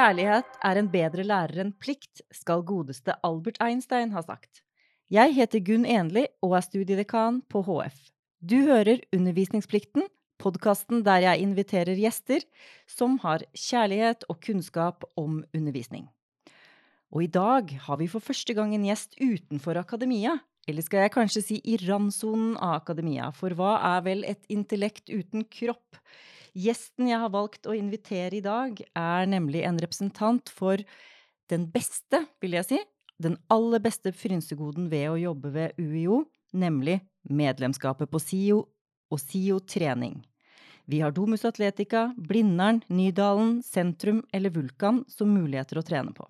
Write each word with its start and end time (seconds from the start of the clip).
Kjærlighet 0.00 0.54
er 0.64 0.78
en 0.80 0.86
bedre 0.88 1.24
lærer 1.28 1.58
enn 1.60 1.74
plikt, 1.76 2.22
skal 2.32 2.62
godeste 2.64 3.12
Albert 3.26 3.58
Einstein 3.60 4.14
ha 4.14 4.22
sagt. 4.24 4.62
Jeg 5.12 5.34
heter 5.36 5.60
Gunn 5.60 5.84
Enli 5.84 6.22
og 6.40 6.54
er 6.56 6.64
studiedekan 6.64 7.42
på 7.52 7.60
HF. 7.66 7.98
Du 8.40 8.54
hører 8.64 9.02
Undervisningsplikten, 9.12 10.06
podkasten 10.40 11.02
der 11.04 11.26
jeg 11.26 11.44
inviterer 11.44 12.00
gjester 12.00 12.46
som 12.88 13.18
har 13.26 13.44
kjærlighet 13.52 14.24
og 14.32 14.40
kunnskap 14.40 15.04
om 15.20 15.42
undervisning. 15.52 16.08
Og 17.12 17.26
i 17.26 17.32
dag 17.36 17.76
har 17.84 18.00
vi 18.00 18.08
for 18.08 18.24
første 18.24 18.56
gang 18.56 18.72
en 18.72 18.88
gjest 18.88 19.20
utenfor 19.20 19.82
akademia. 19.84 20.38
Eller 20.64 20.86
skal 20.86 21.04
jeg 21.04 21.16
kanskje 21.18 21.44
si 21.44 21.60
i 21.60 21.76
randsonen 21.84 22.56
av 22.56 22.78
akademia, 22.78 23.28
for 23.36 23.52
hva 23.52 23.76
er 23.98 24.04
vel 24.08 24.24
et 24.24 24.48
intellekt 24.48 25.12
uten 25.12 25.44
kropp? 25.44 26.00
Gjesten 26.56 27.10
jeg 27.10 27.20
har 27.22 27.30
valgt 27.32 27.68
å 27.68 27.76
invitere 27.76 28.38
i 28.38 28.44
dag, 28.44 28.80
er 28.96 29.28
nemlig 29.30 29.62
en 29.66 29.78
representant 29.80 30.50
for 30.50 30.80
den 31.50 31.66
beste, 31.70 32.24
vil 32.42 32.56
jeg 32.58 32.68
si, 32.68 32.80
den 33.20 33.36
aller 33.52 33.82
beste 33.84 34.12
frynsegoden 34.16 34.88
ved 34.90 35.10
å 35.10 35.20
jobbe 35.20 35.52
ved 35.54 35.78
UiO, 35.78 36.24
nemlig 36.56 37.00
medlemskapet 37.28 38.10
på 38.10 38.20
SIO 38.22 38.64
og 39.10 39.20
SIO 39.20 39.60
trening. 39.60 40.20
Vi 40.90 41.02
har 41.04 41.12
Domus 41.14 41.44
Atletica, 41.46 42.08
Blindern, 42.16 42.80
Nydalen, 42.88 43.60
Sentrum 43.62 44.24
eller 44.32 44.50
Vulkan 44.50 45.04
som 45.10 45.30
muligheter 45.30 45.78
å 45.78 45.86
trene 45.86 46.14
på. 46.16 46.26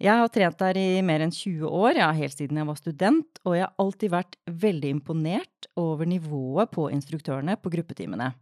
Jeg 0.00 0.18
har 0.18 0.30
trent 0.32 0.58
der 0.58 0.78
i 0.78 1.02
mer 1.06 1.22
enn 1.22 1.32
20 1.32 1.68
år, 1.68 1.98
ja, 2.00 2.08
helt 2.16 2.34
siden 2.34 2.58
jeg 2.58 2.66
var 2.66 2.78
student, 2.80 3.38
og 3.44 3.54
jeg 3.54 3.66
har 3.66 3.84
alltid 3.84 4.14
vært 4.14 4.38
veldig 4.64 4.90
imponert 4.96 5.68
over 5.80 6.08
nivået 6.08 6.72
på 6.74 6.88
instruktørene 6.92 7.54
på 7.60 7.72
gruppetimene. 7.76 8.32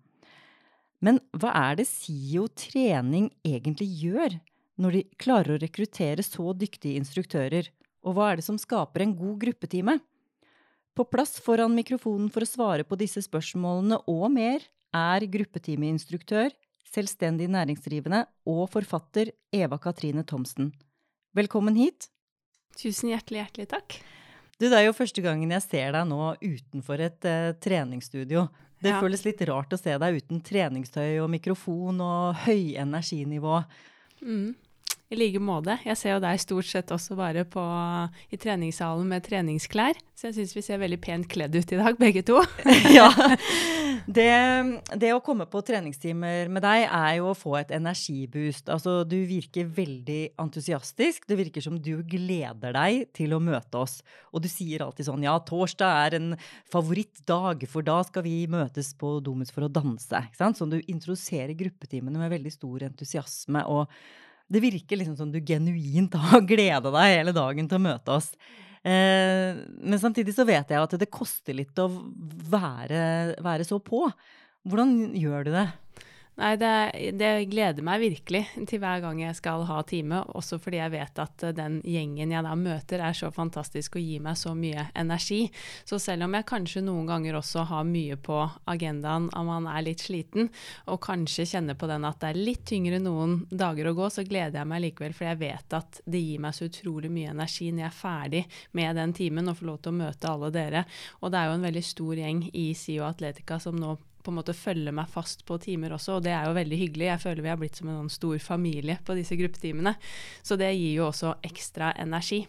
Men 1.03 1.19
hva 1.35 1.51
er 1.59 1.81
det 1.81 1.89
SIO 1.91 2.47
trening 2.55 3.29
egentlig 3.43 3.89
gjør, 4.05 4.39
når 4.79 4.97
de 4.97 5.03
klarer 5.21 5.57
å 5.57 5.61
rekruttere 5.61 6.23
så 6.25 6.53
dyktige 6.55 7.01
instruktører, 7.01 7.69
og 8.07 8.17
hva 8.17 8.31
er 8.31 8.39
det 8.39 8.47
som 8.47 8.59
skaper 8.59 9.05
en 9.05 9.17
god 9.19 9.41
gruppetime? 9.43 9.99
På 10.95 11.07
plass 11.09 11.39
foran 11.43 11.75
mikrofonen 11.75 12.31
for 12.33 12.45
å 12.45 12.49
svare 12.49 12.87
på 12.87 12.99
disse 13.01 13.23
spørsmålene 13.25 13.99
og 14.11 14.27
mer 14.35 14.65
er 14.93 15.27
gruppetimeinstruktør, 15.35 16.53
selvstendig 16.93 17.49
næringsdrivende 17.51 18.27
og 18.53 18.67
forfatter 18.75 19.33
Eva 19.55 19.79
Katrine 19.81 20.25
Thomsen. 20.29 20.71
Velkommen 21.33 21.79
hit. 21.79 22.11
Tusen 22.77 23.11
hjertelig, 23.13 23.41
hjertelig 23.41 23.71
takk. 23.73 23.97
Du, 24.61 24.69
det 24.69 24.77
er 24.77 24.87
jo 24.87 24.97
første 24.97 25.25
gangen 25.25 25.51
jeg 25.51 25.65
ser 25.65 25.95
deg 25.97 26.05
nå 26.11 26.35
utenfor 26.43 27.01
et 27.03 27.27
uh, 27.27 27.55
treningsstudio. 27.65 28.45
Det 28.83 28.91
ja. 28.91 28.99
føles 29.03 29.23
litt 29.27 29.43
rart 29.47 29.73
å 29.75 29.79
se 29.79 29.95
deg 30.03 30.19
uten 30.19 30.43
treningstøy 30.43 31.21
og 31.23 31.31
mikrofon 31.31 32.01
og 32.03 32.43
høy 32.47 32.75
energinivå. 32.83 33.61
Mm. 34.23 34.53
I 35.13 35.19
like 35.19 35.41
måte. 35.45 35.77
Jeg 35.85 35.99
ser 36.01 36.15
jo 36.15 36.23
deg 36.25 36.41
stort 36.41 36.69
sett 36.71 36.93
også 36.95 37.17
bare 37.19 37.45
på, 37.45 37.63
i 38.33 38.39
treningssalen 38.41 39.11
med 39.11 39.25
treningsklær. 39.27 39.99
Så 40.17 40.31
jeg 40.31 40.39
syns 40.39 40.55
vi 40.57 40.63
ser 40.65 40.81
veldig 40.81 40.99
pent 41.05 41.29
kledd 41.29 41.53
ut 41.53 41.75
i 41.75 41.81
dag, 41.81 41.99
begge 42.01 42.25
to. 42.25 42.41
ja. 42.99 43.11
Det, 44.03 44.33
det, 44.99 45.13
å 45.15 45.21
komme 45.23 45.45
på 45.47 45.61
treningstimer 45.63 46.49
med 46.51 46.65
deg 46.65 46.89
er 46.89 47.19
jo 47.21 47.29
å 47.31 47.37
få 47.39 47.53
et 47.61 47.71
energiboost. 47.77 48.67
Altså, 48.73 48.97
du 49.07 49.15
virker 49.29 49.69
veldig 49.77 50.33
entusiastisk. 50.43 51.29
Det 51.29 51.37
virker 51.39 51.63
som 51.63 51.77
du 51.79 51.93
gleder 52.11 52.75
deg 52.75 53.13
til 53.15 53.37
å 53.37 53.39
møte 53.39 53.79
oss. 53.79 54.01
Og 54.35 54.43
du 54.43 54.49
sier 54.51 54.83
alltid 54.83 55.07
sånn 55.07 55.23
ja, 55.23 55.37
torsdag 55.47 56.01
er 56.09 56.19
en 56.19 56.35
favorittdag, 56.73 57.63
for 57.71 57.87
da 57.87 58.01
skal 58.09 58.27
vi 58.27 58.41
møtes 58.51 58.91
på 58.99 59.21
Domus 59.23 59.55
for 59.55 59.69
å 59.69 59.71
danse. 59.71 60.25
Ikke 60.27 60.41
sant? 60.41 60.59
Sånn 60.59 60.75
du 60.75 60.81
introduserer 60.83 61.55
gruppetimene 61.55 62.25
med 62.25 62.35
veldig 62.35 62.57
stor 62.59 62.89
entusiasme. 62.91 63.63
og 63.71 63.87
det 64.49 64.63
virker 64.65 65.01
liksom 65.01 65.17
som 65.19 65.31
du 65.33 65.41
genuint 65.41 66.15
har 66.31 66.45
gleda 66.47 66.93
deg 66.95 67.17
hele 67.19 67.37
dagen 67.37 67.71
til 67.71 67.81
å 67.81 67.87
møte 67.87 68.19
oss. 68.19 68.33
Eh, 68.83 69.63
men 69.79 70.01
samtidig 70.03 70.35
så 70.35 70.47
vet 70.49 70.73
jeg 70.73 70.83
at 70.83 70.97
det 70.99 71.11
koster 71.13 71.57
litt 71.57 71.79
å 71.79 71.89
være, 72.51 73.39
være 73.43 73.67
så 73.69 73.79
på. 73.83 74.09
Hvordan 74.69 75.13
gjør 75.19 75.49
du 75.49 75.55
det? 75.55 75.69
Nei, 76.43 76.57
det, 76.59 77.13
det, 77.15 77.29
gleder 77.53 77.85
meg 77.87 78.01
virkelig 78.03 78.41
til 78.67 78.81
hver 78.83 78.99
gang 79.05 79.21
jeg 79.21 79.37
skal 79.39 79.63
ha 79.69 79.77
time, 79.87 80.25
også 80.35 80.57
fordi 80.59 80.81
jeg 80.81 80.91
vet 80.91 81.21
at 81.23 81.45
eh, 81.47 81.55
den 81.55 81.77
gjengen 81.87 82.33
jeg 82.35 82.43
da 82.43 82.57
møter 82.59 83.05
er 83.07 83.15
så 83.15 83.31
fantastisk 83.31 83.95
og 84.01 84.03
gir 84.03 84.25
meg 84.25 84.41
så 84.41 84.51
mye 84.59 84.89
energi. 84.99 85.45
Så 85.87 86.01
selv 86.03 86.27
om 86.27 86.35
jeg 86.35 86.49
kanskje 86.51 86.83
noen 86.83 87.07
ganger 87.07 87.39
også 87.39 87.63
har 87.71 87.87
mye 87.87 88.19
på 88.19 88.41
agendaen 88.75 89.31
om 89.39 89.53
man 89.53 89.71
er 89.71 89.87
litt 89.87 90.03
sliten, 90.03 90.51
og 90.91 90.99
kanskje 91.07 91.47
kjenner 91.55 91.79
på 91.79 91.87
den 91.87 92.11
at 92.11 92.19
det 92.25 92.33
er 92.33 92.43
litt 92.51 92.67
tyngre 92.73 92.99
noen 92.99 93.45
dager 93.47 93.93
å 93.93 93.97
gå, 94.03 94.11
så 94.11 94.27
gleder 94.27 94.65
jeg 94.65 94.73
meg 94.75 94.87
likevel, 94.89 95.15
for 95.15 95.31
jeg 95.31 95.43
vet 95.45 95.79
at 95.79 96.03
det 96.11 96.27
gir 96.27 96.43
meg 96.43 96.59
så 96.59 96.67
utrolig 96.67 97.13
mye 97.15 97.37
energi 97.37 97.71
når 97.71 97.87
jeg 97.87 97.93
er 97.93 98.01
ferdig 98.03 98.47
med 98.75 98.99
den 98.99 99.15
timen 99.15 99.53
og 99.53 99.61
får 99.61 99.71
lov 99.71 99.85
til 99.85 99.95
å 99.95 100.01
møte 100.03 100.35
alle 100.35 100.51
dere. 100.59 100.89
Og 101.23 101.31
det 101.31 101.39
er 101.39 101.53
jo 101.53 101.61
en 101.61 101.69
veldig 101.71 101.85
stor 101.87 102.25
gjeng 102.27 102.49
i 102.51 102.73
SIO 102.75 103.07
Atletica 103.07 103.63
som 103.63 103.79
nå 103.79 103.95
på 104.23 104.33
en 104.33 104.39
måte 104.41 104.57
følge 104.57 104.95
meg 104.95 105.11
fast 105.13 105.45
på 105.49 105.59
timer 105.63 105.97
også, 105.97 106.19
og 106.19 106.27
det 106.27 106.33
er 106.37 106.49
jo 106.49 106.57
veldig 106.57 106.81
hyggelig. 106.85 107.11
Jeg 107.11 107.23
føler 107.27 107.45
vi 107.45 107.53
har 107.53 107.61
blitt 107.61 107.79
som 107.79 107.91
en 107.91 108.01
sånn 108.03 108.17
stor 108.17 108.43
familie 108.43 108.99
på 109.05 109.17
disse 109.19 109.39
gruppetimene. 109.39 109.95
Så 110.47 110.59
det 110.61 110.73
gir 110.75 111.01
jo 111.01 111.09
også 111.11 111.37
ekstra 111.47 111.93
energi. 112.03 112.45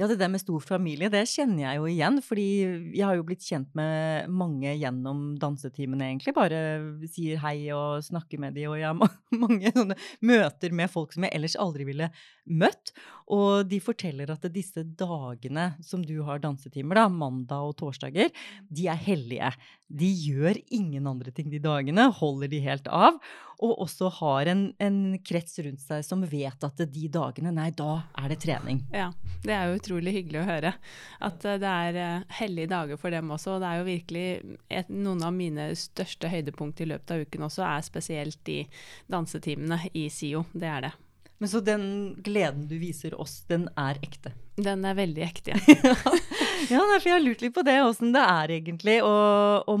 Ja, 0.00 0.06
det 0.08 0.16
der 0.18 0.30
med 0.32 0.40
stor 0.40 0.60
familie, 0.64 1.10
det 1.12 1.26
kjenner 1.28 1.66
jeg 1.66 1.78
jo 1.78 1.88
igjen. 1.90 2.16
Fordi 2.24 2.46
jeg 2.96 3.04
har 3.04 3.18
jo 3.18 3.26
blitt 3.28 3.44
kjent 3.44 3.68
med 3.78 4.30
mange 4.32 4.72
gjennom 4.80 5.34
dansetimene, 5.40 6.08
egentlig. 6.08 6.34
Bare 6.36 6.60
sier 7.12 7.42
hei 7.44 7.56
og 7.76 8.02
snakker 8.06 8.40
med 8.42 8.56
de, 8.56 8.66
og 8.70 8.80
jeg 8.80 8.88
har 8.88 9.18
mange 9.44 9.72
sånne 9.74 9.98
møter 10.24 10.74
med 10.74 10.90
folk 10.92 11.12
som 11.14 11.28
jeg 11.28 11.36
ellers 11.36 11.58
aldri 11.60 11.86
ville 11.88 12.08
møtt. 12.48 12.92
Og 13.32 13.68
de 13.70 13.78
forteller 13.80 14.30
at 14.32 14.44
disse 14.52 14.82
dagene 14.98 15.72
som 15.84 16.02
du 16.04 16.18
har 16.26 16.42
dansetimer, 16.42 16.98
da, 16.98 17.06
mandag 17.08 17.70
og 17.70 17.76
torsdager, 17.80 18.32
de 18.68 18.88
er 18.90 18.98
hellige. 18.98 19.52
De 19.92 20.08
gjør 20.08 20.58
ingen 20.72 21.06
andre 21.08 21.32
ting 21.34 21.48
de 21.52 21.60
dagene, 21.62 22.08
holder 22.18 22.50
de 22.52 22.60
helt 22.64 22.88
av. 22.92 23.20
Og 23.62 23.84
også 23.84 24.10
har 24.18 24.50
en, 24.50 24.62
en 24.82 24.98
krets 25.22 25.60
rundt 25.62 25.84
seg 25.84 26.02
som 26.04 26.24
vet 26.26 26.66
at 26.66 26.82
de 26.92 27.06
dagene, 27.12 27.52
nei, 27.54 27.68
da 27.78 28.00
er 28.18 28.32
det 28.32 28.40
trening. 28.42 28.82
Ja, 28.92 29.12
det 29.46 29.54
er 29.54 29.70
jo 29.70 29.78
utrolig 29.78 30.16
hyggelig 30.16 30.42
å 30.42 30.48
høre. 30.48 30.74
At 31.22 31.46
eh, 31.46 31.60
det 31.62 31.76
er 31.86 32.00
uh, 32.00 32.34
hellige 32.40 32.72
dager 32.74 33.00
for 33.00 33.14
dem 33.14 33.30
også. 33.32 33.56
Og 33.56 33.62
det 33.62 33.70
er 33.70 33.78
jo 33.80 33.88
virkelig 33.88 34.26
et, 34.66 34.90
noen 34.90 35.22
av 35.24 35.36
mine 35.36 35.70
største 35.78 36.32
høydepunkt 36.32 36.82
i 36.82 36.90
løpet 36.90 37.14
av 37.14 37.24
uken 37.24 37.48
også, 37.48 37.64
er 37.68 37.86
spesielt 37.86 38.42
de 38.48 38.64
dansetimene 39.12 39.84
i 39.94 40.08
SIO. 40.10 40.44
Det 40.52 40.68
er 40.68 40.88
det. 40.88 40.94
Men 41.42 41.50
så 41.50 41.58
den 41.60 42.14
gleden 42.22 42.68
du 42.70 42.76
viser 42.78 43.16
oss, 43.18 43.40
den 43.50 43.64
er 43.74 43.96
ekte? 43.98 44.30
Den 44.62 44.84
er 44.86 44.94
veldig 44.94 45.24
ekte, 45.26 45.56
ja. 45.56 45.58
ja, 46.70 46.82
for 46.84 47.08
jeg 47.08 47.16
har 47.16 47.24
lurt 47.24 47.42
litt 47.42 47.56
på 47.56 47.64
det, 47.66 47.80
åssen 47.82 48.12
det 48.14 48.22
er 48.22 48.52
egentlig 48.60 49.00
å, 49.02 49.10
å 49.66 49.74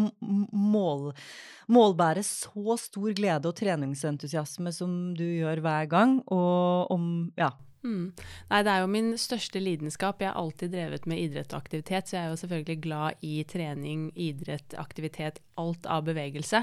mål, 0.50 1.12
målbære 1.70 2.24
så 2.26 2.74
stor 2.82 3.14
glede 3.14 3.46
og 3.46 3.54
treningsentusiasme 3.60 4.72
som 4.74 4.96
du 5.14 5.22
gjør 5.22 5.62
hver 5.62 5.86
gang, 5.92 6.18
og 6.26 6.90
om 6.90 7.06
Ja. 7.38 7.52
Mm. 7.82 8.12
Nei, 8.46 8.60
det 8.62 8.70
er 8.70 8.84
jo 8.84 8.90
min 8.90 9.08
største 9.18 9.58
lidenskap. 9.58 10.20
Jeg 10.22 10.30
har 10.30 10.38
alltid 10.38 10.70
drevet 10.70 11.06
med 11.10 11.18
idrett 11.18 11.50
og 11.50 11.64
aktivitet, 11.64 12.06
så 12.06 12.16
jeg 12.16 12.22
er 12.24 12.30
jo 12.30 12.38
selvfølgelig 12.38 12.76
glad 12.84 13.24
i 13.26 13.32
trening, 13.48 14.04
idrett, 14.14 14.76
aktivitet, 14.78 15.40
alt 15.58 15.86
av 15.90 16.04
bevegelse. 16.06 16.62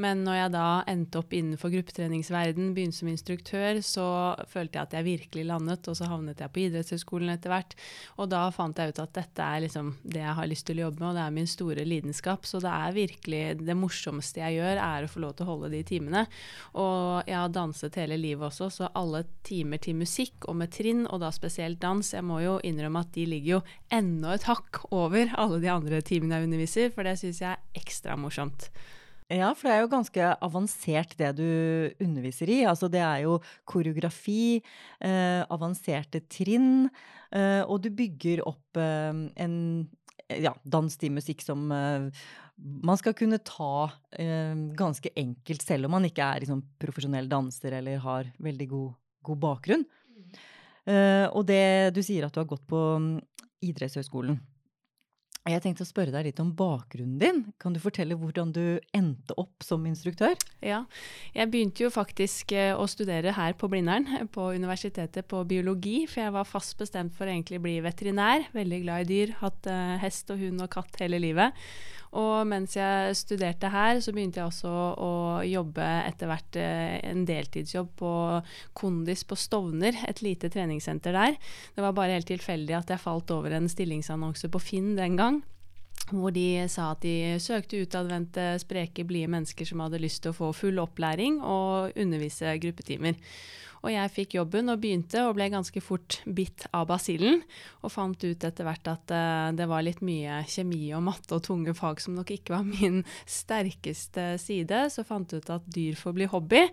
Men 0.00 0.24
når 0.24 0.38
jeg 0.38 0.52
da 0.54 0.68
endte 0.90 1.20
opp 1.20 1.34
innenfor 1.36 1.72
gruppetreningsverden, 1.74 2.72
begynte 2.76 2.96
som 2.96 3.10
instruktør, 3.12 3.80
så 3.84 4.06
følte 4.50 4.78
jeg 4.78 4.88
at 4.88 4.96
jeg 4.96 5.08
virkelig 5.10 5.44
landet, 5.50 5.90
og 5.90 5.98
så 5.98 6.08
havnet 6.08 6.40
jeg 6.40 6.54
på 6.54 6.64
idrettshøyskolen 6.64 7.34
etter 7.34 7.52
hvert. 7.52 7.76
Og 8.16 8.32
da 8.32 8.46
fant 8.54 8.80
jeg 8.80 8.94
ut 8.94 9.02
at 9.04 9.14
dette 9.20 9.44
er 9.44 9.66
liksom 9.66 9.92
det 10.00 10.24
jeg 10.24 10.38
har 10.40 10.50
lyst 10.50 10.68
til 10.70 10.80
å 10.80 10.86
jobbe 10.86 11.02
med, 11.02 11.10
og 11.10 11.20
det 11.20 11.26
er 11.26 11.36
min 11.36 11.50
store 11.50 11.86
lidenskap. 11.88 12.48
Så 12.48 12.62
det 12.64 12.72
er 12.72 12.96
virkelig 12.96 13.44
det 13.60 13.78
morsomste 13.78 14.40
jeg 14.40 14.58
gjør, 14.62 14.80
er 14.80 15.04
å 15.04 15.12
få 15.12 15.22
lov 15.26 15.36
til 15.36 15.44
å 15.44 15.52
holde 15.52 15.74
de 15.76 15.84
timene. 15.92 16.24
Og 16.80 17.28
jeg 17.28 17.36
har 17.36 17.52
danset 17.52 18.00
hele 18.00 18.18
livet 18.18 18.48
også, 18.48 18.72
så 18.72 18.92
alle 18.96 19.26
timer 19.44 19.82
til 19.84 20.00
musikk 20.00 20.48
og 20.48 20.53
med 20.58 20.72
trinn, 20.74 21.04
og 21.06 21.22
da 21.22 21.30
spesielt 21.34 21.80
dans, 21.82 22.12
jeg 22.14 22.24
må 22.26 22.40
jo 22.44 22.58
innrømme 22.66 23.04
at 23.04 23.14
de 23.16 23.26
ligger 23.28 23.56
jo 23.56 23.62
enda 23.94 24.34
et 24.34 24.46
hakk 24.48 24.84
over 24.94 25.32
alle 25.40 25.60
de 25.62 25.70
andre 25.72 26.02
timene 26.06 26.38
jeg 26.38 26.48
underviser, 26.48 26.92
for 26.94 27.06
det 27.06 27.16
syns 27.20 27.42
jeg 27.42 27.54
er 27.54 27.80
ekstra 27.82 28.18
morsomt. 28.20 28.68
Ja, 29.32 29.54
for 29.56 29.66
det 29.66 29.74
er 29.74 29.82
jo 29.82 29.92
ganske 29.92 30.30
avansert 30.44 31.14
det 31.16 31.30
du 31.38 31.48
underviser 32.04 32.50
i. 32.52 32.60
Altså 32.68 32.90
det 32.92 33.00
er 33.00 33.24
jo 33.24 33.38
koreografi, 33.64 34.60
eh, 35.00 35.42
avanserte 35.48 36.20
trinn, 36.28 36.90
eh, 37.32 37.62
og 37.64 37.80
du 37.82 37.90
bygger 37.96 38.44
opp 38.44 38.76
eh, 38.76 39.22
en 39.40 39.56
ja, 40.28 40.52
dans 40.64 40.96
til 41.00 41.14
musikk 41.16 41.42
som 41.44 41.72
eh, 41.72 42.10
man 42.60 43.00
skal 43.00 43.16
kunne 43.18 43.40
ta 43.42 43.88
eh, 44.12 44.54
ganske 44.76 45.10
enkelt, 45.16 45.64
selv 45.64 45.88
om 45.88 45.96
man 45.96 46.08
ikke 46.08 46.24
er 46.24 46.44
liksom, 46.44 46.62
profesjonell 46.80 47.28
danser 47.30 47.80
eller 47.80 48.02
har 48.04 48.30
veldig 48.42 48.68
god, 48.70 48.94
god 49.26 49.42
bakgrunn. 49.48 49.86
Mm. 50.84 51.30
og 51.32 51.46
det 51.48 51.94
du 51.96 52.02
sier 52.04 52.26
at 52.26 52.34
du 52.34 52.42
har 52.42 52.48
gått 52.48 52.66
på 52.68 52.80
um, 52.98 53.06
idrettshøyskolen. 53.64 54.36
Jeg 55.44 55.60
tenkte 55.60 55.84
å 55.84 55.88
spørre 55.88 56.12
deg 56.14 56.24
litt 56.24 56.38
om 56.40 56.54
bakgrunnen 56.56 57.18
din. 57.20 57.40
Kan 57.60 57.74
du 57.76 57.80
fortelle 57.82 58.16
hvordan 58.16 58.48
du 58.56 58.80
endte 58.96 59.34
opp 59.36 59.60
som 59.66 59.82
instruktør? 59.84 60.38
Ja, 60.64 60.86
jeg 61.36 61.50
begynte 61.52 61.84
jo 61.84 61.90
faktisk 61.92 62.54
eh, 62.56 62.72
å 62.72 62.86
studere 62.88 63.34
her 63.36 63.52
på 63.60 63.68
Blindern, 63.68 64.08
på 64.32 64.46
universitetet 64.56 65.28
på 65.28 65.42
biologi. 65.44 66.06
For 66.08 66.22
jeg 66.22 66.34
var 66.38 66.48
fast 66.48 66.78
bestemt 66.80 67.12
for 67.12 67.28
å 67.28 67.34
egentlig 67.34 67.60
bli 67.60 67.74
veterinær. 67.84 68.48
Veldig 68.56 68.78
glad 68.86 69.04
i 69.04 69.10
dyr. 69.10 69.34
Hatt 69.42 69.68
uh, 69.68 69.98
hest 70.00 70.32
og 70.32 70.40
hund 70.40 70.64
og 70.64 70.72
katt 70.72 70.96
hele 71.04 71.20
livet. 71.20 71.52
Og 72.14 72.46
mens 72.46 72.76
jeg 72.78 73.16
studerte 73.18 73.68
her, 73.74 73.98
så 74.00 74.14
begynte 74.14 74.38
jeg 74.38 74.46
også 74.46 74.70
å 75.02 75.14
jobbe 75.50 75.84
etter 76.06 76.30
hvert 76.30 76.58
en 76.62 77.24
deltidsjobb 77.26 77.88
på 77.98 78.12
Kondis 78.78 79.24
på 79.26 79.34
Stovner, 79.34 79.98
et 80.06 80.22
lite 80.22 80.46
treningssenter 80.54 81.16
der. 81.16 81.34
Det 81.74 81.82
var 81.82 81.96
bare 81.98 82.14
helt 82.14 82.30
tilfeldig 82.30 82.76
at 82.78 82.94
jeg 82.94 83.02
falt 83.02 83.34
over 83.34 83.58
en 83.58 83.66
stillingsannonse 83.66 84.46
på 84.46 84.62
Finn 84.62 84.92
den 84.94 85.18
gang 85.18 85.33
hvor 86.10 86.34
de 86.34 86.64
sa 86.68 86.90
at 86.92 87.04
de 87.04 87.36
søkte 87.40 87.80
utadvendte, 87.84 88.54
spreke, 88.62 89.06
blide 89.08 89.30
mennesker 89.32 89.68
som 89.68 89.80
hadde 89.84 90.02
lyst 90.02 90.24
til 90.24 90.34
å 90.34 90.36
få 90.36 90.52
full 90.56 90.80
opplæring 90.82 91.40
og 91.40 91.96
undervise 92.00 92.56
gruppetimer. 92.60 93.16
Og 93.84 93.92
jeg 93.92 94.12
fikk 94.14 94.36
jobben 94.38 94.72
og 94.72 94.80
begynte, 94.80 95.20
og 95.26 95.34
ble 95.36 95.50
ganske 95.52 95.80
fort 95.84 96.22
bitt 96.24 96.64
av 96.72 96.86
basillen. 96.88 97.42
Og 97.84 97.92
fant 97.92 98.16
ut 98.16 98.46
etter 98.48 98.64
hvert 98.64 98.88
at 98.88 99.12
uh, 99.12 99.50
det 99.56 99.66
var 99.68 99.84
litt 99.84 100.00
mye 100.04 100.40
kjemi 100.48 100.86
og 100.96 101.04
matte 101.04 101.36
og 101.36 101.44
tunge 101.44 101.74
fag 101.76 102.00
som 102.00 102.16
nok 102.16 102.32
ikke 102.32 102.56
var 102.56 102.64
min 102.64 103.02
sterkeste 103.38 104.38
side. 104.40 104.86
Så 104.88 105.04
fant 105.04 105.28
jeg 105.28 105.44
ut 105.44 105.52
at 105.58 105.68
dyr 105.68 106.00
får 106.00 106.16
bli 106.16 106.30
hobby. 106.32 106.64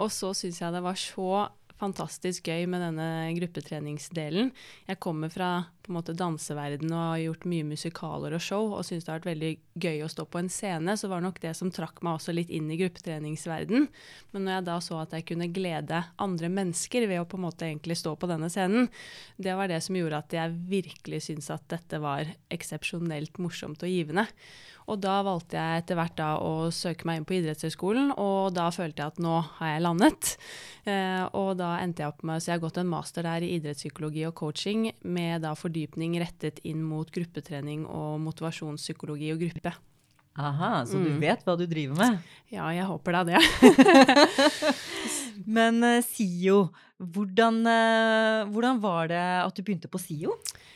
Og 0.00 0.08
så 0.14 0.32
syns 0.36 0.62
jeg 0.62 0.72
det 0.72 0.84
var 0.86 0.96
så 1.00 1.44
fantastisk 1.80 2.46
gøy 2.48 2.66
med 2.70 2.82
denne 2.84 3.06
gruppetreningsdelen. 3.36 4.52
Jeg 4.88 5.00
kommer 5.02 5.32
fra 5.32 5.50
på 5.84 5.90
en 5.92 5.98
måte 5.98 6.14
danseverden 6.16 6.92
og 6.94 7.00
har 7.02 7.22
gjort 7.24 7.46
mye 7.50 7.66
musikaler 7.68 8.36
og 8.36 8.42
show, 8.42 8.70
og 8.72 8.86
syns 8.86 9.04
det 9.04 9.12
har 9.12 9.18
vært 9.18 9.32
veldig 9.34 9.50
gøy 9.84 10.04
å 10.04 10.08
stå 10.08 10.24
på 10.30 10.40
en 10.40 10.48
scene, 10.52 10.94
så 10.96 11.10
var 11.10 11.20
det 11.20 11.28
nok 11.28 11.40
det 11.42 11.52
som 11.58 11.72
trakk 11.74 12.00
meg 12.00 12.16
også 12.16 12.32
litt 12.32 12.52
inn 12.54 12.70
i 12.72 12.78
gruppetreningsverden. 12.80 13.88
Men 14.32 14.46
når 14.46 14.56
jeg 14.56 14.66
da 14.70 14.78
så 14.86 15.00
at 15.02 15.16
jeg 15.18 15.26
kunne 15.28 15.50
glede 15.52 16.04
andre 16.24 16.52
mennesker 16.52 17.08
ved 17.10 17.20
å 17.20 17.28
på 17.28 17.40
en 17.40 17.46
måte 17.46 17.68
egentlig 17.68 17.98
stå 18.00 18.14
på 18.16 18.30
denne 18.30 18.48
scenen, 18.52 18.88
det 19.36 19.56
var 19.58 19.68
det 19.68 19.82
som 19.84 19.98
gjorde 19.98 20.22
at 20.24 20.38
jeg 20.38 20.56
virkelig 20.70 21.26
syntes 21.26 21.52
at 21.52 21.66
dette 21.74 22.00
var 22.00 22.32
eksepsjonelt 22.54 23.42
morsomt 23.42 23.84
og 23.84 23.92
givende. 23.92 24.24
Og 24.90 25.00
da 25.00 25.18
valgte 25.24 25.56
jeg 25.56 25.82
etter 25.82 25.98
hvert 25.98 26.16
da 26.18 26.28
å 26.44 26.68
søke 26.74 27.08
meg 27.08 27.20
inn 27.20 27.28
på 27.28 27.38
idrettshøyskolen, 27.38 28.12
og 28.20 28.52
da 28.56 28.68
følte 28.74 29.00
jeg 29.00 29.14
at 29.14 29.22
nå 29.24 29.38
har 29.58 29.72
jeg 29.72 29.84
landet. 29.86 30.34
Eh, 30.84 31.24
og 31.32 31.54
da 31.60 31.78
endte 31.80 32.04
jeg 32.04 32.12
opp 32.12 32.20
med 32.28 32.42
Så 32.44 32.50
jeg 32.50 32.58
har 32.58 32.66
gått 32.66 32.82
en 32.82 32.90
master 32.90 33.24
der 33.24 33.46
i 33.46 33.54
idrettspsykologi 33.56 34.26
og 34.28 34.36
coaching 34.36 34.90
med 35.00 35.46
da 35.46 35.54
fordypning 35.56 36.18
rettet 36.20 36.60
inn 36.68 36.84
mot 36.84 37.08
gruppetrening 37.08 37.86
og 37.88 38.20
motivasjonspsykologi 38.26 39.32
og 39.32 39.44
gruppe. 39.46 39.72
Aha, 40.34 40.84
så 40.86 40.98
du 40.98 41.12
mm. 41.12 41.20
vet 41.22 41.44
hva 41.46 41.54
du 41.58 41.64
driver 41.70 41.98
med? 42.00 42.34
Ja, 42.50 42.66
jeg 42.74 42.86
håper 42.88 43.18
da 43.18 43.22
det. 43.28 43.42
Men 45.56 45.78
uh, 45.84 46.00
SIO, 46.02 46.68
hvordan, 46.98 47.60
uh, 47.66 48.50
hvordan 48.50 48.80
var 48.82 49.12
det 49.12 49.24
at 49.44 49.54
du 49.54 49.62
begynte 49.62 49.90
på 49.90 50.02
SIO? 50.02 50.34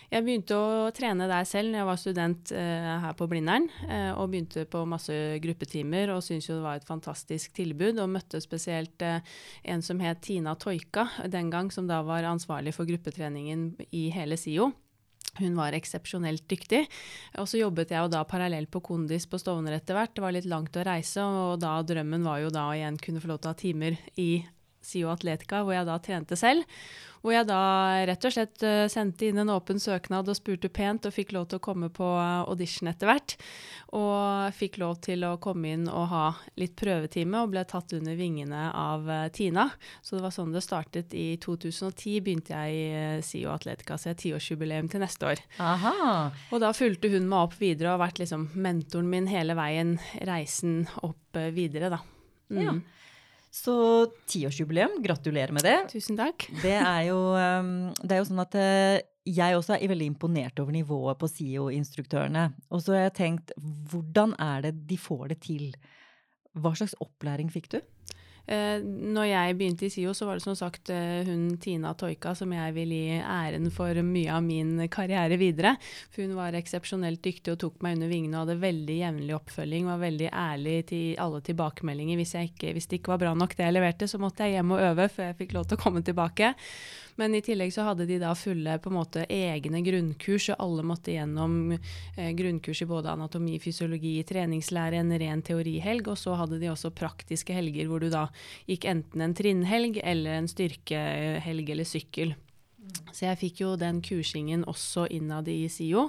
Jeg 0.08 0.24
begynte 0.24 0.56
å 0.56 0.88
trene 0.96 1.26
der 1.28 1.44
selv 1.44 1.68
når 1.68 1.82
jeg 1.82 1.88
var 1.90 1.98
student 2.00 2.52
uh, 2.56 2.92
her 3.04 3.16
på 3.16 3.26
Blindern. 3.28 3.66
Eh, 3.84 4.08
og 4.16 4.30
begynte 4.32 4.64
på 4.70 4.80
masse 4.88 5.12
gruppetimer 5.44 6.14
og 6.14 6.22
syntes 6.24 6.48
jo 6.48 6.56
det 6.56 6.64
var 6.64 6.80
et 6.80 6.88
fantastisk 6.88 7.52
tilbud. 7.58 8.00
Og 8.00 8.08
møtte 8.14 8.40
spesielt 8.40 9.04
eh, 9.04 9.20
en 9.68 9.84
som 9.84 10.00
het 10.00 10.22
Tina 10.24 10.56
Toika 10.56 11.04
den 11.28 11.52
gang, 11.52 11.68
som 11.74 11.90
da 11.90 12.00
var 12.08 12.24
ansvarlig 12.24 12.72
for 12.76 12.88
gruppetreningen 12.88 13.74
i 13.92 14.08
hele 14.14 14.40
SIO. 14.40 14.70
Hun 15.38 15.54
var 15.58 15.76
eksepsjonelt 15.76 16.46
dyktig. 16.50 16.84
Og 17.38 17.48
så 17.50 17.60
jobbet 17.60 17.92
jeg 17.94 18.02
jo 18.02 18.12
da 18.12 18.24
parallelt 18.28 18.70
på 18.72 18.82
Kondis 18.84 19.28
på 19.30 19.38
Stovner 19.40 19.76
etter 19.76 19.98
hvert. 19.98 20.14
Det 20.16 20.24
var 20.24 20.34
litt 20.34 20.48
langt 20.48 20.76
å 20.78 20.86
reise, 20.86 21.22
og 21.22 21.60
da 21.62 21.76
drømmen 21.86 22.26
var 22.26 22.42
jo 22.42 22.54
da 22.54 22.68
å 22.70 22.76
igjen 22.76 22.98
kunne 23.02 23.22
få 23.22 23.30
lov 23.32 23.42
til 23.42 23.50
å 23.50 23.54
ha 23.54 23.60
timer 23.62 23.98
i 24.18 24.30
SIO 24.88 25.12
Atletica, 25.12 25.62
hvor 25.64 25.76
jeg 25.76 25.88
da 25.88 26.00
trente 26.02 26.38
selv. 26.38 26.64
Hvor 27.18 27.34
jeg 27.34 27.48
da 27.48 27.62
rett 28.06 28.26
og 28.28 28.30
slett 28.30 28.62
uh, 28.62 28.84
sendte 28.90 29.26
inn 29.26 29.40
en 29.42 29.50
åpen 29.50 29.80
søknad 29.82 30.28
og 30.30 30.36
spurte 30.38 30.70
pent, 30.70 31.08
og 31.08 31.14
fikk 31.14 31.32
lov 31.34 31.48
til 31.50 31.58
å 31.58 31.64
komme 31.64 31.88
på 31.90 32.06
uh, 32.14 32.46
audition 32.46 32.90
etter 32.90 33.10
hvert. 33.10 33.34
Og 33.98 34.54
fikk 34.54 34.78
lov 34.78 35.00
til 35.02 35.26
å 35.26 35.32
komme 35.42 35.72
inn 35.74 35.88
og 35.90 36.06
ha 36.12 36.24
litt 36.60 36.76
prøvetime, 36.78 37.42
og 37.42 37.54
ble 37.54 37.64
tatt 37.68 37.96
under 37.98 38.14
vingene 38.18 38.68
av 38.70 39.10
uh, 39.10 39.24
Tina. 39.34 39.66
Så 40.00 40.16
det 40.16 40.24
var 40.28 40.34
sånn 40.36 40.54
det 40.54 40.62
startet. 40.62 41.16
I 41.16 41.40
2010 41.42 42.22
begynte 42.22 42.54
jeg 42.54 42.78
i 42.78 43.24
SIO 43.26 43.50
Atletica, 43.56 43.98
så 43.98 44.12
jeg 44.12 44.16
har 44.16 44.22
tiårsjubileum 44.22 44.92
til 44.92 45.02
neste 45.02 45.32
år. 45.32 45.42
Aha. 45.58 45.96
Og 46.52 46.62
da 46.62 46.70
fulgte 46.76 47.10
hun 47.10 47.26
meg 47.26 47.48
opp 47.48 47.58
videre 47.58 47.90
og 47.90 47.98
har 47.98 48.06
vært 48.06 48.22
liksom 48.22 48.52
mentoren 48.54 49.10
min 49.10 49.26
hele 49.30 49.58
veien, 49.58 49.96
reisen 50.28 50.84
opp 51.02 51.42
videre, 51.54 51.90
da. 51.92 52.00
Mm. 52.54 52.62
Ja. 52.62 52.78
Så 53.58 53.74
tiårsjubileum, 54.30 55.00
gratulerer 55.02 55.52
med 55.54 55.64
det. 55.66 55.76
Tusen 55.90 56.18
takk. 56.18 56.46
Det 56.62 56.76
er 56.78 57.08
jo, 57.08 57.18
um, 57.34 57.88
det 58.04 58.14
er 58.14 58.20
jo 58.20 58.28
sånn 58.28 58.42
at 58.44 58.54
eh, 58.58 59.00
jeg 59.28 59.56
også 59.58 59.76
er 59.76 59.90
veldig 59.90 60.08
imponert 60.12 60.60
over 60.62 60.74
nivået 60.74 61.18
på 61.18 61.28
SIO-instruktørene. 61.30 62.44
Og 62.70 62.84
så 62.84 62.94
har 62.94 63.08
jeg 63.08 63.16
tenkt, 63.18 63.54
hvordan 63.90 64.36
er 64.40 64.68
det 64.68 64.74
de 64.88 64.98
får 65.00 65.32
det 65.32 65.40
til? 65.48 65.72
Hva 66.58 66.72
slags 66.78 66.96
opplæring 67.02 67.50
fikk 67.52 67.70
du? 67.74 67.80
Eh, 68.48 68.80
når 68.80 69.26
jeg 69.28 69.56
begynte 69.58 69.84
i 69.84 69.90
SIO, 69.92 70.14
så 70.16 70.24
var 70.24 70.38
det 70.38 70.44
som 70.46 70.54
sagt 70.56 70.88
eh, 70.88 71.20
hun 71.28 71.58
Tina 71.60 71.90
Toika 71.98 72.32
som 72.38 72.52
jeg 72.56 72.72
vil 72.78 72.94
gi 72.96 73.18
æren 73.20 73.68
for 73.74 74.00
mye 74.06 74.32
av 74.32 74.40
min 74.46 74.86
karriere 74.88 75.36
videre. 75.40 75.74
For 76.08 76.24
hun 76.24 76.32
var 76.38 76.56
eksepsjonelt 76.56 77.20
dyktig 77.24 77.52
og 77.52 77.60
tok 77.60 77.84
meg 77.84 77.98
under 77.98 78.08
vingene 78.12 78.38
og 78.38 78.46
hadde 78.46 78.62
veldig 78.62 78.96
jevnlig 79.02 79.36
oppfølging. 79.36 79.90
Var 79.90 80.00
veldig 80.06 80.30
ærlig 80.32 80.78
til 80.88 81.20
alle 81.20 81.42
tilbakemeldinger. 81.44 82.22
Hvis, 82.22 82.32
ikke, 82.40 82.72
hvis 82.72 82.88
det 82.88 83.02
ikke 83.02 83.12
var 83.12 83.22
bra 83.26 83.34
nok 83.36 83.52
det 83.58 83.68
jeg 83.68 83.76
leverte, 83.76 84.08
så 84.08 84.22
måtte 84.22 84.48
jeg 84.48 84.56
hjem 84.56 84.72
og 84.78 84.86
øve 84.86 85.10
før 85.12 85.28
jeg 85.28 85.38
fikk 85.42 85.54
lov 85.58 85.68
til 85.68 85.76
å 85.76 85.84
komme 85.84 86.04
tilbake. 86.06 86.54
Men 87.18 87.34
i 87.34 87.40
tillegg 87.42 87.72
så 87.74 87.82
hadde 87.82 88.06
de 88.06 88.20
da 88.22 88.30
fulle 88.38 88.76
på 88.78 88.92
en 88.92 88.94
måte 88.94 89.24
egne 89.26 89.80
grunnkurs, 89.82 90.48
og 90.54 90.60
alle 90.62 90.84
måtte 90.86 91.16
gjennom 91.16 91.72
eh, 91.74 92.30
grunnkurs 92.38 92.84
i 92.84 92.86
både 92.86 93.10
anatomi, 93.10 93.56
fysiologi, 93.62 94.14
treningslære, 94.28 95.00
en 95.02 95.10
ren 95.18 95.42
teorihelg. 95.42 96.12
Og 96.12 96.20
så 96.20 96.36
hadde 96.38 96.60
de 96.62 96.70
også 96.70 96.94
praktiske 96.94 97.56
helger 97.56 97.90
hvor 97.90 98.04
du 98.04 98.06
da 98.12 98.28
gikk 98.70 98.86
enten 98.86 99.24
en 99.24 99.34
trinnhelg 99.34 99.98
eller 100.04 100.38
en 100.38 100.50
styrkehelg 100.50 101.74
eller 101.74 101.90
sykkel. 101.90 102.36
Så 103.10 103.26
jeg 103.26 103.42
fikk 103.42 103.64
jo 103.64 103.74
den 103.80 103.98
kursingen 104.04 104.62
også 104.70 105.08
innad 105.10 105.50
i 105.50 105.64
SIO. 105.72 106.08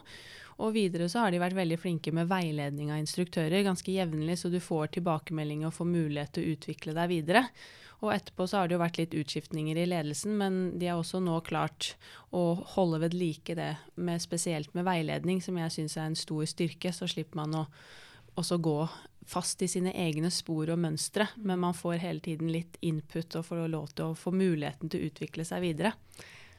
Og 0.60 0.74
videre 0.76 1.08
så 1.10 1.24
har 1.24 1.34
de 1.34 1.42
vært 1.42 1.58
veldig 1.58 1.78
flinke 1.80 2.12
med 2.14 2.30
veiledning 2.30 2.92
av 2.92 3.00
instruktører 3.02 3.64
ganske 3.66 3.92
jevnlig, 3.94 4.38
så 4.38 4.52
du 4.52 4.60
får 4.62 4.94
tilbakemelding 4.98 5.66
og 5.66 5.74
får 5.74 5.88
mulighet 5.88 6.36
til 6.36 6.46
å 6.46 6.56
utvikle 6.56 6.96
deg 6.98 7.14
videre. 7.14 7.46
Og 8.00 8.14
etterpå 8.14 8.48
så 8.48 8.62
har 8.62 8.70
det 8.70 8.78
jo 8.78 8.82
vært 8.82 9.00
litt 9.02 9.16
utskiftninger 9.18 9.76
i 9.76 9.88
ledelsen, 9.90 10.38
men 10.40 10.60
de 10.80 10.88
har 10.88 11.02
også 11.02 11.20
nå 11.24 11.36
klart 11.44 11.94
å 12.32 12.54
holde 12.76 13.02
ved 13.04 13.18
like 13.18 13.56
det, 13.60 13.74
med, 14.00 14.24
spesielt 14.24 14.72
med 14.78 14.88
veiledning, 14.88 15.42
som 15.44 15.60
jeg 15.60 15.76
syns 15.76 15.98
er 15.98 16.08
en 16.08 16.20
stor 16.20 16.48
styrke. 16.48 16.94
Så 16.96 17.10
slipper 17.12 17.42
man 17.42 17.58
å 17.60 17.66
også 18.40 18.60
gå 18.64 18.78
fast 19.30 19.62
i 19.62 19.70
sine 19.70 19.92
egne 20.00 20.32
spor 20.34 20.72
og 20.72 20.80
mønstre, 20.82 21.28
men 21.38 21.62
man 21.62 21.76
får 21.78 22.00
hele 22.02 22.24
tiden 22.24 22.50
litt 22.54 22.80
input 22.82 23.36
og 23.38 23.46
får 23.46 23.68
lov 23.70 23.92
til 23.94 24.10
å 24.10 24.18
få 24.18 24.34
muligheten 24.34 24.90
til 24.90 25.04
å 25.04 25.10
utvikle 25.12 25.46
seg 25.46 25.66
videre. 25.68 25.94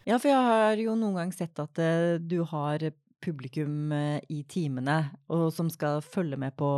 Ja, 0.05 0.19
for 0.19 0.31
jeg 0.31 0.45
har 0.45 0.81
jo 0.81 0.95
noen 0.99 1.19
gang 1.19 1.33
sett 1.35 1.59
at 1.61 1.81
uh, 1.81 2.21
du 2.21 2.43
har 2.53 2.85
publikum 3.23 3.93
eh, 3.95 4.21
i 4.33 4.43
timene, 4.49 4.99
og 5.33 5.49
som 5.55 5.71
skal 5.73 6.03
følge 6.05 6.39
med 6.41 6.57
på 6.59 6.71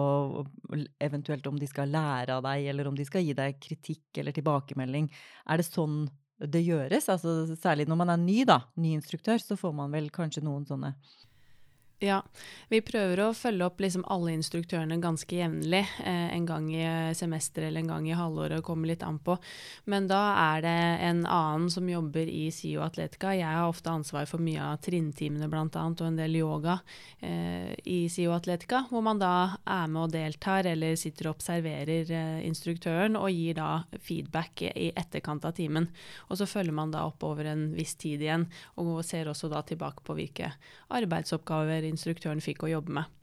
eventuelt 1.03 1.47
om 1.49 1.59
de 1.61 1.69
skal 1.71 1.93
lære 1.93 2.39
av 2.39 2.45
deg, 2.47 2.67
eller 2.73 2.91
om 2.91 2.99
de 2.99 3.07
skal 3.09 3.25
gi 3.25 3.37
deg 3.39 3.61
kritikk 3.63 4.23
eller 4.23 4.35
tilbakemelding. 4.37 5.09
Er 5.49 5.63
det 5.63 5.69
sånn 5.69 6.05
det 6.43 6.65
gjøres? 6.67 7.09
Altså, 7.13 7.55
særlig 7.61 7.87
når 7.91 8.01
man 8.01 8.15
er 8.15 8.23
ny, 8.23 8.41
da, 8.49 8.63
ny 8.81 8.97
instruktør, 8.97 9.39
så 9.43 9.59
får 9.59 9.77
man 9.79 9.93
vel 9.95 10.11
kanskje 10.15 10.43
noen 10.45 10.67
sånne 10.69 10.95
ja, 12.03 12.19
vi 12.69 12.81
prøver 12.85 13.21
å 13.23 13.33
følge 13.37 13.67
opp 13.67 13.81
liksom 13.83 14.05
alle 14.11 14.35
instruktørene 14.37 14.97
ganske 15.03 15.37
jevnlig. 15.37 15.83
Eh, 16.05 16.29
en 16.35 16.47
gang 16.49 16.69
i 16.75 16.85
semesteret 17.15 17.69
eller 17.69 17.83
en 17.85 17.93
gang 17.93 18.09
i 18.09 18.17
halvåret, 18.17 18.65
kommer 18.67 18.91
litt 18.91 19.05
an 19.07 19.19
på. 19.23 19.37
Men 19.91 20.09
da 20.11 20.21
er 20.41 20.65
det 20.65 20.75
en 21.09 21.25
annen 21.27 21.69
som 21.73 21.89
jobber 21.89 22.29
i 22.31 22.47
SIO 22.55 22.83
Atletica. 22.85 23.35
Jeg 23.37 23.49
har 23.49 23.69
ofte 23.69 23.93
ansvar 23.93 24.27
for 24.31 24.43
mye 24.43 24.63
av 24.73 24.81
trinntimene 24.85 25.49
bl.a. 25.53 25.67
og 25.69 26.05
en 26.07 26.19
del 26.19 26.39
yoga 26.41 26.79
eh, 27.21 27.73
i 27.85 28.07
SIO 28.13 28.35
Atletica, 28.37 28.85
hvor 28.91 29.05
man 29.05 29.21
da 29.23 29.33
er 29.63 29.87
med 29.93 30.07
og 30.07 30.15
deltar 30.17 30.69
eller 30.71 30.99
sitter 31.01 31.31
og 31.31 31.37
observerer 31.39 32.11
eh, 32.11 32.41
instruktøren 32.49 33.19
og 33.21 33.31
gir 33.31 33.59
da 33.61 33.71
feedback 34.03 34.65
i 34.73 34.91
etterkant 34.97 35.47
av 35.49 35.57
timen. 35.59 35.89
Og 36.31 36.41
så 36.41 36.49
følger 36.51 36.77
man 36.77 36.95
da 36.95 37.07
opp 37.09 37.23
over 37.27 37.53
en 37.53 37.69
viss 37.77 37.95
tid 38.01 38.23
igjen 38.25 38.49
og 38.81 39.03
ser 39.07 39.31
også 39.31 39.51
da 39.53 39.63
tilbake 39.67 40.05
på 40.07 40.17
hvilke 40.19 40.53
arbeidsoppgaver 40.93 41.87
instruktøren 41.93 42.43
fikk 42.45 42.67
å 42.67 42.73
jobbe 42.73 43.01
med. 43.01 43.19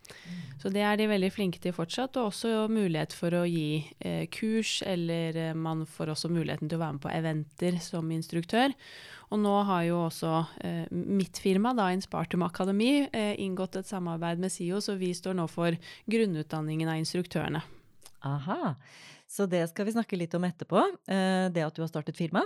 Så 0.60 0.72
det 0.74 0.82
er 0.84 0.98
de 1.00 1.08
veldig 1.08 1.30
flinke 1.32 1.62
til 1.64 1.74
fortsatt, 1.76 2.18
og 2.20 2.34
også 2.34 2.66
mulighet 2.72 3.14
for 3.16 3.36
å 3.38 3.46
gi 3.48 3.86
eh, 4.04 4.26
kurs, 4.34 4.80
eller 4.84 5.38
eh, 5.38 5.54
man 5.56 5.86
får 5.88 6.12
også 6.16 6.32
muligheten 6.34 6.68
til 6.68 6.80
å 6.80 6.82
være 6.82 6.98
med 6.98 7.04
på 7.06 7.14
eventer 7.14 7.80
som 7.84 8.10
instruktør. 8.12 8.74
Og 9.30 9.40
nå 9.40 9.54
har 9.70 9.86
jo 9.88 10.00
også 10.08 10.34
eh, 10.66 10.86
mitt 10.92 11.40
firma, 11.40 11.72
da 11.78 11.92
Inspartum 11.94 12.44
Akademi, 12.48 13.06
eh, 13.08 13.36
inngått 13.40 13.78
et 13.80 13.90
samarbeid 13.90 14.42
med 14.42 14.52
SIO, 14.52 14.82
så 14.84 14.98
vi 15.00 15.14
står 15.16 15.38
nå 15.40 15.46
for 15.52 15.78
grunnutdanningen 16.10 16.90
av 16.90 17.00
instruktørene. 17.04 17.64
Aha. 18.28 18.74
Så 19.30 19.46
det 19.46 19.62
skal 19.70 19.86
vi 19.86 19.94
snakke 19.94 20.18
litt 20.18 20.34
om 20.34 20.46
etterpå, 20.48 20.82
eh, 21.06 21.50
det 21.54 21.62
at 21.62 21.76
du 21.78 21.84
har 21.84 21.92
startet 21.92 22.18
firma. 22.18 22.42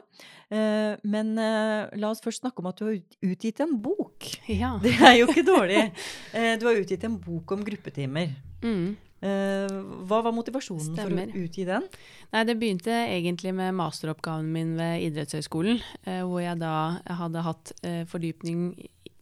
Eh, 0.52 1.00
men 1.08 1.32
eh, 1.40 1.94
la 1.96 2.10
oss 2.12 2.20
først 2.24 2.44
snakke 2.44 2.60
om 2.60 2.68
at 2.68 2.82
du 2.82 2.90
har 2.90 2.98
utgitt 3.24 3.62
en 3.64 3.78
bok. 3.80 4.28
Ja. 4.52 4.76
Det 4.84 4.92
er 5.00 5.16
jo 5.22 5.30
ikke 5.32 5.46
dårlig. 5.48 5.88
Du 6.60 6.68
har 6.68 6.76
utgitt 6.76 7.06
en 7.08 7.16
bok 7.22 7.56
om 7.56 7.64
gruppetimer. 7.64 8.36
Mm. 8.64 8.96
Hva 9.24 10.18
var 10.26 10.34
motivasjonen 10.36 10.98
Stemmer. 10.98 11.30
for 11.32 11.40
å 11.40 11.44
utgi 11.46 11.64
den? 11.68 11.86
Nei, 12.34 12.42
Det 12.50 12.56
begynte 12.60 12.92
egentlig 12.92 13.54
med 13.56 13.72
masteroppgaven 13.78 14.50
min 14.52 14.74
ved 14.76 15.06
idrettshøyskolen, 15.06 15.80
hvor 16.28 16.42
jeg 16.44 16.60
da 16.60 16.74
hadde 17.22 17.46
hatt 17.46 17.72
fordypning 18.12 18.66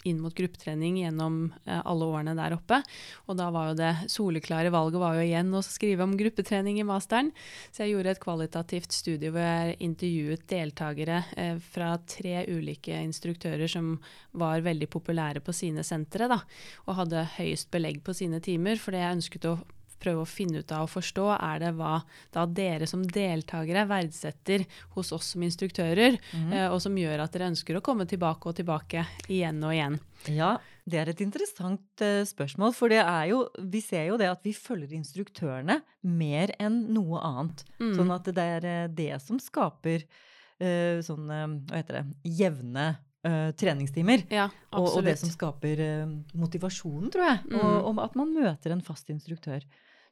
inn 0.08 0.22
mot 0.22 0.36
gruppetrening 0.36 1.00
gjennom 1.02 1.42
eh, 1.66 1.80
alle 1.80 2.08
årene 2.08 2.36
der 2.38 2.56
oppe. 2.56 2.82
Og 3.28 3.38
da 3.40 3.50
var 3.54 3.72
jo 3.72 3.80
det 3.80 3.92
soleklare 4.12 4.72
valget 4.74 5.02
var 5.02 5.18
jo 5.18 5.26
igjen 5.26 5.52
å 5.56 5.64
skrive 5.66 6.06
om 6.06 6.16
gruppetrening 6.20 6.80
i 6.82 6.88
masteren. 6.88 7.32
Så 7.72 7.86
jeg 7.86 7.96
gjorde 7.96 8.16
et 8.16 8.24
kvalitativt 8.24 8.96
studie 8.96 9.32
hvor 9.34 9.46
jeg 9.46 9.78
intervjuet 9.88 10.48
deltakere 10.52 11.22
eh, 11.38 11.58
fra 11.74 11.94
tre 12.06 12.46
ulike 12.50 12.98
instruktører 13.02 13.70
som 13.72 13.94
var 14.38 14.66
veldig 14.66 14.90
populære 14.92 15.44
på 15.46 15.56
sine 15.56 15.86
sentre, 15.88 16.30
da, 16.32 16.42
og 16.88 16.98
hadde 17.02 17.28
høyest 17.38 17.72
belegg 17.74 18.02
på 18.06 18.16
sine 18.18 18.42
timer. 18.44 18.80
For 18.82 18.96
det 18.96 19.04
jeg 19.04 19.20
ønsket 19.20 19.50
å 19.52 19.60
prøve 20.02 20.24
å 20.24 20.30
finne 20.30 20.62
ut 20.62 20.74
av 20.76 20.88
og 20.88 20.92
forstå, 20.94 21.28
er 21.38 21.62
det 21.64 21.72
hva 21.78 22.00
da 22.34 22.46
dere 22.50 22.88
som 22.90 23.04
deltakere 23.06 23.86
verdsetter 23.90 24.66
hos 24.96 25.12
oss 25.16 25.34
som 25.34 25.46
instruktører, 25.46 26.18
mm. 26.32 26.48
eh, 26.52 26.68
og 26.70 26.82
som 26.84 26.98
gjør 26.98 27.24
at 27.24 27.36
dere 27.36 27.52
ønsker 27.54 27.78
å 27.78 27.84
komme 27.86 28.08
tilbake 28.10 28.50
og 28.50 28.58
tilbake 28.58 29.06
igjen 29.30 29.62
og 29.64 29.76
igjen. 29.76 30.00
Ja, 30.30 30.56
det 30.86 31.00
er 31.02 31.10
et 31.10 31.22
interessant 31.24 32.04
uh, 32.06 32.22
spørsmål, 32.28 32.76
for 32.78 32.94
det 32.94 33.00
er 33.02 33.30
jo, 33.32 33.46
vi 33.74 33.82
ser 33.82 34.10
jo 34.12 34.18
det 34.22 34.28
at 34.30 34.44
vi 34.46 34.54
følger 34.54 34.94
instruktørene 34.98 35.80
mer 36.06 36.54
enn 36.62 36.84
noe 36.94 37.22
annet. 37.26 37.64
Mm. 37.82 37.96
Sånn 37.98 38.14
at 38.14 38.30
det 38.30 38.50
er 38.58 38.68
uh, 38.68 38.92
det 38.94 39.16
som 39.24 39.40
skaper 39.42 40.06
uh, 40.06 41.00
sånn, 41.06 41.32
hva 41.70 41.80
heter 41.80 42.02
det, 42.02 42.06
jevne 42.42 42.92
Uh, 43.22 43.52
treningstimer. 43.54 44.24
Ja, 44.34 44.48
og, 44.74 44.96
og, 44.96 45.04
det 45.06 45.14
som 45.22 45.30
skaper 45.30 45.78
uh, 45.78 46.14
motivasjonen, 46.42 47.12
tror 47.14 47.28
jeg. 47.28 47.42
Mm. 47.52 47.60
Og, 47.60 47.76
og, 47.92 48.00
at 48.02 48.16
man 48.18 48.32
møter 48.34 48.74
en 48.74 48.82
fast 48.82 49.12
instruktør. 49.14 49.62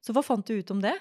Så 0.05 0.15
hva 0.15 0.23
fant 0.25 0.45
du 0.47 0.59
ut 0.59 0.71
om 0.71 0.81
det? 0.83 0.95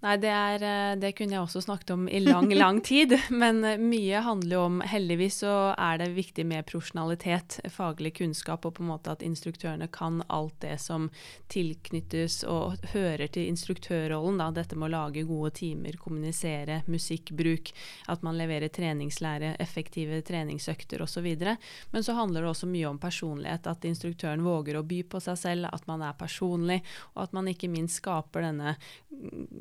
Nei, 0.00 0.14
det, 0.16 0.28
er, 0.32 0.62
eh, 0.64 0.94
det, 0.96 1.10
kunne 1.12 1.34
jeg 1.34 1.44
også 1.44 1.60
snakket 1.60 1.90
om 1.92 2.06
i 2.08 2.22
lang, 2.24 2.48
lang 2.62 2.78
tid. 2.80 3.12
Men 3.28 3.60
eh, 3.68 3.76
mye 3.76 4.22
handler 4.24 4.56
jo 4.56 4.60
om 4.64 4.78
Heldigvis 4.80 5.42
så 5.42 5.56
er 5.76 5.98
det 6.00 6.14
viktig 6.16 6.46
med 6.48 6.64
profesjonalitet, 6.70 7.58
faglig 7.68 8.14
kunnskap, 8.16 8.64
og 8.64 8.78
på 8.78 8.84
en 8.84 8.88
måte 8.94 9.12
at 9.12 9.24
instruktørene 9.26 9.90
kan 9.92 10.22
alt 10.32 10.56
det 10.64 10.78
som 10.80 11.10
tilknyttes 11.52 12.38
og 12.48 12.80
hører 12.94 13.28
til 13.28 13.50
instruktørrollen. 13.52 14.40
Da. 14.40 14.48
Dette 14.56 14.78
med 14.80 14.88
å 14.88 14.94
lage 14.94 15.26
gode 15.28 15.52
timer, 15.60 16.00
kommunisere, 16.00 16.80
musikkbruk, 16.88 17.68
at 18.08 18.24
man 18.24 18.40
leverer 18.40 18.72
treningslære, 18.72 19.52
effektive 19.60 20.22
treningsøkter 20.24 21.04
osv. 21.04 21.28
Men 21.92 22.08
så 22.08 22.16
handler 22.16 22.46
det 22.46 22.54
også 22.54 22.70
mye 22.72 22.88
om 22.88 23.02
personlighet. 23.02 23.68
At 23.68 23.84
instruktøren 23.84 24.48
våger 24.48 24.80
å 24.80 24.84
by 24.86 25.04
på 25.12 25.20
seg 25.28 25.36
selv, 25.44 25.68
at 25.68 25.84
man 25.92 26.08
er 26.08 26.16
personlig, 26.16 26.80
og 27.12 27.26
at 27.26 27.36
man 27.36 27.52
ikke 27.52 27.68
minst 27.68 28.00
skaper 28.00 28.48
denne 28.48 28.78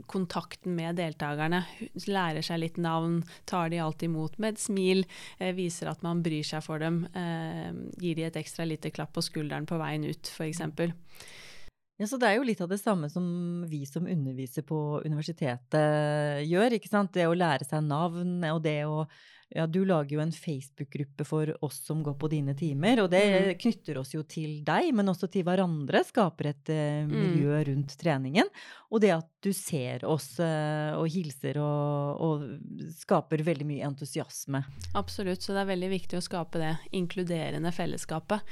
kontakten 0.07 0.28
kontakten 0.29 0.75
med 0.75 0.95
deltakerne. 0.95 1.63
Lærer 2.07 2.41
seg 2.45 2.59
litt 2.61 2.77
navn, 2.77 3.23
tar 3.45 3.69
de 3.69 3.79
alt 3.81 4.03
imot 4.03 4.37
med 4.37 4.53
et 4.53 4.59
smil, 4.61 5.05
eh, 5.39 5.53
viser 5.53 5.89
at 5.89 6.03
man 6.03 6.21
bryr 6.21 6.43
seg 6.43 6.63
for 6.63 6.79
dem. 6.79 7.07
Eh, 7.15 7.71
gir 7.97 8.15
de 8.15 8.23
et 8.23 8.35
ekstra 8.35 8.65
lite 8.65 8.91
klapp 8.91 9.13
på 9.13 9.21
skulderen 9.21 9.65
på 9.65 9.77
veien 9.77 10.05
ut, 10.05 10.23
f.eks. 10.23 10.61
Ja, 11.99 12.07
så 12.07 12.17
Det 12.17 12.29
er 12.29 12.37
jo 12.39 12.45
litt 12.47 12.61
av 12.63 12.69
det 12.71 12.79
samme 12.79 13.09
som 13.11 13.25
vi 13.67 13.81
som 13.85 14.07
underviser 14.07 14.63
på 14.63 15.01
universitetet 15.03 16.45
gjør. 16.47 16.77
ikke 16.77 16.91
sant? 16.91 17.11
Det 17.13 17.27
å 17.27 17.35
lære 17.35 17.67
seg 17.67 17.83
navn 17.83 18.39
og 18.53 18.63
det 18.63 18.79
å 18.87 19.03
ja, 19.49 19.65
du 19.65 19.81
lager 19.85 20.13
jo 20.13 20.21
en 20.21 20.31
Facebook-gruppe 20.31 21.25
for 21.25 21.49
oss 21.65 21.79
som 21.81 22.03
går 22.05 22.13
på 22.21 22.27
dine 22.29 22.53
timer, 22.53 23.01
og 23.01 23.07
det 23.09 23.21
mm. 23.25 23.47
knytter 23.63 23.97
oss 23.97 24.13
jo 24.13 24.21
til 24.29 24.59
deg, 24.65 24.91
men 24.93 25.09
også 25.09 25.25
til 25.33 25.41
hverandre. 25.47 26.03
Skaper 26.05 26.51
et 26.51 26.69
miljø 27.09 27.55
mm. 27.55 27.63
rundt 27.71 27.95
treningen. 27.97 28.51
Og 28.93 29.01
det 29.01 29.15
at 29.15 29.29
du 29.41 29.49
ser 29.57 30.05
oss 30.05 30.35
uh, 30.37 30.93
og 30.99 31.09
hilser 31.09 31.57
og, 31.63 32.21
og, 32.21 32.45
skaper 32.93 33.41
veldig 33.47 33.65
mye 33.71 33.89
entusiasme. 33.89 34.61
Absolutt, 34.99 35.41
så 35.41 35.57
det 35.57 35.63
er 35.65 35.73
veldig 35.73 35.93
viktig 35.97 36.21
å 36.21 36.27
skape 36.29 36.61
det 36.61 36.75
inkluderende 37.01 37.73
fellesskapet. 37.73 38.45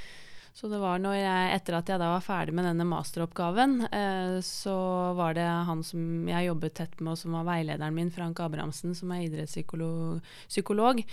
Så 0.58 0.66
det 0.72 0.80
var 0.82 0.98
når 0.98 1.20
jeg, 1.20 1.50
etter 1.54 1.76
at 1.78 1.90
jeg 1.92 2.02
da 2.02 2.08
var 2.16 2.24
ferdig 2.26 2.56
med 2.58 2.66
denne 2.66 2.86
masteroppgaven, 2.90 3.76
eh, 3.94 4.38
så 4.42 4.74
var 5.14 5.36
det 5.38 5.46
han 5.46 5.84
som 5.86 6.26
jeg 6.32 6.48
jobbet 6.48 6.74
tett 6.80 6.96
med, 6.98 7.12
og 7.14 7.20
som 7.22 7.36
var 7.38 7.46
veilederen 7.46 7.94
min, 7.94 8.10
Frank 8.10 8.42
Abrahamsen, 8.42 8.96
som 8.98 9.14
er 9.14 9.28
idrettspsykolog. 9.28 11.04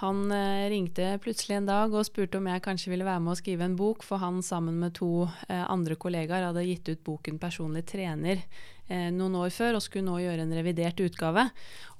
Han 0.00 0.22
eh, 0.32 0.70
ringte 0.72 1.18
plutselig 1.20 1.58
en 1.58 1.68
dag 1.68 1.92
og 1.92 2.08
spurte 2.08 2.40
om 2.40 2.48
jeg 2.48 2.64
kanskje 2.64 2.94
ville 2.94 3.04
være 3.04 3.20
med 3.26 3.34
å 3.34 3.40
skrive 3.42 3.68
en 3.68 3.76
bok, 3.76 4.06
for 4.08 4.24
han 4.24 4.40
sammen 4.46 4.80
med 4.80 4.96
to 4.96 5.26
eh, 5.50 5.66
andre 5.68 6.00
kollegaer 6.00 6.48
hadde 6.48 6.64
gitt 6.64 6.88
ut 6.88 7.04
boken 7.04 7.36
'Personlig 7.42 7.84
trener' 7.92 8.40
noen 8.88 9.34
år 9.40 9.48
før 9.54 9.78
og 9.78 9.82
skulle 9.84 10.04
nå 10.04 10.18
gjøre 10.20 10.44
en 10.44 10.52
revidert 10.52 11.00
utgave. 11.00 11.46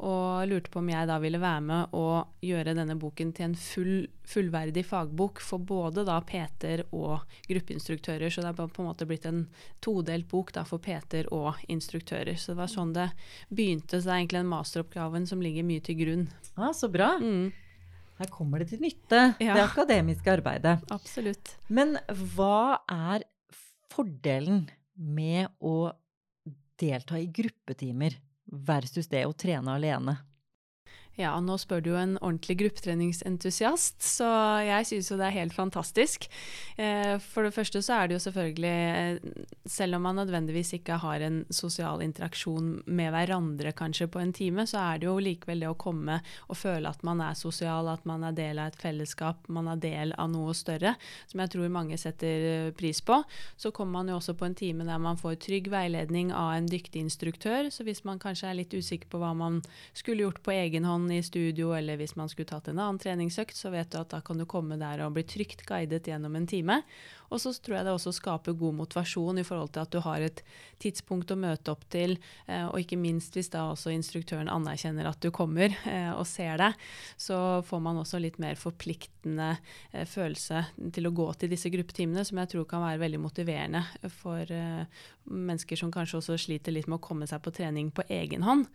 Og 0.04 0.44
lurte 0.50 0.72
på 0.72 0.82
om 0.82 0.90
jeg 0.92 1.08
da 1.08 1.16
ville 1.22 1.40
være 1.40 1.62
med 1.64 1.96
og 1.96 2.44
gjøre 2.44 2.74
denne 2.76 2.96
boken 3.00 3.32
til 3.36 3.46
en 3.48 3.56
full, 3.56 3.94
fullverdig 4.28 4.84
fagbok 4.86 5.40
for 5.44 5.64
både 5.64 6.04
da 6.04 6.18
Peter 6.26 6.84
og 6.90 7.24
gruppeinstruktører. 7.48 8.28
Så 8.28 8.44
det 8.44 8.52
er 8.52 8.58
på 8.60 8.84
en 8.84 8.90
måte 8.90 9.08
blitt 9.08 9.26
en 9.30 9.46
todelt 9.84 10.28
bok 10.30 10.52
da 10.56 10.66
for 10.68 10.82
Peter 10.82 11.28
og 11.34 11.60
instruktører. 11.72 12.36
Så 12.36 12.52
det 12.52 12.60
var 12.60 12.72
sånn 12.72 12.94
det 12.96 13.10
begynte. 13.48 13.98
Så 13.98 14.08
det 14.08 14.14
er 14.14 14.22
egentlig 14.22 14.42
den 14.42 14.52
masteroppgaven 14.52 15.28
som 15.30 15.44
ligger 15.44 15.66
mye 15.66 15.84
til 15.84 16.00
grunn. 16.02 16.26
Ja, 16.56 16.72
Så 16.76 16.90
bra. 16.92 17.14
Mm. 17.20 17.52
Her 18.14 18.30
kommer 18.30 18.62
det 18.62 18.68
til 18.70 18.82
nytte, 18.84 19.20
ja. 19.42 19.56
det 19.56 19.64
akademiske 19.64 20.30
arbeidet. 20.36 20.76
Absolutt. 20.94 21.56
Men 21.66 21.96
hva 22.36 22.78
er 22.86 23.24
fordelen 23.90 24.68
med 24.94 25.50
å 25.58 25.90
delta 26.84 27.18
i 27.18 27.26
gruppetimer 27.26 28.20
versus 28.44 29.08
det 29.08 29.24
å 29.26 29.32
trene 29.32 29.74
alene? 29.74 30.18
Ja, 31.14 31.37
nå 31.38 31.54
spør 31.62 31.83
du 31.83 31.92
jo 31.92 31.99
en 32.00 32.16
ordentlig 32.18 32.56
gruppetreningsentusiast, 32.59 34.00
så 34.02 34.26
jeg 34.66 34.87
synes 34.88 35.11
jo 35.12 35.18
det 35.21 35.28
er 35.28 35.37
helt 35.37 35.54
fantastisk. 35.54 36.25
Eh, 36.75 37.21
for 37.23 37.47
det 37.47 37.54
første 37.54 37.78
så 37.87 38.00
er 38.00 38.09
det 38.11 38.16
jo 38.16 38.23
selvfølgelig, 38.25 38.73
eh, 38.75 39.44
selv 39.71 39.94
om 39.94 40.02
man 40.09 40.18
nødvendigvis 40.18 40.73
ikke 40.80 40.97
har 40.99 41.23
en 41.23 41.44
sosial 41.54 42.02
interaksjon 42.02 42.83
med 42.87 43.12
hverandre 43.14 43.71
kanskje 43.78 44.09
på 44.11 44.18
en 44.18 44.33
time, 44.35 44.64
så 44.66 44.80
er 44.83 44.99
det 44.99 45.06
jo 45.06 45.21
likevel 45.23 45.62
det 45.62 45.68
å 45.71 45.76
komme 45.78 46.18
og 46.49 46.59
føle 46.59 46.90
at 46.90 47.06
man 47.06 47.23
er 47.23 47.38
sosial, 47.38 47.92
at 47.92 48.02
man 48.11 48.26
er 48.26 48.35
del 48.35 48.59
av 48.59 48.73
et 48.73 48.80
fellesskap, 48.83 49.47
man 49.47 49.71
er 49.71 49.78
del 49.78 50.16
av 50.18 50.33
noe 50.35 50.50
større, 50.50 50.97
som 51.30 51.44
jeg 51.44 51.54
tror 51.54 51.71
mange 51.71 52.00
setter 52.00 52.49
eh, 52.49 52.73
pris 52.75 52.99
på. 52.99 53.21
Så 53.56 53.71
kommer 53.71 54.00
man 54.00 54.11
jo 54.11 54.18
også 54.18 54.35
på 54.35 54.50
en 54.50 54.59
time 54.59 54.83
der 54.83 54.99
man 54.99 55.23
får 55.23 55.38
trygg 55.47 55.71
veiledning 55.71 56.35
av 56.35 56.56
en 56.56 56.66
dyktig 56.66 57.06
instruktør, 57.06 57.71
så 57.71 57.87
hvis 57.87 58.02
man 58.02 58.18
kanskje 58.18 58.50
er 58.50 58.61
litt 58.64 58.75
usikker 58.75 59.06
på 59.14 59.23
hva 59.23 59.30
man 59.38 59.62
skulle 59.94 60.26
gjort 60.26 60.42
på 60.42 60.59
egen 60.59 60.83
hånd, 60.83 61.03
i 61.12 61.23
studio, 61.23 61.73
eller 61.76 61.99
hvis 62.00 62.16
man 62.16 62.30
skulle 62.32 62.49
tatt 62.49 62.70
en 62.70 62.78
annen 62.78 63.00
treningsøkt, 63.02 63.56
så 63.56 63.73
vet 63.75 63.90
du 63.92 63.99
at 64.00 64.12
da 64.14 64.23
kan 64.25 64.40
du 64.40 64.46
komme 64.49 64.78
der 64.80 65.04
og 65.04 65.16
bli 65.16 65.26
trygt 65.28 65.66
guidet 65.68 66.08
gjennom 66.08 66.37
en 66.38 66.46
time. 66.49 66.80
Og 67.34 67.42
så 67.42 67.50
tror 67.58 67.78
jeg 67.78 67.86
det 67.88 67.94
også 67.94 68.12
skaper 68.14 68.54
god 68.58 68.76
motivasjon 68.78 69.40
i 69.42 69.46
forhold 69.46 69.72
til 69.74 69.82
at 69.82 69.90
du 69.90 69.98
har 70.04 70.22
et 70.22 70.42
tidspunkt 70.82 71.32
å 71.34 71.38
møte 71.38 71.72
opp 71.72 71.82
til, 71.90 72.16
eh, 72.46 72.66
og 72.68 72.78
ikke 72.78 72.98
minst 73.00 73.34
hvis 73.34 73.50
da 73.50 73.66
også 73.72 73.92
instruktøren 73.94 74.50
anerkjenner 74.52 75.08
at 75.10 75.20
du 75.24 75.32
kommer 75.34 75.74
eh, 75.90 76.12
og 76.14 76.26
ser 76.30 76.60
deg, 76.60 76.78
så 77.18 77.38
får 77.66 77.82
man 77.82 77.98
også 78.02 78.20
litt 78.22 78.38
mer 78.42 78.58
forpliktende 78.60 79.56
eh, 79.92 80.06
følelse 80.06 80.64
til 80.94 81.10
å 81.10 81.14
gå 81.16 81.28
til 81.40 81.50
disse 81.50 81.72
gruppetimene, 81.74 82.24
som 82.26 82.38
jeg 82.42 82.54
tror 82.54 82.68
kan 82.70 82.84
være 82.84 83.02
veldig 83.02 83.22
motiverende 83.24 83.82
for 84.14 84.48
mennesker 85.24 85.78
som 85.78 85.92
kanskje 85.92 86.18
også 86.18 86.36
sliter 86.38 86.74
litt 86.74 86.88
med 86.90 86.98
å 86.98 87.04
komme 87.04 87.26
seg 87.28 87.40
på 87.44 87.52
trening 87.54 87.90
på 87.94 88.04
egen 88.12 88.44
hånd. 88.44 88.66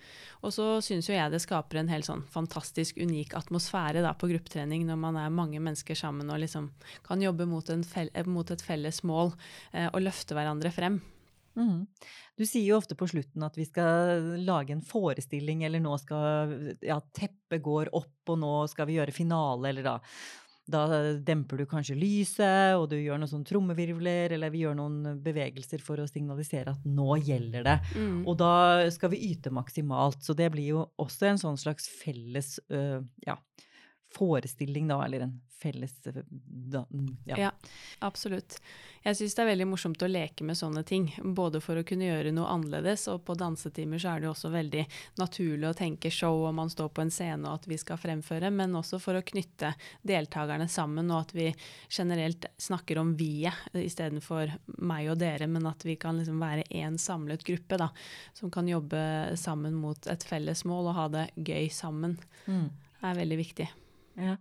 Og 0.42 0.54
så 0.56 0.68
syns 0.84 1.10
jo 1.10 1.16
jeg 1.16 1.32
det 1.32 1.42
skaper 1.44 1.82
en 1.82 1.92
helt 1.92 2.08
sånn 2.08 2.24
fantastisk 2.34 2.98
unik 2.98 3.36
atmosfære 3.38 4.04
da 4.06 4.16
på 4.18 4.32
gruppetrening 4.32 4.88
når 4.88 5.00
man 5.04 5.20
er 5.22 5.34
mange 5.34 5.62
mennesker 5.62 5.98
sammen 5.98 6.32
og 6.34 6.42
liksom 6.42 6.72
kan 7.06 7.22
jobbe 7.22 7.46
mot, 7.50 7.70
en, 7.70 7.86
mot 8.30 8.49
et 8.56 8.66
felles 8.66 9.02
mål 9.08 9.34
eh, 9.74 9.88
og 9.90 10.04
løfte 10.04 10.38
hverandre 10.38 10.74
frem. 10.74 11.00
Mm. 11.60 11.88
Du 12.40 12.46
sier 12.48 12.70
jo 12.70 12.78
ofte 12.80 12.96
på 12.96 13.08
slutten 13.10 13.44
at 13.44 13.58
vi 13.60 13.66
skal 13.68 14.38
lage 14.48 14.76
en 14.76 14.86
forestilling, 14.86 15.66
eller 15.68 15.82
nå 15.84 15.98
skal 16.00 16.54
ja, 16.86 17.00
teppet 17.16 17.64
går 17.66 17.92
opp, 17.98 18.22
og 18.32 18.40
nå 18.40 18.54
skal 18.72 18.88
vi 18.90 19.00
gjøre 19.00 19.16
finale, 19.16 19.74
eller 19.74 19.90
da 19.90 19.98
da 20.70 20.84
demper 21.26 21.58
du 21.58 21.66
kanskje 21.70 21.98
lyset, 21.98 22.76
og 22.78 22.90
du 22.92 22.98
gjør 23.00 23.18
noen 23.18 23.32
sånn 23.32 23.46
trommevirvler, 23.48 24.36
eller 24.36 24.52
vi 24.54 24.64
gjør 24.64 24.78
noen 24.78 25.18
bevegelser 25.24 25.82
for 25.84 26.02
å 26.02 26.08
signalisere 26.10 26.76
at 26.76 26.84
nå 26.86 27.18
gjelder 27.26 27.66
det. 27.66 27.78
Mm. 27.96 28.20
Og 28.30 28.38
da 28.40 28.54
skal 28.94 29.14
vi 29.14 29.24
yte 29.32 29.54
maksimalt. 29.56 30.22
Så 30.26 30.36
det 30.38 30.52
blir 30.54 30.76
jo 30.76 30.84
også 31.02 31.32
en 31.32 31.42
sånn 31.42 31.58
slags 31.58 31.90
felles 31.90 32.58
øh, 32.70 33.02
ja, 33.26 33.40
forestilling, 34.14 34.88
da, 34.90 35.06
eller 35.06 35.28
en 35.28 35.40
felles 35.60 35.94
øh, 36.06 36.14
da, 36.30 36.86
mm, 36.92 37.18
ja. 37.26 37.38
Ja, 37.38 37.52
absolutt. 38.00 38.60
Jeg 39.04 39.16
syns 39.16 39.36
det 39.36 39.44
er 39.44 39.50
veldig 39.50 39.68
morsomt 39.70 40.02
å 40.04 40.10
leke 40.10 40.44
med 40.48 40.58
sånne 40.60 40.84
ting. 40.88 41.08
Både 41.36 41.62
for 41.64 41.80
å 41.80 41.84
kunne 41.88 42.08
gjøre 42.08 42.32
noe 42.36 42.50
annerledes, 42.52 43.06
og 43.12 43.24
på 43.28 43.36
dansetimer 43.40 44.00
så 44.02 44.14
er 44.14 44.22
det 44.22 44.30
jo 44.30 44.34
også 44.34 44.52
veldig 44.54 44.86
naturlig 45.20 45.70
å 45.70 45.76
tenke 45.78 46.12
show 46.14 46.44
og 46.48 46.56
man 46.58 46.72
står 46.72 46.92
på 46.96 47.04
en 47.04 47.14
scene 47.14 47.48
og 47.48 47.62
at 47.62 47.68
vi 47.72 47.80
skal 47.80 48.00
fremføre, 48.00 48.52
men 48.56 48.76
også 48.80 49.02
for 49.04 49.20
å 49.20 49.26
knytte 49.26 49.74
deltakerne 50.08 50.70
sammen, 50.72 51.12
og 51.12 51.26
at 51.28 51.36
vi 51.36 51.50
generelt 51.88 52.48
snakker 52.60 53.02
om 53.02 53.16
vi-et 53.20 53.76
istedenfor 53.80 54.56
meg 54.84 55.12
og 55.12 55.20
dere, 55.22 55.48
men 55.52 55.68
at 55.70 55.86
vi 55.88 55.98
kan 56.00 56.20
liksom 56.20 56.40
være 56.44 56.68
én 56.76 57.00
samlet 57.02 57.44
gruppe 57.48 57.80
da, 57.80 57.92
som 58.38 58.52
kan 58.54 58.68
jobbe 58.70 59.02
sammen 59.40 59.76
mot 59.80 60.08
et 60.12 60.24
felles 60.28 60.66
mål 60.68 60.92
og 60.92 60.98
ha 61.00 61.10
det 61.18 61.28
gøy 61.36 61.70
sammen. 61.74 62.18
Mm. 62.48 62.68
Er 63.00 63.16
veldig 63.16 63.40
viktig. 63.40 63.70
Ja. 64.20 64.36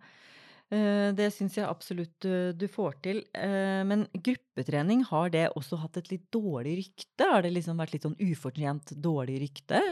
Eh, 0.70 1.11
Det 1.16 1.28
syns 1.32 1.56
jeg 1.56 1.68
absolutt 1.68 2.26
eh, 2.28 2.50
du 2.56 2.66
får 2.68 2.99
til. 3.06 3.23
Eh, 3.35 3.82
Men 3.88 4.06
gruppetrening, 4.14 5.04
har 5.11 5.30
det 5.35 5.47
også 5.56 5.78
hatt 5.85 5.97
et 6.02 6.11
litt 6.12 6.26
dårlig 6.35 6.76
rykte? 6.82 7.30
Har 7.32 7.42
det 7.47 7.54
liksom 7.56 7.78
vært 7.80 7.94
litt 7.97 8.06
sånn 8.08 8.18
ufortjent 8.20 8.92
dårlig 9.04 9.40
rykte? 9.47 9.82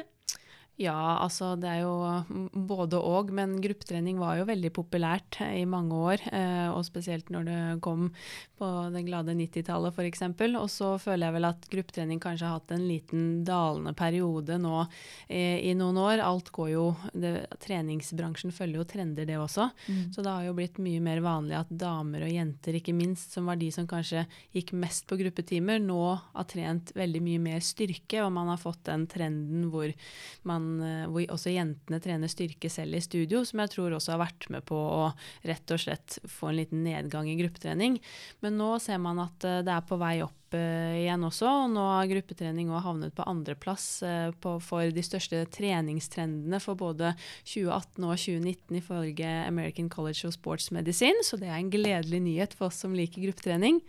Ja, 0.76 1.16
altså 1.25 1.54
det 1.56 1.71
er 1.71 1.78
jo 1.87 1.95
mm, 2.28 2.49
både 2.68 2.99
og, 3.00 3.30
men 3.33 3.54
gruppetrening 3.64 4.18
var 4.21 4.37
jo 4.37 4.49
veldig 4.49 4.71
populært 4.76 5.38
i 5.47 5.64
mange 5.64 5.97
år. 5.97 6.25
eh, 6.28 6.68
Og 6.68 6.85
spesielt 6.85 7.30
når 7.33 7.47
det 7.49 7.61
kom 7.80 8.11
på 8.56 8.68
det 8.92 9.02
glade 9.06 9.33
90-tallet 9.37 9.92
f.eks. 9.97 10.23
Og 10.61 10.68
så 10.73 10.90
føler 11.00 11.26
jeg 11.26 11.37
vel 11.37 11.49
at 11.49 11.66
gruppetrening 11.73 12.21
kanskje 12.21 12.49
har 12.49 12.59
hatt 12.59 12.75
en 12.76 12.85
liten 12.88 13.25
dalende 13.49 13.95
periode 13.97 14.59
nå 14.61 14.83
eh, 15.28 15.64
i 15.64 15.73
noen 15.76 15.97
år. 16.00 16.21
Alt 16.25 16.52
går 16.56 16.71
jo 16.75 16.85
det, 17.12 17.33
Treningsbransjen 17.64 18.52
følger 18.52 18.83
jo 18.83 18.87
trender, 18.88 19.25
det 19.28 19.38
også. 19.40 19.71
Så 20.12 20.25
det 20.25 20.33
har 20.33 20.45
jo 20.45 20.54
blitt 20.56 20.76
mye 20.83 21.00
mer 21.04 21.21
vanlig 21.25 21.56
at 21.59 21.73
damer 21.73 22.25
og 22.28 22.33
jenter, 22.33 22.76
ikke 22.76 22.95
minst, 22.97 23.33
som 23.33 23.49
var 23.49 23.56
de 23.61 23.71
som 23.73 23.88
kanskje 23.88 24.26
gikk 24.56 24.75
mest 24.76 25.06
på 25.09 25.16
gruppetimer, 25.21 25.80
nå 25.80 26.00
har 26.37 26.49
trent 26.52 26.92
veldig 26.97 27.23
mye 27.25 27.42
mer 27.49 27.64
styrke, 27.64 28.21
og 28.25 28.33
man 28.37 28.52
har 28.52 28.61
fått 28.61 28.85
den 28.88 29.06
trenden 29.11 29.68
hvor, 29.73 29.92
man, 30.49 30.65
eh, 30.85 31.04
hvor 31.11 31.35
også 31.35 31.52
jentene 31.54 32.00
trener 32.02 32.30
styrke 32.30 32.70
selv 32.73 32.99
i 32.99 33.02
studio, 33.04 33.42
som 33.46 33.62
jeg 33.62 33.73
tror 33.75 33.96
også 33.96 34.14
har 34.14 34.25
vært 34.25 34.49
med 34.52 34.66
på 34.68 34.76
å 34.76 35.04
rett 35.46 35.75
og 35.75 35.82
slett 35.82 36.18
få 36.30 36.50
en 36.50 36.58
liten 36.61 36.85
nedgang 36.87 37.28
i 37.30 37.38
gruppetrening. 37.40 38.00
Men 38.44 38.58
nå 38.61 38.76
ser 38.82 39.00
man 39.02 39.23
at 39.25 39.46
eh, 39.46 39.62
det 39.66 39.75
er 39.75 39.87
på 39.87 40.00
vei 40.00 40.18
opp 40.26 40.37
eh, 40.55 41.03
igjen 41.03 41.25
også, 41.26 41.49
og 41.49 41.73
nå 41.73 41.83
har 41.88 42.11
gruppetrening 42.11 42.71
også 42.71 42.85
havnet 42.85 43.15
på 43.17 43.26
andreplass 43.26 43.87
uh, 44.07 44.31
for 44.62 44.93
de 44.95 45.05
største 45.05 45.41
treningstrendene 45.55 46.61
for 46.62 46.79
både 46.79 47.15
2018 47.49 48.07
og 48.07 48.15
2019 48.15 48.79
ifølge 48.79 49.33
American 49.49 49.91
College 49.91 50.29
of 50.29 50.37
Sports 50.37 50.71
Medicine, 50.71 51.25
så 51.26 51.41
det 51.41 51.50
er 51.50 51.59
en 51.59 51.73
gledelig 51.73 52.23
nyhet 52.23 52.57
for 52.57 52.71
oss 52.71 52.79
som 52.85 52.95
liker 52.95 53.25
gruppetrening. 53.25 53.83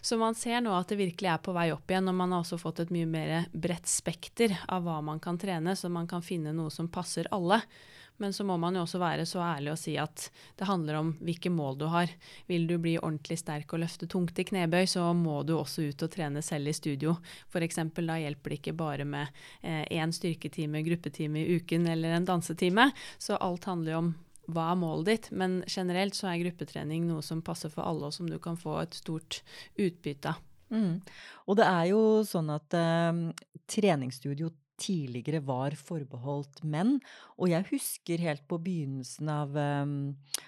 Så 0.00 0.20
man 0.20 0.38
ser 0.38 0.62
nå 0.62 0.72
at 0.76 0.92
det 0.92 1.00
virkelig 1.00 1.32
er 1.32 1.42
på 1.42 1.56
vei 1.56 1.68
opp 1.74 1.90
igjen, 1.90 2.10
og 2.12 2.18
man 2.20 2.34
har 2.34 2.44
også 2.44 2.60
fått 2.62 2.84
et 2.84 2.94
mye 2.94 3.08
mer 3.08 3.48
bredt 3.52 3.90
spekter 3.90 4.54
av 4.68 4.86
hva 4.86 5.00
man 5.04 5.18
kan 5.22 5.40
trene, 5.40 5.74
så 5.74 5.90
man 5.90 6.06
kan 6.10 6.22
finne 6.22 6.54
noe 6.54 6.70
som 6.74 6.90
passer 6.92 7.26
alle. 7.34 7.64
Men 8.18 8.34
så 8.34 8.44
må 8.46 8.56
man 8.60 8.76
jo 8.76 8.82
også 8.82 9.00
være 9.00 9.26
så 9.28 9.42
ærlig 9.46 9.72
og 9.72 9.80
si 9.80 9.94
at 10.00 10.28
det 10.58 10.66
handler 10.68 10.98
om 11.00 11.12
hvilke 11.22 11.50
mål 11.54 11.78
du 11.78 11.86
har. 11.92 12.10
Vil 12.50 12.66
du 12.66 12.76
bli 12.82 12.96
ordentlig 12.98 13.38
sterk 13.40 13.72
og 13.72 13.82
løfte 13.84 14.08
tungt 14.10 14.38
i 14.38 14.46
knebøy, 14.48 14.86
så 14.90 15.06
må 15.14 15.40
du 15.46 15.54
også 15.56 15.86
ut 15.88 16.06
og 16.06 16.12
trene 16.14 16.42
selv 16.44 16.70
i 16.70 16.76
studio. 16.76 17.16
F.eks. 17.48 17.80
da 17.94 18.18
hjelper 18.18 18.54
det 18.54 18.60
ikke 18.60 18.76
bare 18.78 19.06
med 19.08 19.30
én 19.62 20.08
eh, 20.10 20.16
styrketime, 20.18 20.82
gruppetime 20.86 21.44
i 21.44 21.58
uken 21.58 21.86
eller 21.86 22.16
en 22.16 22.26
dansetime. 22.28 22.90
Så 23.18 23.38
alt 23.38 23.70
handler 23.70 23.94
jo 23.94 24.02
om 24.02 24.10
hva 24.48 24.70
er 24.72 24.78
målet 24.80 25.08
ditt, 25.08 25.32
men 25.36 25.60
generelt 25.68 26.16
så 26.16 26.30
er 26.30 26.40
gruppetrening 26.40 27.04
noe 27.08 27.22
som 27.24 27.42
passer 27.44 27.72
for 27.72 27.84
alle, 27.84 28.08
og 28.08 28.16
som 28.16 28.28
du 28.30 28.38
kan 28.40 28.56
få 28.56 28.78
et 28.82 28.96
stort 28.96 29.42
utbytte 29.76 30.32
av. 30.32 30.44
Mm. 30.68 31.00
Og 31.48 31.56
det 31.56 31.64
er 31.64 31.84
jo 31.88 32.00
sånn 32.28 32.50
at 32.52 32.74
eh, 32.76 33.20
treningsstudio 33.72 34.50
tidligere 34.78 35.40
var 35.44 35.74
forbeholdt 35.78 36.62
menn. 36.68 36.96
Og 37.38 37.50
jeg 37.52 37.66
husker 37.70 38.22
helt 38.22 38.44
på 38.50 38.58
begynnelsen 38.62 39.30
av, 39.32 39.56
um, 39.56 39.92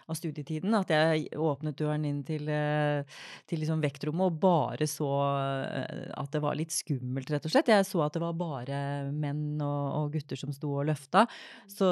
av 0.07 0.19
studietiden 0.19 0.75
at 0.79 0.93
jeg 0.95 1.29
åpnet 1.38 1.79
døren 1.79 2.07
inn 2.09 2.23
til, 2.27 2.49
uh, 2.51 3.03
til 3.51 3.62
liksom 3.62 3.83
vektrommet 3.85 4.31
og 4.31 4.40
bare 4.43 4.88
så 4.90 5.11
uh, 5.11 6.07
at 6.16 6.33
det 6.35 6.43
var 6.45 6.59
litt 6.59 6.75
skummelt, 6.75 7.31
rett 7.33 7.47
og 7.47 7.55
slett. 7.55 7.73
Jeg 7.73 7.88
så 7.88 8.05
at 8.07 8.16
det 8.16 8.25
var 8.25 8.38
bare 8.38 8.81
menn 9.11 9.61
og, 9.61 9.85
og 10.01 10.16
gutter 10.16 10.40
som 10.40 10.55
sto 10.57 10.73
og 10.79 10.88
løfta. 10.90 11.27
Så, 11.71 11.90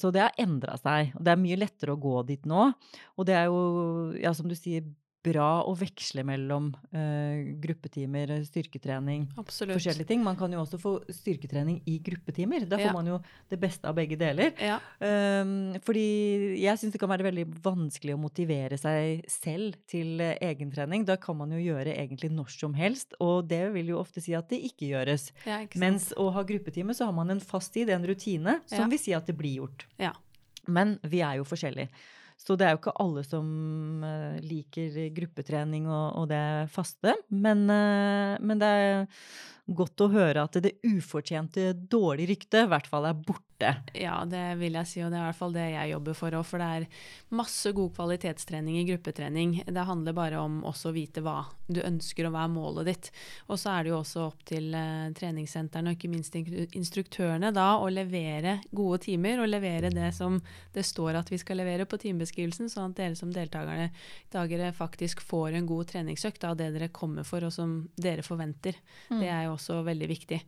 så 0.00 0.12
det 0.14 0.24
har 0.26 0.40
endra 0.40 0.76
seg. 0.80 1.14
Og 1.16 1.24
det 1.26 1.34
er 1.34 1.44
mye 1.44 1.60
lettere 1.60 1.96
å 1.96 2.00
gå 2.00 2.20
dit 2.28 2.48
nå. 2.48 2.70
Og 3.16 3.28
det 3.28 3.36
er 3.36 3.48
jo, 3.50 3.60
ja, 4.20 4.34
som 4.36 4.48
du 4.50 4.56
sier, 4.58 4.84
bra 5.24 5.62
å 5.68 5.74
veksle 5.76 6.22
mellom 6.24 6.70
uh, 6.94 7.40
gruppetimer, 7.60 8.30
styrketrening, 8.46 9.26
Absolutt. 9.40 9.76
forskjellige 9.76 10.08
ting. 10.08 10.22
Man 10.24 10.38
kan 10.40 10.52
jo 10.52 10.62
også 10.62 10.78
få 10.80 10.92
styrketrening 11.12 11.82
i 11.90 11.98
gruppetimer. 12.04 12.64
Da 12.68 12.78
får 12.80 12.86
Ja. 12.88 12.92
man 12.96 13.06
jo 13.10 13.18
det 13.50 13.58
beste 13.60 13.84
av 13.88 13.94
begge 13.98 14.16
deler. 14.20 14.52
Ja, 14.60 14.78
Um, 15.00 15.74
fordi 15.84 16.60
jeg 16.60 16.76
syns 16.78 16.92
det 16.92 17.00
kan 17.00 17.08
være 17.08 17.24
veldig 17.24 17.44
vanskelig 17.62 18.14
å 18.14 18.20
motivere 18.20 18.76
seg 18.78 19.24
selv 19.30 19.76
til 19.88 20.20
uh, 20.20 20.34
egentrening. 20.40 21.04
Da 21.08 21.16
kan 21.16 21.36
man 21.38 21.50
jo 21.52 21.58
gjøre 21.60 21.94
egentlig 21.96 22.30
når 22.32 22.50
som 22.52 22.74
helst, 22.74 23.14
og 23.20 23.48
det 23.48 23.72
vil 23.72 23.92
jo 23.94 24.00
ofte 24.00 24.20
si 24.20 24.34
at 24.36 24.48
det 24.52 24.60
ikke 24.70 24.90
gjøres. 24.92 25.30
ja 25.46 25.60
ikke. 25.64 25.78
Mens 25.80 26.10
å 26.16 26.30
ha 26.34 26.42
gruppetime, 26.44 26.94
så 26.96 27.08
har 27.08 27.12
man 27.16 27.30
en 27.30 27.40
fast 27.40 27.72
tid, 27.72 27.90
en 27.90 28.04
rutine, 28.06 28.60
som 28.66 28.90
vil 28.90 28.98
si 29.00 29.12
at 29.16 29.26
det 29.26 29.36
blir 29.38 29.60
gjort. 29.62 29.86
Ja. 30.00 30.12
Men 30.68 30.98
vi 31.02 31.22
er 31.24 31.38
jo 31.40 31.44
forskjellige. 31.48 31.88
Så 32.40 32.56
det 32.56 32.66
er 32.66 32.74
jo 32.74 32.80
ikke 32.80 32.96
alle 33.02 33.22
som 33.26 33.48
eh, 34.06 34.38
liker 34.40 34.96
gruppetrening 35.16 35.88
og, 35.90 36.22
og 36.22 36.28
det 36.30 36.44
faste. 36.72 37.14
Men, 37.28 37.66
eh, 37.68 38.36
men 38.40 38.62
det 38.62 38.70
er 38.80 39.02
godt 39.76 40.02
å 40.04 40.10
høre 40.12 40.44
at 40.46 40.58
det 40.62 40.78
ufortjente 40.86 41.72
dårlige 41.74 42.34
ryktet 42.34 42.66
i 42.66 42.70
hvert 42.70 42.90
fall 42.90 43.06
er 43.10 43.16
borte. 43.16 43.46
Ja, 43.92 44.22
det 44.24 44.56
vil 44.56 44.78
jeg 44.78 44.88
si, 44.88 45.02
og 45.04 45.10
det 45.12 45.18
er 45.18 45.26
i 45.26 45.28
hvert 45.28 45.36
fall 45.36 45.52
det 45.52 45.66
jeg 45.68 45.90
jobber 45.90 46.16
for 46.16 46.36
òg. 46.38 46.46
For 46.48 46.62
det 46.62 46.68
er 46.78 46.86
masse 47.36 47.72
god 47.76 47.90
kvalitetstrening 47.98 48.78
i 48.80 48.86
gruppetrening. 48.88 49.52
Det 49.68 49.84
handler 49.84 50.16
bare 50.16 50.40
om 50.40 50.62
også 50.64 50.88
å 50.88 50.94
vite 50.96 51.20
hva 51.24 51.42
du 51.68 51.82
ønsker 51.84 52.26
og 52.26 52.34
hva 52.34 52.46
er 52.46 52.54
målet 52.54 52.88
ditt. 52.88 53.10
Og 53.52 53.60
så 53.60 53.74
er 53.74 53.84
det 53.84 53.92
jo 53.92 53.98
også 53.98 54.24
opp 54.30 54.40
til 54.48 54.72
uh, 54.72 55.12
treningssentrene 55.16 55.92
og 55.92 55.98
ikke 55.98 56.10
minst 56.10 56.38
instruktørene 56.40 57.52
da 57.52 57.68
å 57.82 57.90
levere 57.92 58.56
gode 58.72 59.02
timer, 59.04 59.44
og 59.44 59.52
levere 59.52 59.92
det 59.92 60.08
som 60.16 60.40
det 60.72 60.86
står 60.88 61.20
at 61.20 61.30
vi 61.30 61.38
skal 61.42 61.60
levere 61.60 61.84
på 61.84 62.00
timebeskrivelsen, 62.00 62.72
sånn 62.72 62.94
at 62.94 62.98
dere 63.02 63.18
som 63.18 63.34
deltakere 63.34 64.72
faktisk 64.76 65.20
får 65.26 65.60
en 65.60 65.68
god 65.68 65.92
treningsøkt 65.92 66.48
av 66.48 66.56
det 66.56 66.72
dere 66.78 66.88
kommer 66.94 67.28
for 67.28 67.44
og 67.44 67.52
som 67.52 67.76
dere 68.00 68.24
forventer. 68.24 68.80
Det 69.10 69.28
er 69.28 69.44
jo 69.46 69.54
også 69.58 69.59
veldig 69.86 70.08
viktig. 70.10 70.40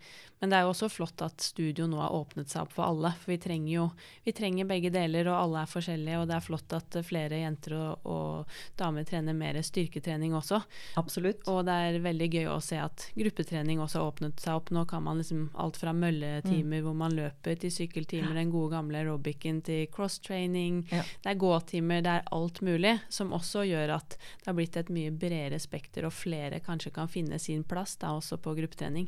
Men 0.43 0.51
det 0.51 0.59
er 0.59 0.65
jo 0.67 0.73
også 0.73 0.89
flott 0.91 1.23
at 1.23 1.45
studio 1.45 1.87
nå 1.87 2.01
har 2.03 2.15
åpnet 2.17 2.51
seg 2.51 2.65
opp 2.65 2.73
for 2.75 2.89
alle. 2.89 3.13
For 3.23 3.31
vi 3.31 3.39
trenger 3.39 3.71
jo 3.71 3.85
vi 4.25 4.33
trenger 4.35 4.67
begge 4.67 4.91
deler, 4.91 5.29
og 5.31 5.39
alle 5.39 5.63
er 5.63 5.71
forskjellige. 5.71 6.19
Og 6.19 6.27
det 6.31 6.35
er 6.35 6.43
flott 6.43 6.75
at 6.75 6.99
flere 7.07 7.39
jenter 7.45 7.77
og, 7.79 8.09
og 8.11 8.57
damer 8.81 9.07
trener 9.07 9.37
mer 9.39 9.61
styrketrening 9.63 10.35
også. 10.35 10.59
Absolutt. 10.99 11.45
Og 11.51 11.63
det 11.69 11.77
er 11.87 12.01
veldig 12.03 12.29
gøy 12.33 12.51
å 12.51 12.59
se 12.65 12.81
at 12.83 13.07
gruppetrening 13.15 13.83
også 13.83 14.01
har 14.01 14.11
åpnet 14.11 14.43
seg 14.43 14.59
opp. 14.59 14.73
Nå 14.75 14.85
kan 14.91 15.05
man 15.07 15.23
liksom 15.23 15.45
alt 15.63 15.79
fra 15.79 15.95
mølletimer 15.95 16.83
hvor 16.83 16.97
man 16.99 17.15
løper, 17.15 17.59
til 17.63 17.71
sykkeltimer, 17.75 18.35
den 18.35 18.51
gode 18.51 18.75
gamle 18.75 18.99
aerobicen, 19.03 19.63
til 19.63 19.87
cross-training. 19.95 20.83
Ja. 20.91 21.05
Det 21.23 21.35
er 21.35 21.41
gåtimer, 21.41 22.03
det 22.03 22.17
er 22.17 22.29
alt 22.35 22.63
mulig. 22.67 22.97
Som 23.13 23.35
også 23.37 23.63
gjør 23.69 23.95
at 24.01 24.17
det 24.19 24.51
har 24.51 24.59
blitt 24.59 24.79
et 24.81 24.91
mye 24.93 25.15
bredere 25.15 25.61
spekter, 25.63 26.07
og 26.09 26.17
flere 26.17 26.63
kanskje 26.65 26.95
kan 26.95 27.11
finne 27.11 27.39
sin 27.43 27.63
plass 27.63 27.95
da 28.03 28.15
også 28.17 28.41
på 28.43 28.57
gruppetrening. 28.59 29.02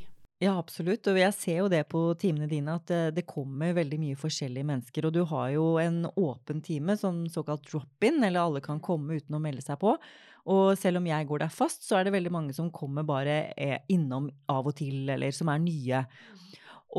Ja, 0.44 0.58
absolutt. 0.60 1.06
Og 1.08 1.16
jeg 1.16 1.34
ser 1.38 1.58
jo 1.62 1.70
det 1.72 1.84
på 1.88 2.00
timene 2.20 2.48
dine, 2.50 2.76
at 2.76 2.90
eh, 2.92 3.10
det 3.14 3.24
kommer 3.28 3.72
veldig 3.76 3.98
mye 4.02 4.18
forskjellige 4.18 4.66
mennesker. 4.68 5.06
Og 5.08 5.14
du 5.14 5.22
har 5.30 5.50
jo 5.54 5.66
en 5.80 6.02
åpen 6.10 6.60
time, 6.64 6.98
sånn 7.00 7.24
såkalt 7.32 7.64
drop-in, 7.70 8.20
eller 8.20 8.42
alle 8.42 8.64
kan 8.64 8.82
komme 8.84 9.16
uten 9.20 9.38
å 9.38 9.42
melde 9.42 9.64
seg 9.64 9.78
på. 9.80 9.94
Og 10.52 10.64
selv 10.76 11.00
om 11.00 11.06
jeg 11.08 11.28
går 11.30 11.46
der 11.46 11.54
fast, 11.54 11.86
så 11.86 11.96
er 11.96 12.04
det 12.04 12.16
veldig 12.16 12.32
mange 12.34 12.56
som 12.56 12.72
kommer 12.74 13.06
bare 13.08 13.38
eh, 13.56 13.78
innom 13.94 14.28
av 14.52 14.68
og 14.68 14.76
til, 14.76 15.06
eller 15.14 15.32
som 15.32 15.48
er 15.52 15.62
nye. 15.64 16.04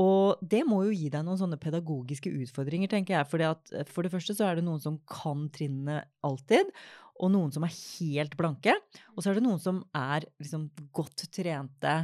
Og 0.01 0.41
det 0.41 0.63
må 0.67 0.81
jo 0.88 0.95
gi 0.95 1.12
deg 1.12 1.23
noen 1.23 1.39
sånne 1.39 1.60
pedagogiske 1.62 2.31
utfordringer, 2.41 2.89
tenker 2.91 3.19
jeg. 3.19 3.29
Fordi 3.29 3.49
at 3.51 3.75
eh, 3.75 3.86
for 3.91 4.08
det 4.08 4.15
første 4.15 4.34
så 4.38 4.49
er 4.49 4.58
det 4.58 4.65
noen 4.65 4.81
som 4.81 4.97
kan 5.12 5.45
trinnene 5.53 6.01
alltid, 6.25 6.71
og 7.21 7.29
noen 7.31 7.53
som 7.53 7.63
er 7.67 7.75
helt 7.75 8.34
blanke. 8.39 8.73
Og 9.13 9.21
så 9.21 9.29
er 9.29 9.38
det 9.38 9.45
noen 9.45 9.62
som 9.62 9.84
er 9.95 10.25
liksom 10.41 10.71
godt 10.95 11.27
trente 11.36 11.99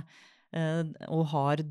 og 0.51 1.25
har 1.31 1.61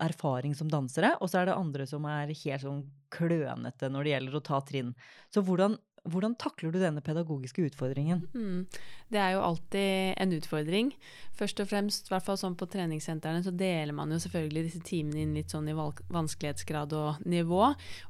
erfaring 0.00 0.54
som 0.56 0.70
dansere. 0.72 1.14
Og 1.20 1.28
så 1.30 1.42
er 1.42 1.50
det 1.50 1.56
andre 1.58 1.86
som 1.88 2.06
er 2.08 2.32
helt 2.32 2.64
sånn 2.64 2.84
klønete 3.14 3.90
når 3.92 4.06
det 4.06 4.14
gjelder 4.14 4.38
å 4.38 4.46
ta 4.46 4.60
trinn. 4.64 4.94
Så 5.34 5.44
hvordan 5.44 5.76
hvordan 6.04 6.34
takler 6.36 6.72
du 6.74 6.80
denne 6.82 7.00
pedagogiske 7.04 7.64
utfordringen? 7.70 8.26
Mm. 8.36 8.64
Det 9.14 9.20
er 9.22 9.36
jo 9.36 9.44
alltid 9.46 10.16
en 10.18 10.32
utfordring. 10.34 10.88
Først 11.34 11.58
og 11.62 11.66
fremst, 11.66 12.06
i 12.06 12.12
hvert 12.12 12.22
fall 12.22 12.38
sånn 12.38 12.54
på 12.58 12.66
treningssentrene, 12.70 13.42
så 13.42 13.50
deler 13.54 13.94
man 13.94 14.10
jo 14.10 14.20
selvfølgelig 14.22 14.62
disse 14.68 14.82
timene 14.86 15.22
inn 15.22 15.32
litt 15.34 15.50
sånn 15.50 15.66
i 15.70 15.74
vanskelighetsgrad 15.74 16.94
og 16.98 17.24
nivå. 17.26 17.60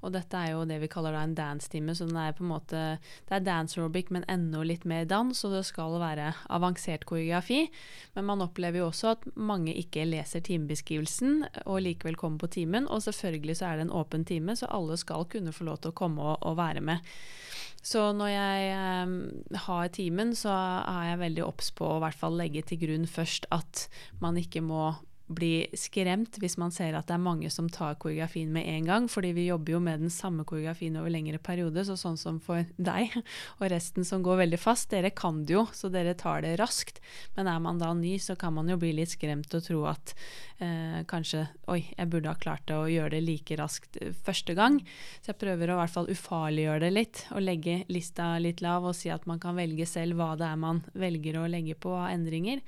Og 0.01 0.13
dette 0.13 0.41
er 0.41 0.53
jo 0.53 0.67
det 0.69 0.77
vi 0.83 0.91
kaller 0.93 1.17
da 1.17 1.23
en 1.25 1.37
dance-time, 1.37 1.97
så 1.97 2.09
den 2.09 2.21
er 2.21 2.37
på 2.37 2.45
en 2.45 2.53
måte 2.53 2.83
Det 3.29 3.37
er 3.37 3.45
dance 3.45 3.79
aerobic, 3.79 4.13
men 4.13 4.27
enda 4.29 4.65
litt 4.65 4.85
mer 4.89 5.09
dans, 5.09 5.45
og 5.45 5.57
det 5.57 5.65
skal 5.69 5.97
være 6.01 6.35
avansert 6.53 7.05
koreografi. 7.09 7.67
Men 8.17 8.29
man 8.29 8.45
opplever 8.45 8.81
jo 8.83 8.91
også 8.91 9.15
at 9.15 9.29
mange 9.37 9.77
ikke 9.77 10.05
leser 10.09 10.45
timebeskrivelsen 10.45 11.47
og 11.65 11.81
likevel 11.85 12.21
kommer 12.21 12.45
på 12.45 12.53
timen. 12.61 12.89
Og 12.89 13.05
selvfølgelig 13.05 13.61
så 13.61 13.71
er 13.71 13.81
det 13.81 13.89
en 13.89 13.97
åpen 14.05 14.25
time, 14.29 14.57
så 14.57 14.73
alle 14.73 15.01
skal 15.01 15.29
kunne 15.33 15.53
få 15.53 15.69
lov 15.69 15.81
til 15.81 15.93
å 15.93 16.01
komme 16.01 16.33
og, 16.33 16.45
og 16.45 16.61
være 16.61 16.85
med. 16.85 17.17
Så 17.85 18.01
når 18.17 18.31
jeg 18.33 18.69
um, 19.05 19.17
har 19.67 19.89
timen, 19.93 20.31
så 20.37 20.53
er 20.89 20.94
jeg 21.09 21.21
veldig 21.23 21.45
obs 21.47 21.71
på 21.75 21.89
å 21.89 21.97
i 21.99 22.05
hvert 22.05 22.21
fall 22.21 22.39
legge 22.39 22.63
til 22.69 22.81
grunn 22.85 23.09
først 23.11 23.49
at 23.55 23.87
man 24.23 24.39
ikke 24.41 24.63
må 24.65 24.95
bli 25.27 25.67
skremt 25.79 26.37
hvis 26.41 26.59
man 26.61 26.73
ser 26.75 26.97
at 26.99 27.09
det 27.09 27.15
er 27.17 27.23
mange 27.23 27.49
som 27.53 27.69
tar 27.73 27.97
koreografien 28.01 28.51
med 28.53 28.67
en 28.69 28.89
gang, 28.89 29.07
fordi 29.09 29.33
vi 29.37 29.47
jobber 29.47 29.77
jo 29.77 29.81
med 29.81 30.03
den 30.05 30.13
samme 30.13 30.45
koreografien 30.45 30.99
over 31.01 31.13
lengre 31.13 31.41
periode, 31.41 31.85
så 31.87 31.97
sånn 31.97 32.19
som 32.21 32.41
for 32.45 32.67
deg 32.77 33.15
og 33.59 33.67
resten 33.73 34.05
som 34.05 34.25
går 34.25 34.43
veldig 34.43 34.61
fast, 34.61 34.91
dere 34.93 35.15
kan 35.17 35.43
det 35.49 35.57
jo, 35.57 35.65
så 35.73 35.89
dere 35.93 36.17
tar 36.19 36.45
det 36.45 36.57
raskt. 36.61 37.01
Men 37.39 37.49
er 37.49 37.63
man 37.65 37.81
da 37.81 37.93
ny, 37.97 38.19
så 38.21 38.37
kan 38.37 38.55
man 38.57 38.69
jo 38.69 38.77
bli 38.81 38.93
litt 38.99 39.15
skremt 39.15 39.55
og 39.57 39.65
tro 39.65 39.85
at 39.89 40.13
eh, 40.61 41.01
kanskje 41.09 41.47
oi, 41.73 41.81
jeg 41.95 42.11
burde 42.13 42.33
ha 42.33 42.41
klart 42.41 42.67
det 42.69 42.77
å 42.77 42.91
gjøre 42.91 43.15
det 43.17 43.23
like 43.25 43.59
raskt 43.61 43.97
eh, 44.03 44.13
første 44.27 44.57
gang. 44.59 44.81
Så 45.23 45.33
jeg 45.33 45.41
prøver 45.41 45.73
å 45.73 45.79
i 45.79 45.83
hvert 45.83 45.95
fall 45.95 46.11
ufarliggjøre 46.13 46.85
det 46.85 46.93
litt, 46.93 47.25
og 47.33 47.47
legge 47.47 47.81
lista 47.89 48.35
litt 48.43 48.61
lav 48.65 48.85
og 48.85 48.97
si 48.99 49.13
at 49.15 49.25
man 49.31 49.41
kan 49.41 49.57
velge 49.57 49.89
selv 49.89 50.21
hva 50.21 50.35
det 50.37 50.51
er 50.51 50.61
man 50.61 50.85
velger 50.93 51.41
å 51.41 51.49
legge 51.49 51.79
på 51.81 51.97
av 51.97 52.13
endringer. 52.13 52.61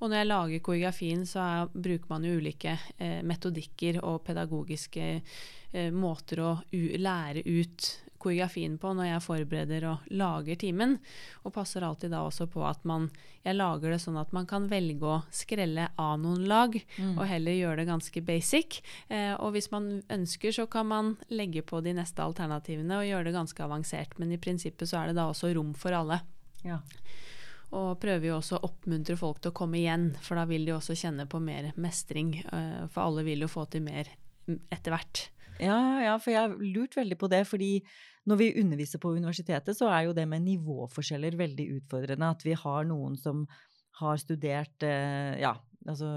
Og 0.00 0.08
når 0.08 0.22
jeg 0.22 0.30
lager 0.30 0.62
koreografien, 0.64 1.24
så 1.28 1.40
er, 1.44 1.72
bruker 1.72 2.12
man 2.12 2.24
jo 2.24 2.38
ulike 2.40 2.76
eh, 2.96 3.20
metodikker 3.26 4.00
og 4.00 4.22
pedagogiske 4.24 5.08
eh, 5.12 5.90
måter 5.92 6.40
å 6.44 6.54
lære 6.72 7.44
ut 7.44 7.90
koreografien 8.20 8.76
på 8.80 8.92
når 8.96 9.08
jeg 9.08 9.24
forbereder 9.24 9.86
og 9.88 10.08
lager 10.12 10.58
timen. 10.60 10.96
Og 11.44 11.54
passer 11.56 11.84
alltid 11.84 12.12
da 12.12 12.22
også 12.26 12.46
på 12.52 12.64
at 12.68 12.84
man, 12.88 13.08
jeg 13.46 13.56
lager 13.56 13.94
det 13.94 14.00
sånn 14.02 14.18
at 14.20 14.34
man 14.36 14.48
kan 14.50 14.68
velge 14.70 15.08
å 15.08 15.20
skrelle 15.34 15.88
av 16.00 16.18
noen 16.22 16.44
lag, 16.50 16.76
mm. 16.76 17.14
og 17.16 17.24
heller 17.30 17.56
gjøre 17.56 17.82
det 17.82 17.88
ganske 17.90 18.24
basic. 18.24 18.80
Eh, 19.08 19.32
og 19.38 19.54
hvis 19.56 19.70
man 19.72 19.92
ønsker, 20.12 20.54
så 20.56 20.68
kan 20.70 20.90
man 20.90 21.14
legge 21.32 21.64
på 21.66 21.80
de 21.84 21.96
neste 21.96 22.24
alternativene 22.24 23.00
og 23.00 23.08
gjøre 23.08 23.30
det 23.30 23.36
ganske 23.38 23.66
avansert. 23.66 24.16
Men 24.20 24.36
i 24.36 24.40
prinsippet 24.40 24.90
så 24.90 25.02
er 25.02 25.10
det 25.10 25.20
da 25.20 25.30
også 25.30 25.54
rom 25.56 25.72
for 25.78 25.96
alle. 25.96 26.22
Ja. 26.66 26.82
Og 27.76 28.00
prøver 28.02 28.30
jo 28.30 28.38
også 28.40 28.58
å 28.58 28.64
oppmuntre 28.66 29.14
folk 29.18 29.38
til 29.42 29.52
å 29.52 29.56
komme 29.56 29.78
igjen, 29.78 30.10
for 30.24 30.40
da 30.40 30.46
vil 30.50 30.64
de 30.66 30.74
også 30.74 30.96
kjenne 30.98 31.28
på 31.30 31.38
mer 31.42 31.70
mestring. 31.78 32.34
Eh, 32.42 32.86
for 32.90 33.04
alle 33.06 33.26
vil 33.26 33.46
jo 33.46 33.50
få 33.50 33.66
til 33.70 33.84
mer 33.86 34.10
etter 34.74 34.94
hvert. 34.94 35.28
Ja, 35.60 35.78
ja, 36.02 36.14
for 36.18 36.32
jeg 36.32 36.40
har 36.40 36.56
lurt 36.56 36.96
veldig 36.96 37.18
på 37.20 37.28
det. 37.30 37.44
fordi 37.46 37.72
når 38.26 38.36
vi 38.36 38.54
underviser 38.60 39.00
på 39.00 39.14
universitetet, 39.16 39.76
så 39.76 39.88
er 39.88 40.08
jo 40.08 40.16
det 40.16 40.26
med 40.28 40.42
nivåforskjeller 40.44 41.36
veldig 41.38 41.66
utfordrende. 41.78 42.30
At 42.34 42.44
vi 42.44 42.56
har 42.58 42.88
noen 42.88 43.16
som 43.20 43.46
har 44.00 44.16
studert 44.20 44.82
eh, 44.82 45.38
Ja, 45.40 45.54
altså 45.86 46.10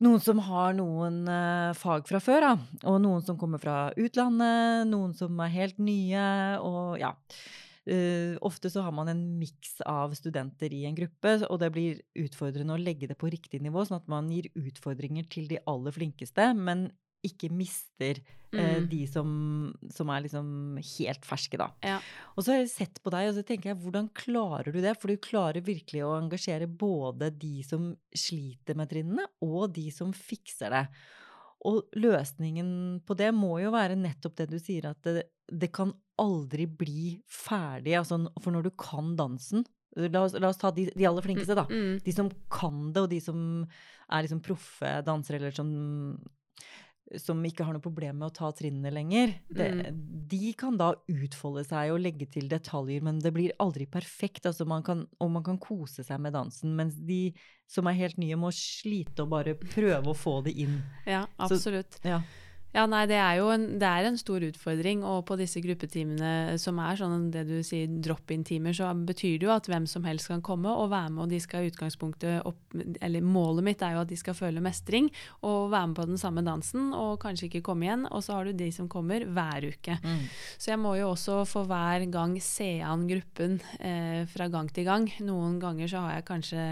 noen 0.00 0.20
som 0.24 0.38
har 0.40 0.72
noen 0.78 1.26
uh, 1.28 1.76
fag 1.76 2.06
fra 2.08 2.20
før, 2.24 2.46
da. 2.46 2.52
Og 2.88 3.00
noen 3.04 3.24
som 3.24 3.36
kommer 3.40 3.60
fra 3.60 3.90
utlandet, 4.00 4.88
noen 4.88 5.12
som 5.16 5.36
er 5.44 5.52
helt 5.52 5.80
nye, 5.82 6.22
og 6.64 6.96
ja. 7.02 7.12
Uh, 7.90 8.36
ofte 8.46 8.70
så 8.70 8.84
har 8.86 8.94
man 8.94 9.08
en 9.10 9.22
miks 9.40 9.80
av 9.88 10.12
studenter 10.14 10.70
i 10.70 10.84
en 10.86 10.94
gruppe, 10.94 11.32
og 11.48 11.58
det 11.58 11.70
blir 11.74 12.02
utfordrende 12.22 12.76
å 12.76 12.80
legge 12.80 13.08
det 13.10 13.18
på 13.18 13.30
riktig 13.32 13.58
nivå, 13.64 13.82
sånn 13.82 13.98
at 13.98 14.10
man 14.10 14.28
gir 14.30 14.46
utfordringer 14.54 15.26
til 15.32 15.48
de 15.50 15.58
aller 15.70 15.94
flinkeste, 15.96 16.52
men 16.54 16.90
ikke 17.26 17.50
mister 17.52 18.20
uh, 18.54 18.60
mm. 18.60 18.86
de 18.92 19.00
som, 19.10 19.30
som, 19.92 20.12
er 20.14 20.24
liksom 20.24 20.78
helt 20.78 21.26
ferske, 21.26 21.58
da. 21.60 21.70
Ja. 21.84 21.98
Og 22.36 22.46
så 22.46 22.54
har 22.54 22.62
jeg 22.62 22.72
sett 22.72 23.00
på 23.02 23.12
deg, 23.12 23.32
og 23.32 23.36
så 23.40 23.44
tenker 23.48 23.72
jeg, 23.72 23.80
hvordan 23.82 24.10
klarer 24.16 24.70
du 24.70 24.80
det? 24.84 24.94
For 25.00 25.10
du 25.10 25.20
klarer 25.20 25.66
virkelig 25.66 26.04
å 26.06 26.14
engasjere 26.16 26.70
både 26.70 27.32
de 27.34 27.64
som 27.66 27.90
sliter 28.14 28.78
med 28.78 28.92
trinnene, 28.92 29.26
og 29.44 29.72
de 29.76 29.88
som 29.94 30.14
fikser 30.16 30.78
det. 30.78 30.84
Og 31.68 31.90
løsningen 32.00 32.70
på 33.04 33.16
det 33.18 33.32
må 33.36 33.58
jo 33.60 33.72
være 33.74 33.98
nettopp 33.98 34.38
det 34.38 34.48
du 34.52 34.56
sier, 34.60 34.90
at 34.92 35.04
det, 35.04 35.26
det 35.50 35.68
kan 35.76 35.92
aldri 36.20 36.64
bli 36.64 37.18
ferdig. 37.28 37.98
Altså, 38.00 38.22
for 38.40 38.54
når 38.54 38.68
du 38.68 38.72
kan 38.80 39.14
dansen 39.18 39.66
La 39.98 40.20
oss, 40.22 40.36
la 40.38 40.46
oss 40.52 40.58
ta 40.60 40.70
de, 40.70 40.84
de, 40.94 41.06
aller 41.08 41.24
flinkeste, 41.24 41.54
da. 41.58 41.64
Mm, 41.66 41.80
mm. 41.82 41.94
De 42.06 42.12
som 42.14 42.28
kan 42.52 42.76
det, 42.94 43.02
og 43.02 43.08
de 43.10 43.16
som 43.18 43.40
er 43.66 44.22
liksom 44.22 44.42
proffe 44.46 44.92
dansere, 45.02 45.40
eller 45.40 45.56
som 45.56 45.72
som 47.18 47.40
ikke 47.46 47.64
har 47.66 47.74
noe 47.74 47.82
problem 47.82 48.20
med 48.20 48.28
å 48.28 48.34
ta 48.34 48.50
trinnene 48.54 48.92
lenger, 48.94 49.32
det, 49.50 49.68
mm. 49.74 50.02
de 50.30 50.52
kan 50.58 50.76
da 50.78 50.92
utfolde 51.10 51.64
seg 51.66 51.94
og 51.94 52.02
legge 52.04 52.28
til 52.30 52.46
detaljer, 52.50 53.02
men 53.06 53.18
det 53.22 53.32
blir 53.34 53.54
aldri 53.62 53.88
perfekt. 53.90 54.46
Altså 54.46 54.66
man 54.68 54.84
kan, 54.86 55.06
og 55.18 55.32
man 55.34 55.46
kan 55.46 55.58
kose 55.62 56.04
seg 56.06 56.22
med 56.22 56.36
dansen, 56.38 56.76
mens 56.78 56.98
de 57.08 57.32
som 57.70 57.86
er 57.86 57.98
helt 57.98 58.20
nye, 58.20 58.38
må 58.38 58.52
slite 58.54 59.24
og 59.24 59.32
bare 59.34 59.56
prøve 59.58 60.12
å 60.12 60.16
få 60.16 60.40
det 60.46 60.54
inn. 60.62 60.80
Ja, 61.08 61.24
absolutt. 61.38 62.00
Så, 62.00 62.14
ja. 62.16 62.22
Ja, 62.70 62.84
nei, 62.86 63.02
det 63.10 63.16
er 63.18 63.40
jo 63.40 63.48
en, 63.50 63.64
det 63.82 63.86
er 63.88 64.06
en 64.06 64.18
stor 64.20 64.44
utfordring. 64.46 65.02
Og 65.06 65.24
på 65.26 65.36
disse 65.40 65.62
gruppetimene 65.62 66.58
som 66.62 66.78
er 66.82 66.98
sånn 67.00 67.28
det 67.34 67.42
du 67.48 67.56
sier 67.66 67.90
drop-in-timer, 67.90 68.76
så 68.76 68.92
betyr 68.94 69.40
det 69.40 69.48
jo 69.48 69.54
at 69.54 69.66
hvem 69.70 69.88
som 69.90 70.06
helst 70.06 70.30
kan 70.30 70.42
komme 70.44 70.70
og 70.70 70.92
være 70.92 71.10
med, 71.10 71.24
og 71.24 71.32
de 71.32 71.40
skal 71.42 71.66
i 71.66 71.72
utgangspunktet 71.72 72.46
opp 72.46 72.58
Eller 73.02 73.24
målet 73.24 73.66
mitt 73.66 73.80
er 73.82 73.96
jo 73.96 74.04
at 74.04 74.10
de 74.10 74.16
skal 74.18 74.36
føle 74.38 74.62
mestring 74.62 75.08
og 75.42 75.72
være 75.72 75.90
med 75.90 75.96
på 75.98 76.06
den 76.06 76.20
samme 76.20 76.44
dansen 76.46 76.92
og 76.94 77.18
kanskje 77.22 77.48
ikke 77.48 77.64
komme 77.66 77.88
igjen. 77.88 78.06
Og 78.06 78.22
så 78.22 78.36
har 78.36 78.46
du 78.46 78.54
de 78.54 78.70
som 78.74 78.88
kommer 78.90 79.24
hver 79.26 79.66
uke. 79.66 79.96
Mm. 80.04 80.22
Så 80.54 80.70
jeg 80.70 80.80
må 80.82 80.94
jo 81.00 81.10
også 81.10 81.40
for 81.50 81.66
hver 81.66 82.06
gang 82.12 82.36
se 82.44 82.70
an 82.86 83.08
gruppen 83.10 83.58
eh, 83.80 84.22
fra 84.30 84.46
gang 84.52 84.70
til 84.70 84.86
gang. 84.86 85.08
Noen 85.26 85.58
ganger 85.62 85.90
så 85.90 86.04
har 86.06 86.20
jeg 86.20 86.28
kanskje 86.30 86.68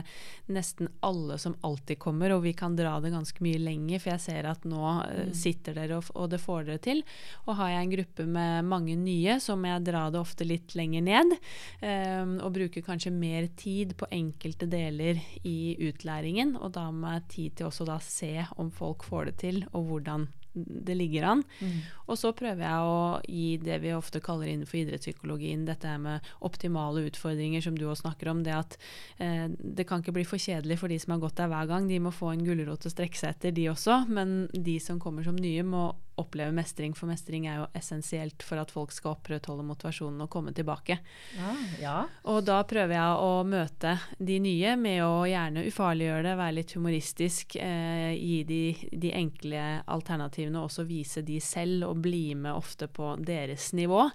nesten 0.54 0.92
alle 1.04 1.38
som 1.42 1.56
alltid 1.66 1.98
kommer, 1.98 2.36
og 2.36 2.44
vi 2.46 2.54
kan 2.56 2.76
dra 2.78 2.96
det 3.02 3.12
ganske 3.12 3.42
mye 3.44 3.58
lenger, 3.60 4.02
for 4.02 4.14
jeg 4.14 4.24
ser 4.28 4.50
at 4.52 4.64
nå 4.68 4.84
eh, 5.02 5.26
mm. 5.28 5.34
sitter 5.36 5.74
dere 5.76 5.87
dere, 5.88 6.00
og, 6.14 6.28
det 6.32 6.40
får 6.42 6.68
dere 6.68 6.82
til. 6.84 7.02
Og 7.46 7.58
har 7.60 7.72
jeg 7.72 7.86
en 7.86 7.94
gruppe 7.96 8.28
med 8.38 8.68
mange 8.68 8.96
nye, 9.00 9.38
så 9.42 9.56
må 9.56 9.72
jeg 9.72 9.86
dra 9.88 10.06
det 10.12 10.20
ofte 10.20 10.46
litt 10.48 10.76
lenger 10.78 11.04
ned. 11.08 11.36
Um, 11.82 12.36
og 12.44 12.54
bruke 12.56 12.84
kanskje 12.84 13.14
mer 13.14 13.48
tid 13.58 13.96
på 13.98 14.08
enkelte 14.14 14.68
deler 14.70 15.20
i 15.48 15.76
utlæringen. 15.88 16.56
Og 16.60 16.74
da 16.76 16.88
må 16.94 17.16
jeg 17.16 17.28
tid 17.34 17.58
til 17.58 17.70
også 17.70 17.88
da 17.88 18.00
se 18.04 18.34
om 18.56 18.72
folk 18.74 19.06
får 19.06 19.30
det 19.30 19.38
til, 19.44 19.64
og 19.72 19.88
hvordan 19.90 20.28
det 20.66 20.96
ligger 20.98 21.26
an. 21.32 21.44
Mm. 21.60 21.76
Og 22.08 22.18
så 22.20 22.32
prøver 22.36 22.64
jeg 22.64 22.88
å 22.88 22.98
gi 23.28 23.46
det 23.62 23.78
vi 23.84 23.94
ofte 23.96 24.22
kaller 24.24 24.50
innenfor 24.50 24.80
idrettspsykologien, 24.80 25.66
dette 25.68 25.94
med 26.02 26.26
optimale 26.46 27.06
utfordringer, 27.10 27.64
som 27.64 27.78
du 27.78 27.86
også 27.86 28.06
snakker 28.06 28.32
om. 28.32 28.42
Det 28.46 28.56
at 28.56 28.78
eh, 29.22 29.46
det 29.48 29.86
kan 29.88 30.02
ikke 30.02 30.16
bli 30.18 30.26
for 30.28 30.42
kjedelig 30.42 30.80
for 30.82 30.92
de 30.92 30.98
som 31.02 31.16
har 31.16 31.22
gått 31.24 31.38
der 31.40 31.52
hver 31.52 31.70
gang. 31.70 31.88
De 31.90 32.00
må 32.02 32.14
få 32.14 32.32
en 32.34 32.44
gulrot 32.46 32.88
å 32.88 32.92
strekke 32.92 33.20
seg 33.20 33.36
etter, 33.36 33.54
de 33.56 33.68
også. 33.72 34.02
Men 34.12 34.38
de 34.52 34.78
som 34.82 35.00
kommer 35.02 35.26
som 35.26 35.38
nye, 35.38 35.64
må 35.66 35.90
oppleve 36.18 36.52
mestring, 36.54 36.94
for 36.96 37.10
mestring 37.10 37.46
er 37.48 37.60
jo 37.62 37.66
essensielt 37.78 38.42
for 38.44 38.60
at 38.60 38.72
folk 38.74 38.92
skal 38.94 39.16
opprettholde 39.16 39.66
motivasjonen 39.66 40.24
og 40.24 40.30
komme 40.32 40.52
tilbake. 40.56 40.98
Ja, 41.36 41.54
ja. 41.80 41.96
Og 42.30 42.42
da 42.48 42.60
prøver 42.68 42.96
jeg 42.96 43.22
å 43.24 43.44
møte 43.48 43.94
de 44.18 44.38
nye 44.42 44.74
med 44.80 45.02
å 45.04 45.24
gjerne 45.28 45.64
ufarliggjøre 45.68 46.24
det, 46.26 46.34
være 46.40 46.56
litt 46.58 46.74
humoristisk, 46.76 47.56
eh, 47.62 48.12
gi 48.16 48.42
de, 48.48 48.62
de 48.92 49.12
enkle 49.16 49.64
alternativene 49.86 50.60
og 50.60 50.68
også 50.68 50.86
vise 50.88 51.22
de 51.26 51.38
selv, 51.44 51.86
og 51.88 52.02
bli 52.04 52.34
med 52.38 52.52
ofte 52.52 52.88
på 52.90 53.14
deres 53.22 53.70
nivå. 53.76 54.08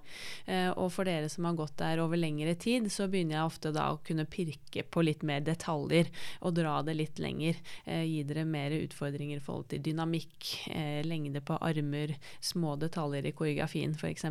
Eh, 0.46 0.70
og 0.72 0.92
for 0.94 1.08
dere 1.10 1.32
som 1.32 1.48
har 1.48 1.58
gått 1.58 1.78
der 1.82 2.02
over 2.04 2.20
lengre 2.20 2.56
tid, 2.60 2.90
så 2.92 3.08
begynner 3.12 3.40
jeg 3.40 3.52
ofte 3.52 3.74
da 3.76 3.90
å 3.94 4.02
kunne 4.06 4.28
pirke 4.30 4.84
på 4.84 5.06
litt 5.06 5.24
mer 5.26 5.44
detaljer 5.46 6.12
og 6.44 6.56
dra 6.58 6.80
det 6.86 6.98
litt 7.00 7.22
lenger. 7.24 7.60
Eh, 7.86 8.04
gi 8.10 8.22
dere 8.28 8.46
mer 8.48 8.76
utfordringer 8.76 9.40
i 9.40 9.44
forhold 9.44 9.70
til 9.72 9.84
dynamikk, 9.86 10.52
eh, 10.74 11.02
lengde 11.08 11.44
på 11.46 11.58
armer 11.64 11.93
glemmer 11.94 12.16
små 12.42 12.76
detaljer 12.76 13.26
i 13.26 13.32
koreografien, 13.32 13.94
f.eks. 13.94 14.26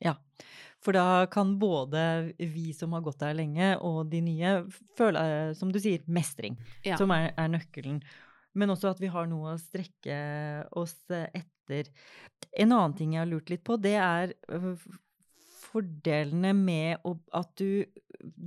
Ja, 0.00 0.16
for 0.82 0.92
da 0.92 1.26
kan 1.26 1.58
både 1.58 2.32
vi 2.38 2.72
som 2.74 2.92
har 2.92 3.02
gått 3.02 3.20
der 3.20 3.34
lenge, 3.34 3.76
og 3.80 4.10
de 4.10 4.20
nye 4.20 4.66
føle, 4.96 5.54
som 5.54 5.72
du 5.72 5.80
sier, 5.80 6.02
mestring, 6.06 6.56
ja. 6.84 6.96
som 6.96 7.10
er, 7.10 7.32
er, 7.36 7.48
nøkkelen. 7.48 8.02
Men 8.54 8.70
også 8.70 8.92
at 8.92 9.00
vi 9.00 9.10
har 9.12 9.26
noe 9.28 9.54
å 9.54 9.60
strekke 9.60 10.66
oss 10.76 10.96
etter. 11.10 11.90
En 12.56 12.72
annen 12.72 12.94
ting 12.96 13.16
jeg 13.16 13.24
har 13.24 13.30
lurt 13.30 13.50
litt 13.50 13.64
på, 13.64 13.76
det 13.76 13.96
er 13.96 14.36
fordelene 15.66 16.54
med 16.56 17.02
at 17.34 17.50
du 17.58 17.84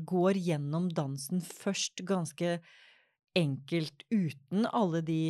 går 0.08 0.40
gjennom 0.40 0.88
dansen 0.90 1.44
først 1.46 2.02
ganske 2.08 2.60
enkelt, 3.38 4.06
uten 4.10 4.66
alle 4.66 5.04
de 5.06 5.22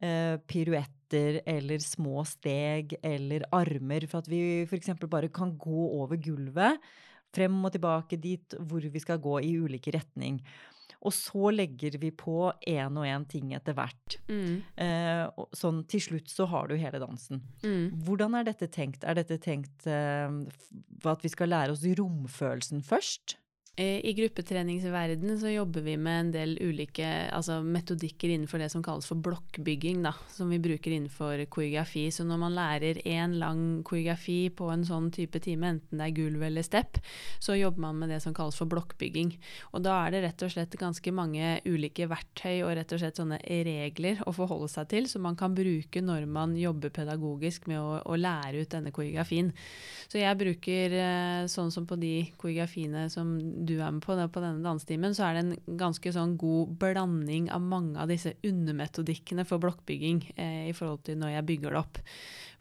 eh, 0.00 0.36
piruetter 0.48 1.40
eller 1.46 1.82
små 1.82 2.24
steg 2.28 2.96
eller 3.02 3.46
armer, 3.54 4.06
for 4.10 4.24
at 4.24 4.30
vi 4.30 4.64
f.eks. 4.66 4.94
bare 5.06 5.32
kan 5.32 5.54
gå 5.58 5.90
over 6.00 6.18
gulvet 6.20 6.80
frem 7.36 7.58
og 7.64 7.74
tilbake 7.74 8.18
dit 8.20 8.56
hvor 8.58 8.80
vi 8.80 9.02
skal 9.02 9.20
gå 9.22 9.40
i 9.44 9.52
ulike 9.60 9.92
retning. 9.94 10.40
Og 11.06 11.12
så 11.14 11.52
legger 11.52 11.98
vi 12.02 12.10
på 12.10 12.48
én 12.66 12.96
og 12.98 13.06
én 13.06 13.26
ting 13.28 13.52
etter 13.54 13.76
hvert. 13.76 14.16
Mm. 14.30 14.62
Eh, 14.82 15.44
sånn 15.54 15.82
til 15.90 16.02
slutt 16.02 16.32
så 16.32 16.48
har 16.50 16.70
du 16.70 16.76
hele 16.80 17.00
dansen. 17.02 17.42
Mm. 17.62 18.00
Hvordan 18.06 18.38
er 18.38 18.48
dette 18.48 18.68
tenkt? 18.72 19.04
Er 19.04 19.18
dette 19.18 19.38
tenkt 19.42 19.86
eh, 19.86 20.26
at 21.06 21.22
vi 21.22 21.30
skal 21.30 21.52
lære 21.52 21.76
oss 21.76 21.84
romfølelsen 22.00 22.82
først? 22.86 23.36
Eh, 23.78 24.00
I 24.06 24.12
gruppetreningsverdenen 24.12 25.36
så 25.40 25.50
jobber 25.52 25.82
vi 25.84 25.98
med 26.00 26.20
en 26.20 26.28
del 26.32 26.54
ulike 26.64 27.04
altså 27.28 27.58
metodikker 27.60 28.30
innenfor 28.32 28.62
det 28.62 28.70
som 28.72 28.80
kalles 28.80 29.04
for 29.04 29.20
blokkbygging, 29.20 29.98
da, 30.00 30.14
som 30.32 30.48
vi 30.48 30.56
bruker 30.64 30.94
innenfor 30.96 31.42
koreografi. 31.52 32.06
Så 32.08 32.24
når 32.24 32.40
man 32.40 32.56
lærer 32.56 33.02
én 33.04 33.34
lang 33.36 33.82
koreografi 33.84 34.48
på 34.48 34.70
en 34.72 34.86
sånn 34.88 35.10
type 35.12 35.42
time, 35.44 35.74
enten 35.74 36.00
det 36.00 36.06
er 36.06 36.14
gulv 36.16 36.46
eller 36.48 36.64
step, 36.64 36.96
så 37.36 37.58
jobber 37.58 37.84
man 37.84 38.00
med 38.00 38.14
det 38.14 38.22
som 38.24 38.32
kalles 38.32 38.56
for 38.56 38.70
blokkbygging. 38.72 39.34
Og 39.76 39.84
da 39.84 39.98
er 40.06 40.16
det 40.16 40.24
rett 40.24 40.46
og 40.48 40.54
slett 40.56 40.78
ganske 40.80 41.12
mange 41.12 41.58
ulike 41.68 42.08
verktøy 42.08 42.62
og 42.62 42.72
rett 42.80 42.96
og 42.96 43.04
slett 43.04 43.20
sånne 43.20 43.42
regler 43.44 44.24
å 44.24 44.32
forholde 44.38 44.70
seg 44.72 44.88
til, 44.94 45.10
som 45.12 45.28
man 45.28 45.36
kan 45.36 45.52
bruke 45.52 46.00
når 46.00 46.24
man 46.24 46.56
jobber 46.56 46.96
pedagogisk 46.96 47.68
med 47.68 47.84
å, 47.84 48.00
å 48.08 48.16
lære 48.16 48.64
ut 48.64 48.72
denne 48.72 48.96
koreografien. 48.96 49.52
Så 50.08 50.24
jeg 50.24 50.40
bruker 50.40 50.96
eh, 50.96 51.44
sånn 51.52 51.68
som 51.74 51.84
på 51.84 52.00
de 52.00 52.14
koreografiene 52.40 53.10
som 53.12 53.36
du 53.68 53.74
er 53.76 53.92
med 53.92 54.04
på, 54.04 54.16
det, 54.18 54.28
på 54.34 54.42
denne 54.42 54.64
dansetimen, 54.64 55.14
så 55.16 55.28
er 55.28 55.36
det 55.36 55.44
en 55.44 55.76
ganske 55.80 56.12
sånn 56.14 56.36
god 56.40 56.76
blanding 56.80 57.50
av 57.54 57.64
mange 57.64 57.98
av 58.00 58.10
disse 58.12 58.36
undermetodikkene 58.46 59.46
for 59.48 59.62
blokkbygging 59.62 60.22
eh, 60.36 60.66
i 60.70 60.74
forhold 60.76 61.04
til 61.08 61.20
når 61.20 61.36
jeg 61.36 61.48
bygger 61.52 61.76
det 61.76 61.82
opp. 61.82 62.02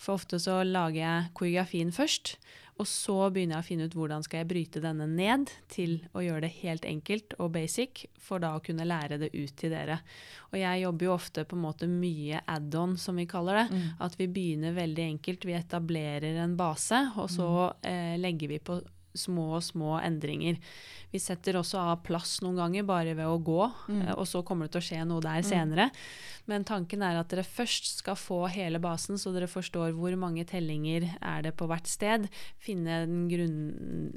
For 0.02 0.20
ofte 0.20 0.42
så 0.44 0.60
lager 0.68 1.02
jeg 1.02 1.34
koreografien 1.38 1.94
først, 1.96 2.36
og 2.76 2.88
så 2.92 3.30
begynner 3.32 3.56
jeg 3.56 3.64
å 3.64 3.68
finne 3.70 3.86
ut 3.88 3.94
hvordan 3.96 4.24
skal 4.26 4.42
jeg 4.42 4.50
bryte 4.50 4.82
denne 4.84 5.06
ned 5.08 5.52
til 5.72 6.02
å 6.12 6.24
gjøre 6.26 6.44
det 6.44 6.58
helt 6.58 6.88
enkelt 6.88 7.38
og 7.40 7.54
basic, 7.56 8.04
for 8.20 8.44
da 8.44 8.52
å 8.58 8.64
kunne 8.64 8.88
lære 8.88 9.20
det 9.22 9.30
ut 9.32 9.54
til 9.56 9.72
dere. 9.72 10.02
Og 10.52 10.58
jeg 10.60 10.82
jobber 10.82 11.08
jo 11.08 11.14
ofte 11.16 11.46
på 11.48 11.56
en 11.56 11.64
måte 11.64 11.88
mye 11.88 12.42
add-on, 12.52 12.98
som 13.00 13.16
vi 13.16 13.28
kaller 13.32 13.62
det. 13.62 13.80
At 14.04 14.20
vi 14.20 14.28
begynner 14.28 14.76
veldig 14.76 15.06
enkelt. 15.14 15.48
Vi 15.48 15.56
etablerer 15.56 16.42
en 16.44 16.58
base, 16.60 17.00
og 17.16 17.32
så 17.32 17.50
eh, 17.80 18.20
legger 18.20 18.52
vi 18.52 18.60
på 18.60 18.82
små 19.16 19.62
små 19.64 19.98
endringer. 20.00 20.60
Vi 21.12 21.22
setter 21.22 21.56
også 21.60 21.80
av 21.80 22.02
plass 22.04 22.40
noen 22.44 22.58
ganger 22.60 22.88
bare 22.88 23.14
ved 23.16 23.28
å 23.30 23.40
gå, 23.40 23.62
mm. 23.88 24.02
og 24.18 24.26
så 24.28 24.42
kommer 24.44 24.68
det 24.68 24.76
til 24.76 24.82
å 24.82 24.88
skje 24.90 25.04
noe 25.08 25.24
der 25.24 25.46
senere. 25.48 25.90
Men 26.50 26.66
tanken 26.68 27.02
er 27.06 27.18
at 27.18 27.32
dere 27.32 27.46
først 27.48 27.88
skal 28.02 28.18
få 28.20 28.44
hele 28.54 28.82
basen, 28.84 29.18
så 29.18 29.32
dere 29.34 29.48
forstår 29.50 29.96
hvor 29.98 30.14
mange 30.20 30.46
tellinger 30.50 31.08
er 31.16 31.46
det 31.46 31.56
på 31.58 31.68
hvert 31.70 31.88
sted. 31.90 32.28
Finne 32.62 33.00
den 33.06 33.24
grunn, 33.32 33.56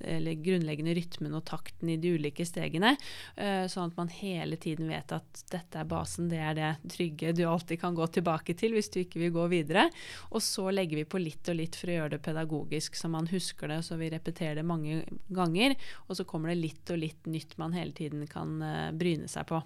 eller 0.04 0.40
grunnleggende 0.42 0.96
rytmen 0.98 1.36
og 1.38 1.46
takten 1.48 1.92
i 1.92 1.96
de 2.00 2.16
ulike 2.18 2.44
stegene, 2.48 2.96
eh, 3.36 3.64
sånn 3.70 3.92
at 3.92 4.00
man 4.00 4.12
hele 4.12 4.58
tiden 4.60 4.90
vet 4.92 5.14
at 5.16 5.44
dette 5.52 5.80
er 5.80 5.88
basen, 5.88 6.28
det 6.32 6.42
er 6.42 6.58
det 6.58 6.72
trygge 6.96 7.32
du 7.36 7.44
alltid 7.48 7.80
kan 7.80 7.96
gå 7.96 8.10
tilbake 8.18 8.56
til 8.58 8.76
hvis 8.76 8.90
du 8.92 9.00
ikke 9.04 9.22
vil 9.22 9.34
gå 9.38 9.46
videre. 9.54 9.88
Og 10.32 10.44
så 10.44 10.68
legger 10.74 11.02
vi 11.02 11.08
på 11.08 11.22
litt 11.22 11.48
og 11.48 11.60
litt 11.60 11.78
for 11.78 11.92
å 11.92 11.98
gjøre 12.00 12.16
det 12.16 12.22
pedagogisk, 12.26 12.98
så 12.98 13.10
man 13.12 13.30
husker 13.30 13.72
det, 13.72 13.80
så 13.86 13.96
vi 14.00 14.10
repeterer 14.12 14.60
det 14.60 14.68
mange 14.68 14.87
ganger. 15.34 15.76
Og 16.06 16.18
så 16.18 16.26
kommer 16.28 16.52
det 16.52 16.60
litt 16.62 16.92
og 16.94 17.00
litt 17.02 17.30
nytt 17.30 17.56
man 17.60 17.76
hele 17.76 17.96
tiden 17.96 18.26
kan 18.30 18.58
eh, 18.64 18.90
bryne 18.96 19.30
seg 19.30 19.48
på. 19.50 19.62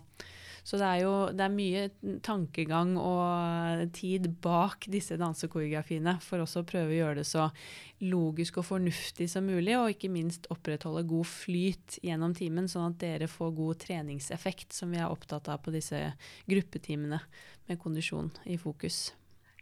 Så 0.63 0.79
det 0.79 0.87
er 0.87 0.99
jo 1.03 1.15
det 1.35 1.43
er 1.43 1.55
mye 1.55 2.19
tankegang 2.23 2.95
og 3.01 3.83
tid 3.97 4.29
bak 4.45 4.87
disse 4.91 5.17
dansekoreografiene 5.19 6.15
for 6.23 6.45
også 6.45 6.63
å 6.63 6.69
prøve 6.69 6.95
å 6.95 6.99
gjøre 7.01 7.17
det 7.19 7.27
så 7.27 7.49
logisk 8.07 8.61
og 8.63 8.69
fornuftig 8.69 9.27
som 9.31 9.47
mulig, 9.47 9.75
og 9.79 9.91
ikke 9.91 10.11
minst 10.13 10.47
opprettholde 10.55 11.03
god 11.11 11.27
flyt 11.31 11.99
gjennom 12.07 12.35
timen, 12.39 12.71
sånn 12.71 12.93
at 12.93 13.01
dere 13.03 13.31
får 13.31 13.57
god 13.59 13.83
treningseffekt, 13.83 14.71
som 14.75 14.95
vi 14.95 15.03
er 15.03 15.11
opptatt 15.11 15.51
av 15.51 15.63
på 15.63 15.75
disse 15.75 15.99
gruppetimene 16.51 17.19
med 17.67 17.83
kondisjon 17.83 18.31
i 18.51 18.59
fokus. 18.59 19.09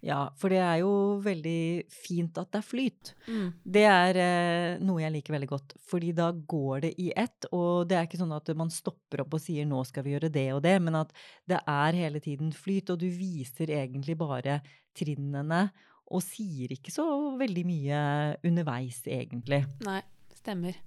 Ja, 0.00 0.20
for 0.40 0.52
det 0.52 0.60
er 0.64 0.78
jo 0.80 0.92
veldig 1.20 1.84
fint 1.92 2.38
at 2.40 2.48
det 2.54 2.60
er 2.62 2.64
flyt. 2.66 3.12
Mm. 3.28 3.48
Det 3.76 3.82
er 3.84 4.20
eh, 4.22 4.80
noe 4.84 5.02
jeg 5.02 5.12
liker 5.12 5.36
veldig 5.36 5.50
godt, 5.50 5.74
fordi 5.90 6.14
da 6.16 6.30
går 6.32 6.86
det 6.86 6.92
i 7.04 7.10
ett. 7.12 7.48
Og 7.52 7.84
det 7.88 7.98
er 7.98 8.08
ikke 8.08 8.20
sånn 8.22 8.32
at 8.36 8.48
man 8.56 8.72
stopper 8.72 9.24
opp 9.24 9.36
og 9.36 9.44
sier 9.44 9.68
'nå 9.68 9.82
skal 9.88 10.06
vi 10.06 10.14
gjøre 10.16 10.32
det 10.32 10.48
og 10.56 10.62
det', 10.64 10.80
men 10.80 10.96
at 11.02 11.12
det 11.48 11.60
er 11.60 12.00
hele 12.00 12.20
tiden 12.24 12.52
flyt, 12.52 12.90
og 12.90 13.02
du 13.02 13.10
viser 13.12 13.68
egentlig 13.76 14.16
bare 14.16 14.60
trinnene, 14.96 15.68
og 16.10 16.24
sier 16.26 16.72
ikke 16.74 16.90
så 16.90 17.04
veldig 17.38 17.62
mye 17.68 17.98
underveis, 18.42 19.04
egentlig. 19.06 19.62
Nei, 19.86 20.00
stemmer. 20.40 20.81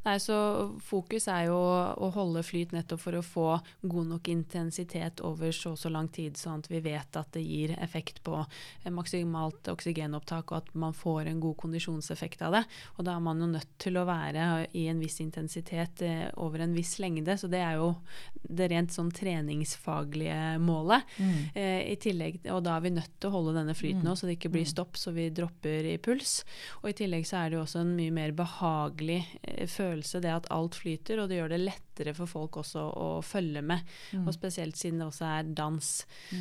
Nei, 0.00 0.14
så 0.16 0.34
fokus 0.80 1.26
er 1.28 1.50
jo 1.50 1.56
å 1.60 2.08
holde 2.14 2.40
flyt 2.46 2.70
nettopp 2.72 3.02
for 3.02 3.18
å 3.18 3.24
få 3.24 3.48
god 3.84 4.06
nok 4.14 4.30
intensitet 4.32 5.20
over 5.26 5.52
så 5.52 5.74
og 5.74 5.78
så 5.78 5.90
lang 5.92 6.08
tid, 6.08 6.38
sånn 6.40 6.62
at 6.62 6.70
vi 6.72 6.80
vet 6.82 7.18
at 7.20 7.28
det 7.36 7.42
gir 7.44 7.74
effekt 7.76 8.22
på 8.24 8.38
eh, 8.40 8.88
maksimalt 8.90 9.68
oksygenopptak, 9.70 10.50
og 10.50 10.56
at 10.62 10.70
man 10.72 10.96
får 10.96 11.28
en 11.28 11.42
god 11.42 11.58
kondisjonseffekt 11.60 12.40
av 12.48 12.56
det. 12.56 12.62
Og 12.96 13.04
da 13.06 13.18
er 13.18 13.26
man 13.26 13.44
jo 13.44 13.50
nødt 13.52 13.74
til 13.82 14.00
å 14.00 14.06
være 14.08 14.46
i 14.72 14.86
en 14.90 15.02
viss 15.04 15.20
intensitet 15.20 16.02
eh, 16.06 16.24
over 16.40 16.64
en 16.64 16.74
viss 16.74 16.96
lengde, 17.02 17.36
så 17.36 17.50
det 17.52 17.60
er 17.60 17.76
jo 17.78 17.92
det 18.40 18.70
rent 18.72 18.96
sånn 18.96 19.12
treningsfaglige 19.14 20.56
målet. 20.64 21.12
Eh, 21.52 21.92
I 21.92 21.98
tillegg, 22.00 22.40
og 22.48 22.64
da 22.64 22.78
er 22.78 22.88
vi 22.88 22.94
nødt 22.96 23.20
til 23.20 23.28
å 23.28 23.36
holde 23.36 23.58
denne 23.60 23.76
flyten 23.76 24.08
nå, 24.08 24.16
så 24.16 24.26
det 24.26 24.38
ikke 24.38 24.54
blir 24.56 24.66
stopp, 24.66 24.96
så 24.96 25.12
vi 25.12 25.28
dropper 25.28 25.92
i 25.92 25.98
puls. 26.00 26.40
Og 26.80 26.90
i 26.94 26.96
tillegg 27.04 27.28
så 27.28 27.44
er 27.44 27.52
det 27.52 27.60
jo 27.60 27.66
også 27.68 27.84
en 27.84 27.94
mye 28.00 28.16
mer 28.16 28.32
behagelig 28.32 28.89
eh, 28.98 29.66
følelse, 29.70 30.20
det 30.20 30.30
at 30.34 30.46
alt 30.50 30.74
flyter, 30.74 31.20
og 31.22 31.28
det 31.30 31.38
gjør 31.38 31.48
det 31.54 31.60
lettere 31.60 32.14
for 32.14 32.26
folk 32.26 32.56
også 32.62 32.82
å 32.96 33.08
følge 33.22 33.62
med. 33.62 33.80
Og 34.26 34.32
spesielt 34.34 34.76
siden 34.76 34.98
det 34.98 35.06
også 35.06 35.24
er 35.28 35.50
dans. 35.54 35.90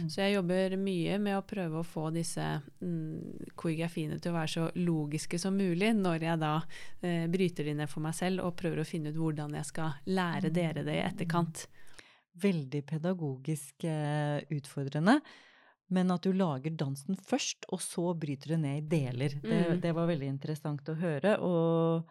Så 0.09 0.21
jeg 0.21 0.35
jobber 0.37 0.77
mye 0.77 1.17
med 1.19 1.37
å 1.37 1.41
prøve 1.45 1.79
å 1.79 1.83
få 1.87 2.09
disse 2.15 2.61
mm, 2.81 3.53
koreografiene 3.55 4.19
til 4.19 4.31
å 4.31 4.37
være 4.39 4.53
så 4.53 4.69
logiske 4.75 5.39
som 5.39 5.57
mulig, 5.59 5.93
når 5.95 6.23
jeg 6.29 6.39
da 6.39 6.53
eh, 7.01 7.27
bryter 7.27 7.63
de 7.69 7.73
ned 7.81 7.89
for 7.89 8.01
meg 8.01 8.15
selv 8.15 8.45
og 8.45 8.55
prøver 8.55 8.81
å 8.81 8.87
finne 8.87 9.09
ut 9.11 9.19
hvordan 9.19 9.53
jeg 9.59 9.65
skal 9.65 9.99
lære 10.07 10.49
dere 10.49 10.83
det 10.87 10.95
i 10.95 11.05
etterkant. 11.05 11.67
Veldig 12.39 12.85
pedagogisk 12.87 13.83
eh, 13.83 14.39
utfordrende. 14.55 15.19
Men 15.89 16.11
at 16.13 16.21
du 16.21 16.29
lager 16.37 16.69
dansen 16.77 17.17
først, 17.17 17.65
og 17.73 17.81
så 17.81 18.11
bryter 18.13 18.53
det 18.53 18.59
ned 18.61 18.77
i 18.77 18.87
deler. 18.91 19.33
Det, 19.41 19.59
Mm. 19.71 19.79
det 19.81 19.91
var 19.97 20.05
veldig 20.07 20.27
interessant 20.29 20.85
å 20.87 20.93
høre. 20.99 21.31
Og, 21.41 22.03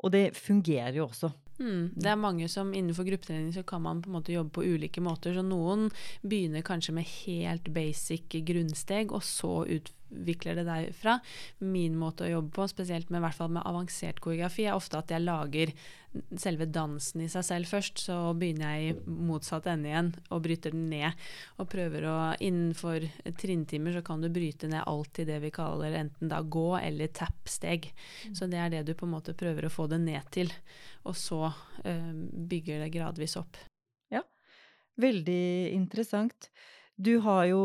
og 0.00 0.12
det 0.14 0.30
fungerer 0.36 0.96
jo 0.96 1.06
også. 1.08 1.32
Mm, 1.60 1.90
det 1.92 2.08
er 2.08 2.16
mange 2.16 2.48
som 2.48 2.72
innenfor 2.72 3.04
gruppetrening 3.04 3.52
så 3.52 3.62
kan 3.68 3.82
man 3.84 4.00
på 4.00 4.08
en 4.08 4.16
måte 4.16 4.32
jobbe 4.32 4.54
på 4.56 4.64
ulike 4.64 5.02
måter. 5.04 5.34
Så 5.36 5.44
noen 5.44 5.90
begynner 6.24 6.64
kanskje 6.64 6.94
med 6.96 7.10
helt 7.26 7.68
basic 7.74 8.32
grunnsteg, 8.48 9.12
og 9.12 9.24
så 9.26 9.66
utvikler 10.10 10.54
det 10.54 10.64
derfra. 10.64 11.18
Min 11.58 11.96
måte 11.98 12.24
å 12.24 12.30
jobbe 12.30 12.50
på, 12.54 12.68
spesielt 12.68 13.10
med, 13.10 13.22
med 13.22 13.62
avansert 13.64 14.20
koreografi, 14.20 14.66
er 14.66 14.74
ofte 14.74 14.98
at 14.98 15.10
jeg 15.10 15.24
lager 15.24 15.72
selve 16.36 16.66
dansen 16.66 17.22
i 17.22 17.28
seg 17.30 17.44
selv 17.44 17.70
først. 17.70 17.98
Så 17.98 18.16
begynner 18.34 18.76
jeg 18.76 18.90
i 18.90 18.96
motsatt 19.06 19.66
ende 19.70 19.90
igjen 19.90 20.12
og 20.30 20.42
bryter 20.42 20.74
den 20.74 20.88
ned. 20.90 21.12
Og 21.58 21.70
prøver 21.70 22.06
å 22.08 22.18
Innenfor 22.40 23.04
trinntimer 23.38 23.94
så 23.94 24.02
kan 24.02 24.22
du 24.22 24.30
bryte 24.32 24.68
ned 24.70 24.86
alt 24.86 25.18
i 25.20 25.26
det 25.28 25.40
vi 25.42 25.52
kaller 25.54 25.94
enten 25.98 26.30
da 26.30 26.40
gå 26.42 26.78
eller 26.78 27.12
tap-steg. 27.14 27.90
Så 28.32 28.48
det 28.50 28.58
er 28.58 28.72
det 28.72 28.84
du 28.88 28.94
på 28.94 29.06
en 29.06 29.14
måte 29.16 29.36
prøver 29.36 29.66
å 29.66 29.72
få 29.72 29.86
det 29.90 30.00
ned 30.02 30.24
til. 30.34 30.50
Og 31.08 31.16
så 31.16 31.46
øh, 31.48 32.12
bygger 32.50 32.84
det 32.84 32.92
gradvis 32.94 33.36
opp. 33.40 33.58
Ja, 34.12 34.24
Veldig 35.00 35.70
interessant. 35.72 36.50
Du 37.00 37.14
har 37.24 37.46
jo 37.48 37.60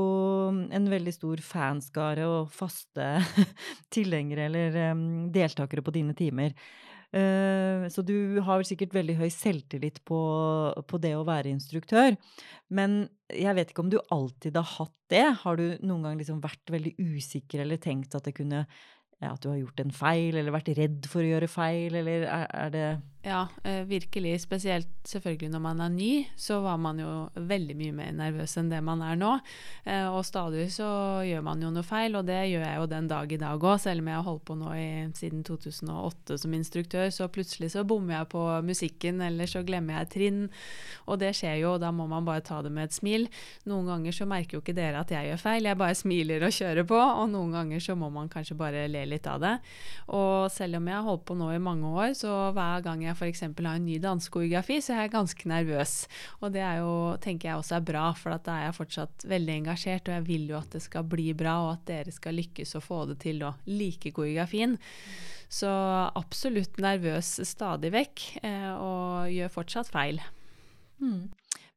en 0.71 0.89
veldig 0.91 1.12
stor 1.12 1.41
fanskare 1.43 2.24
og 2.30 2.52
faste 2.56 3.17
tilhengere 3.95 4.48
eller 4.48 4.98
deltakere 5.36 5.84
på 5.84 5.93
dine 5.95 6.15
timer. 6.15 6.56
Eh, 7.15 7.86
så 7.91 8.04
du 8.04 8.39
har 8.43 8.60
vel 8.60 8.67
sikkert 8.67 8.95
veldig 8.95 9.17
høy 9.19 9.28
selvtillit 9.32 10.02
på, 10.08 10.19
på 10.88 11.00
det 11.04 11.13
å 11.17 11.26
være 11.28 11.52
instruktør. 11.52 12.15
Men 12.71 13.06
jeg 13.32 13.56
vet 13.58 13.71
ikke 13.71 13.86
om 13.86 13.91
du 13.91 14.00
alltid 14.13 14.58
har 14.60 14.71
hatt 14.78 14.95
det. 15.12 15.26
Har 15.43 15.60
du 15.60 15.65
noen 15.84 16.08
gang 16.08 16.19
liksom 16.19 16.41
vært 16.43 16.71
veldig 16.71 16.95
usikker 17.00 17.63
eller 17.65 17.82
tenkt 17.82 18.15
at 18.17 18.32
kunne 18.36 18.65
at 19.24 19.41
du 19.41 19.48
har 19.50 19.60
gjort 19.62 19.80
en 19.80 19.93
feil, 19.95 20.36
eller 20.36 20.54
vært 20.54 20.74
redd 20.78 21.06
for 21.10 21.24
å 21.24 21.30
gjøre 21.30 21.48
feil, 21.50 21.95
eller 22.02 22.26
er, 22.28 22.48
er 22.52 22.74
det 22.74 22.88
Ja, 23.26 23.48
eh, 23.64 23.82
virkelig. 23.82 24.42
Spesielt 24.42 24.88
selvfølgelig 25.04 25.50
når 25.50 25.62
man 25.64 25.80
er 25.82 25.90
ny, 25.90 26.26
så 26.38 26.60
var 26.62 26.78
man 26.78 27.00
jo 27.02 27.08
veldig 27.34 27.76
mye 27.80 27.94
mer 27.98 28.12
nervøs 28.14 28.54
enn 28.62 28.68
det 28.70 28.84
man 28.86 29.00
er 29.02 29.16
nå. 29.18 29.32
Eh, 29.82 30.06
og 30.06 30.22
stadig 30.28 30.68
så 30.76 30.86
gjør 31.26 31.42
man 31.48 31.64
jo 31.66 31.72
noe 31.74 31.82
feil, 31.86 32.14
og 32.20 32.28
det 32.28 32.38
gjør 32.52 32.62
jeg 32.62 32.78
jo 32.78 32.86
den 32.92 33.08
dag 33.10 33.34
i 33.34 33.40
dag 33.42 33.66
òg. 33.66 33.80
Selv 33.82 34.04
om 34.04 34.12
jeg 34.12 34.20
har 34.20 34.28
holdt 34.28 34.44
på 34.46 34.58
nå 34.60 34.74
i, 34.78 34.86
siden 35.18 35.42
2008 35.48 36.38
som 36.44 36.54
instruktør, 36.54 37.10
så 37.10 37.26
plutselig 37.34 37.72
så 37.74 37.82
bommer 37.82 38.20
jeg 38.20 38.30
på 38.36 38.44
musikken, 38.68 39.24
eller 39.26 39.50
så 39.50 39.64
glemmer 39.66 40.04
jeg 40.04 40.12
trinn. 40.14 40.40
Og 41.10 41.18
det 41.24 41.34
skjer 41.40 41.64
jo, 41.64 41.74
og 41.80 41.82
da 41.82 41.90
må 41.90 42.06
man 42.12 42.30
bare 42.30 42.46
ta 42.46 42.62
det 42.62 42.76
med 42.78 42.92
et 42.92 43.00
smil. 43.00 43.26
Noen 43.66 43.90
ganger 43.90 44.20
så 44.20 44.30
merker 44.30 44.60
jo 44.60 44.62
ikke 44.62 44.78
dere 44.78 45.02
at 45.02 45.16
jeg 45.16 45.32
gjør 45.32 45.44
feil, 45.48 45.66
jeg 45.72 45.82
bare 45.82 45.98
smiler 45.98 46.46
og 46.46 46.54
kjører 46.54 46.86
på. 46.94 47.02
Og 47.02 47.26
noen 47.34 47.58
ganger 47.58 47.82
så 47.82 47.98
må 47.98 48.14
man 48.14 48.30
kanskje 48.30 48.62
bare 48.62 48.86
le 48.86 49.02
litt 49.10 49.26
av 49.26 49.42
det. 49.42 49.58
Og 50.14 50.46
selv 50.54 50.78
om 50.78 50.94
jeg 50.94 51.00
har 51.00 51.10
holdt 51.10 51.26
på 51.26 51.42
nå 51.42 51.50
i 51.56 51.66
mange 51.74 51.90
år, 51.90 52.14
så 52.14 52.38
hver 52.54 52.86
gang 52.86 53.02
jeg 53.02 53.14
jeg 53.15 53.36
f.eks. 53.36 53.43
har 53.47 53.69
en 53.71 53.86
ny 53.88 53.97
dansekoreografi, 54.04 54.80
så 54.84 54.95
er 54.95 55.06
jeg 55.06 55.13
ganske 55.15 55.49
nervøs. 55.49 55.93
Og 56.41 56.54
det 56.56 56.63
er 56.65 56.82
jo, 56.84 56.95
tenker 57.23 57.49
jeg 57.51 57.62
også 57.62 57.78
er 57.80 57.88
bra, 57.88 58.06
for 58.19 58.36
da 58.36 58.58
er 58.58 58.67
jeg 58.67 58.78
fortsatt 58.80 59.28
veldig 59.32 59.56
engasjert, 59.62 60.10
og 60.10 60.17
jeg 60.17 60.28
vil 60.28 60.49
jo 60.51 60.60
at 60.60 60.75
det 60.75 60.84
skal 60.86 61.08
bli 61.10 61.30
bra, 61.38 61.56
og 61.65 61.71
at 61.78 61.88
dere 61.89 62.15
skal 62.15 62.38
lykkes 62.39 62.75
og 62.80 62.86
få 62.86 62.99
det 63.12 63.19
til 63.25 63.43
å 63.47 63.56
like 63.69 64.12
koreografien. 64.15 64.78
Så 65.51 65.69
absolutt 66.17 66.80
nervøs 66.82 67.38
stadig 67.47 67.93
vekk, 67.95 68.28
eh, 68.43 68.71
og 68.75 69.32
gjør 69.34 69.58
fortsatt 69.60 69.91
feil. 69.93 70.21
Mm. 70.99 71.28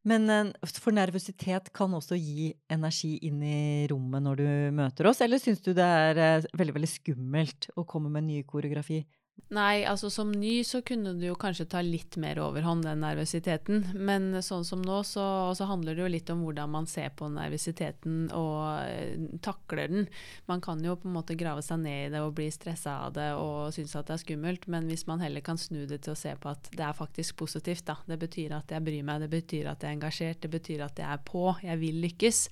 Men 0.09 0.31
eh, 0.31 0.71
for 0.79 0.95
nervøsitet 0.95 1.73
kan 1.77 1.95
også 1.97 2.19
gi 2.19 2.53
energi 2.73 3.17
inn 3.27 3.43
i 3.45 3.87
rommet 3.91 4.25
når 4.25 4.41
du 4.41 4.49
møter 4.79 5.11
oss, 5.11 5.23
eller 5.25 5.43
syns 5.43 5.63
du 5.65 5.73
det 5.77 5.85
er 5.85 6.23
eh, 6.23 6.51
veldig, 6.57 6.77
veldig 6.79 6.91
skummelt 6.91 7.71
å 7.77 7.87
komme 7.89 8.13
med 8.13 8.29
ny 8.29 8.43
koreografi? 8.49 9.03
Nei, 9.49 9.81
altså 9.89 10.11
som 10.13 10.29
ny 10.29 10.59
så 10.67 10.83
kunne 10.85 11.15
du 11.17 11.23
jo 11.25 11.37
kanskje 11.39 11.65
ta 11.73 11.81
litt 11.81 12.19
mer 12.21 12.37
overhånd, 12.43 12.85
den 12.85 13.01
nervøsiteten. 13.01 13.95
Men 13.97 14.43
sånn 14.45 14.67
som 14.67 14.83
nå, 14.85 14.99
så, 15.09 15.25
så, 15.57 15.69
handler 15.71 15.97
det 15.97 16.03
jo 16.03 16.11
litt 16.13 16.33
om 16.35 16.43
hvordan 16.45 16.69
man 16.75 16.89
ser 16.91 17.15
på 17.17 17.31
nervøsiteten 17.33 18.27
og 18.37 18.59
uh, 18.85 19.39
takler 19.45 19.89
den. 19.89 20.09
Man 20.51 20.61
kan 20.65 20.83
jo 20.85 20.99
på 21.01 21.09
en 21.09 21.17
måte 21.17 21.37
grave 21.39 21.63
seg 21.65 21.81
ned 21.81 22.09
i 22.09 22.11
det 22.13 22.21
og 22.25 22.35
bli 22.37 22.51
stressa 22.53 22.99
av 23.07 23.15
det 23.17 23.31
og 23.39 23.73
synes 23.73 23.95
at 23.97 24.11
det 24.11 24.19
er 24.19 24.23
skummelt, 24.27 24.67
men 24.69 24.91
hvis 24.91 25.07
man 25.09 25.25
heller 25.25 25.45
kan 25.45 25.61
snu 25.61 25.87
det 25.89 26.03
til 26.05 26.13
å 26.13 26.19
se 26.19 26.35
på 26.37 26.53
at 26.53 26.69
det 26.75 26.85
er 26.85 26.99
faktisk 26.99 27.39
positivt, 27.41 27.87
da. 27.89 27.97
Det 28.05 28.21
betyr 28.21 28.53
at 28.59 28.77
jeg 28.77 28.85
bryr 28.85 29.07
meg, 29.07 29.25
det 29.25 29.31
betyr 29.33 29.71
at 29.73 29.81
jeg 29.81 29.95
er 29.95 29.97
engasjert, 29.97 30.43
det 30.45 30.53
betyr 30.53 30.85
at 30.91 31.01
jeg 31.01 31.09
er 31.09 31.25
på, 31.25 31.47
jeg 31.65 31.81
vil 31.81 32.03
lykkes. 32.05 32.43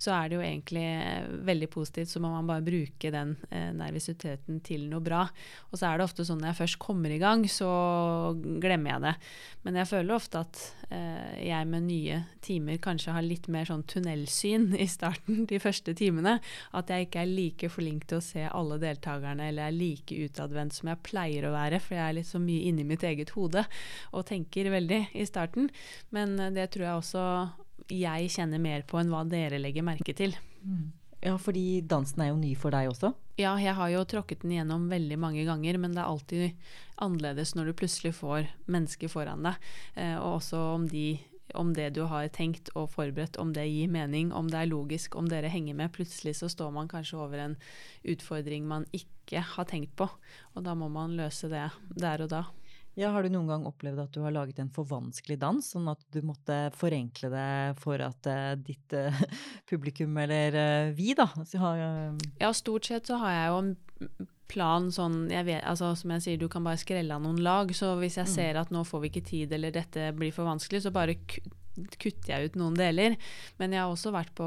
Så 0.00 0.16
er 0.16 0.30
det 0.30 0.40
jo 0.40 0.46
egentlig 0.46 0.86
eh, 0.86 1.28
veldig 1.52 1.70
positivt, 1.76 2.14
så 2.14 2.24
må 2.24 2.32
man 2.32 2.48
bare 2.48 2.64
bruke 2.64 3.12
den 3.12 3.36
eh, 3.50 3.68
nervøsiteten 3.76 4.64
til 4.64 4.88
noe 4.88 5.04
bra. 5.04 5.26
Og 5.68 5.76
så 5.76 5.90
er 5.90 6.00
det 6.00 6.08
ofte 6.08 6.27
sånn 6.28 6.42
når 6.42 6.52
jeg 6.52 6.58
først 6.60 6.78
kommer 6.82 7.12
i 7.12 7.20
gang, 7.20 7.44
så 7.50 7.68
glemmer 8.36 8.94
jeg 8.94 9.04
det. 9.04 9.12
Men 9.66 9.78
jeg 9.80 9.90
føler 9.90 10.14
ofte 10.14 10.42
at 10.44 10.60
eh, 10.94 11.38
jeg 11.48 11.68
med 11.70 11.86
nye 11.88 12.20
timer 12.44 12.80
kanskje 12.84 13.14
har 13.16 13.26
litt 13.26 13.48
mer 13.52 13.68
sånn 13.68 13.84
tunnelsyn 13.90 14.70
i 14.78 14.88
starten, 14.90 15.44
de 15.50 15.60
første 15.62 15.94
timene. 15.98 16.38
At 16.76 16.92
jeg 16.92 17.08
ikke 17.08 17.24
er 17.24 17.32
like 17.32 17.72
flink 17.72 18.08
til 18.08 18.20
å 18.20 18.24
se 18.24 18.44
alle 18.48 18.80
deltakerne 18.82 19.48
eller 19.50 19.68
er 19.68 19.76
like 19.76 20.20
utadvendt 20.28 20.76
som 20.76 20.92
jeg 20.92 21.04
pleier 21.08 21.48
å 21.48 21.54
være, 21.56 21.80
for 21.84 21.98
jeg 21.98 22.04
er 22.04 22.18
litt 22.20 22.30
så 22.30 22.42
mye 22.42 22.68
inni 22.70 22.86
mitt 22.88 23.06
eget 23.06 23.34
hode 23.36 23.64
og 24.12 24.28
tenker 24.28 24.70
veldig 24.72 25.02
i 25.18 25.26
starten. 25.28 25.72
Men 26.14 26.38
eh, 26.38 26.54
det 26.54 26.70
tror 26.74 26.88
jeg 26.88 27.02
også 27.02 27.24
jeg 27.88 28.32
kjenner 28.34 28.60
mer 28.60 28.84
på 28.88 28.98
enn 29.00 29.12
hva 29.12 29.24
dere 29.28 29.60
legger 29.60 29.86
merke 29.86 30.14
til. 30.16 30.34
Mm. 30.62 30.88
Ja, 31.20 31.34
fordi 31.38 31.80
dansen 31.82 32.22
er 32.22 32.30
jo 32.30 32.38
ny 32.38 32.52
for 32.58 32.74
deg 32.74 32.92
også? 32.92 33.10
Ja, 33.38 33.56
jeg 33.58 33.74
har 33.74 33.90
jo 33.90 34.04
tråkket 34.06 34.44
den 34.44 34.54
gjennom 34.54 34.86
veldig 34.90 35.18
mange 35.18 35.42
ganger, 35.46 35.78
men 35.82 35.96
det 35.96 36.02
er 36.02 36.10
alltid 36.10 36.68
annerledes 37.02 37.56
når 37.58 37.70
du 37.70 37.78
plutselig 37.80 38.14
får 38.18 38.46
mennesker 38.70 39.10
foran 39.10 39.46
deg. 39.46 39.58
Eh, 39.98 40.14
og 40.14 40.38
også 40.38 40.60
om, 40.76 40.86
de, 40.90 41.18
om 41.58 41.72
det 41.74 41.90
du 41.98 42.04
har 42.10 42.30
tenkt 42.34 42.70
og 42.78 42.90
forberedt, 42.94 43.38
om 43.42 43.50
det 43.54 43.66
gir 43.66 43.90
mening, 43.90 44.30
om 44.34 44.50
det 44.50 44.62
er 44.62 44.70
logisk, 44.70 45.18
om 45.18 45.30
dere 45.30 45.50
henger 45.50 45.78
med. 45.78 45.94
Plutselig 45.94 46.36
så 46.38 46.50
står 46.54 46.70
man 46.74 46.90
kanskje 46.90 47.18
over 47.18 47.42
en 47.48 47.58
utfordring 48.06 48.66
man 48.70 48.86
ikke 48.94 49.42
har 49.56 49.66
tenkt 49.70 49.96
på, 49.98 50.06
og 50.54 50.66
da 50.66 50.78
må 50.78 50.86
man 50.92 51.18
løse 51.18 51.50
det 51.50 51.66
der 51.98 52.26
og 52.26 52.30
da. 52.30 52.46
Ja, 52.98 53.12
Har 53.14 53.22
du 53.22 53.30
noen 53.30 53.46
gang 53.46 53.66
opplevd 53.68 54.00
at 54.02 54.14
du 54.16 54.24
har 54.24 54.34
laget 54.34 54.58
en 54.58 54.72
for 54.74 54.88
vanskelig 54.88 55.36
dans, 55.38 55.62
sånn 55.62 55.86
at 55.90 56.00
du 56.10 56.18
måtte 56.26 56.56
forenkle 56.74 57.30
det 57.30 57.50
for 57.78 58.02
at 58.02 58.26
uh, 58.26 58.56
ditt 58.58 58.96
uh, 58.98 59.14
publikum, 59.70 60.16
eller 60.18 60.56
uh, 60.58 60.90
vi, 60.96 61.12
da 61.14 61.28
har, 61.30 61.84
Ja, 62.42 62.50
stort 62.56 62.90
sett 62.90 63.06
så 63.06 63.20
har 63.22 63.36
jeg 63.36 63.46
jo 63.52 63.60
en 63.62 63.72
plan 64.48 64.88
sånn 64.94 65.28
jeg 65.30 65.44
vet, 65.44 65.62
altså, 65.68 65.92
Som 65.98 66.14
jeg 66.16 66.24
sier, 66.24 66.40
du 66.40 66.48
kan 66.50 66.64
bare 66.66 66.80
skrelle 66.80 67.14
av 67.14 67.22
noen 67.22 67.38
lag. 67.44 67.70
Så 67.76 67.92
hvis 68.00 68.18
jeg 68.18 68.26
mm. 68.26 68.34
ser 68.34 68.58
at 68.62 68.74
nå 68.74 68.82
får 68.88 69.04
vi 69.04 69.12
ikke 69.12 69.26
tid, 69.30 69.54
eller 69.54 69.74
dette 69.74 70.10
blir 70.16 70.34
for 70.34 70.48
vanskelig, 70.48 70.82
så 70.82 70.94
bare 70.94 71.18
kutter 72.00 72.32
jeg 72.32 72.48
ut 72.48 72.58
noen 72.60 72.76
deler. 72.78 73.16
Men 73.60 73.74
jeg 73.74 73.82
har 73.82 73.92
også 73.92 74.12
vært 74.14 74.32
på 74.38 74.46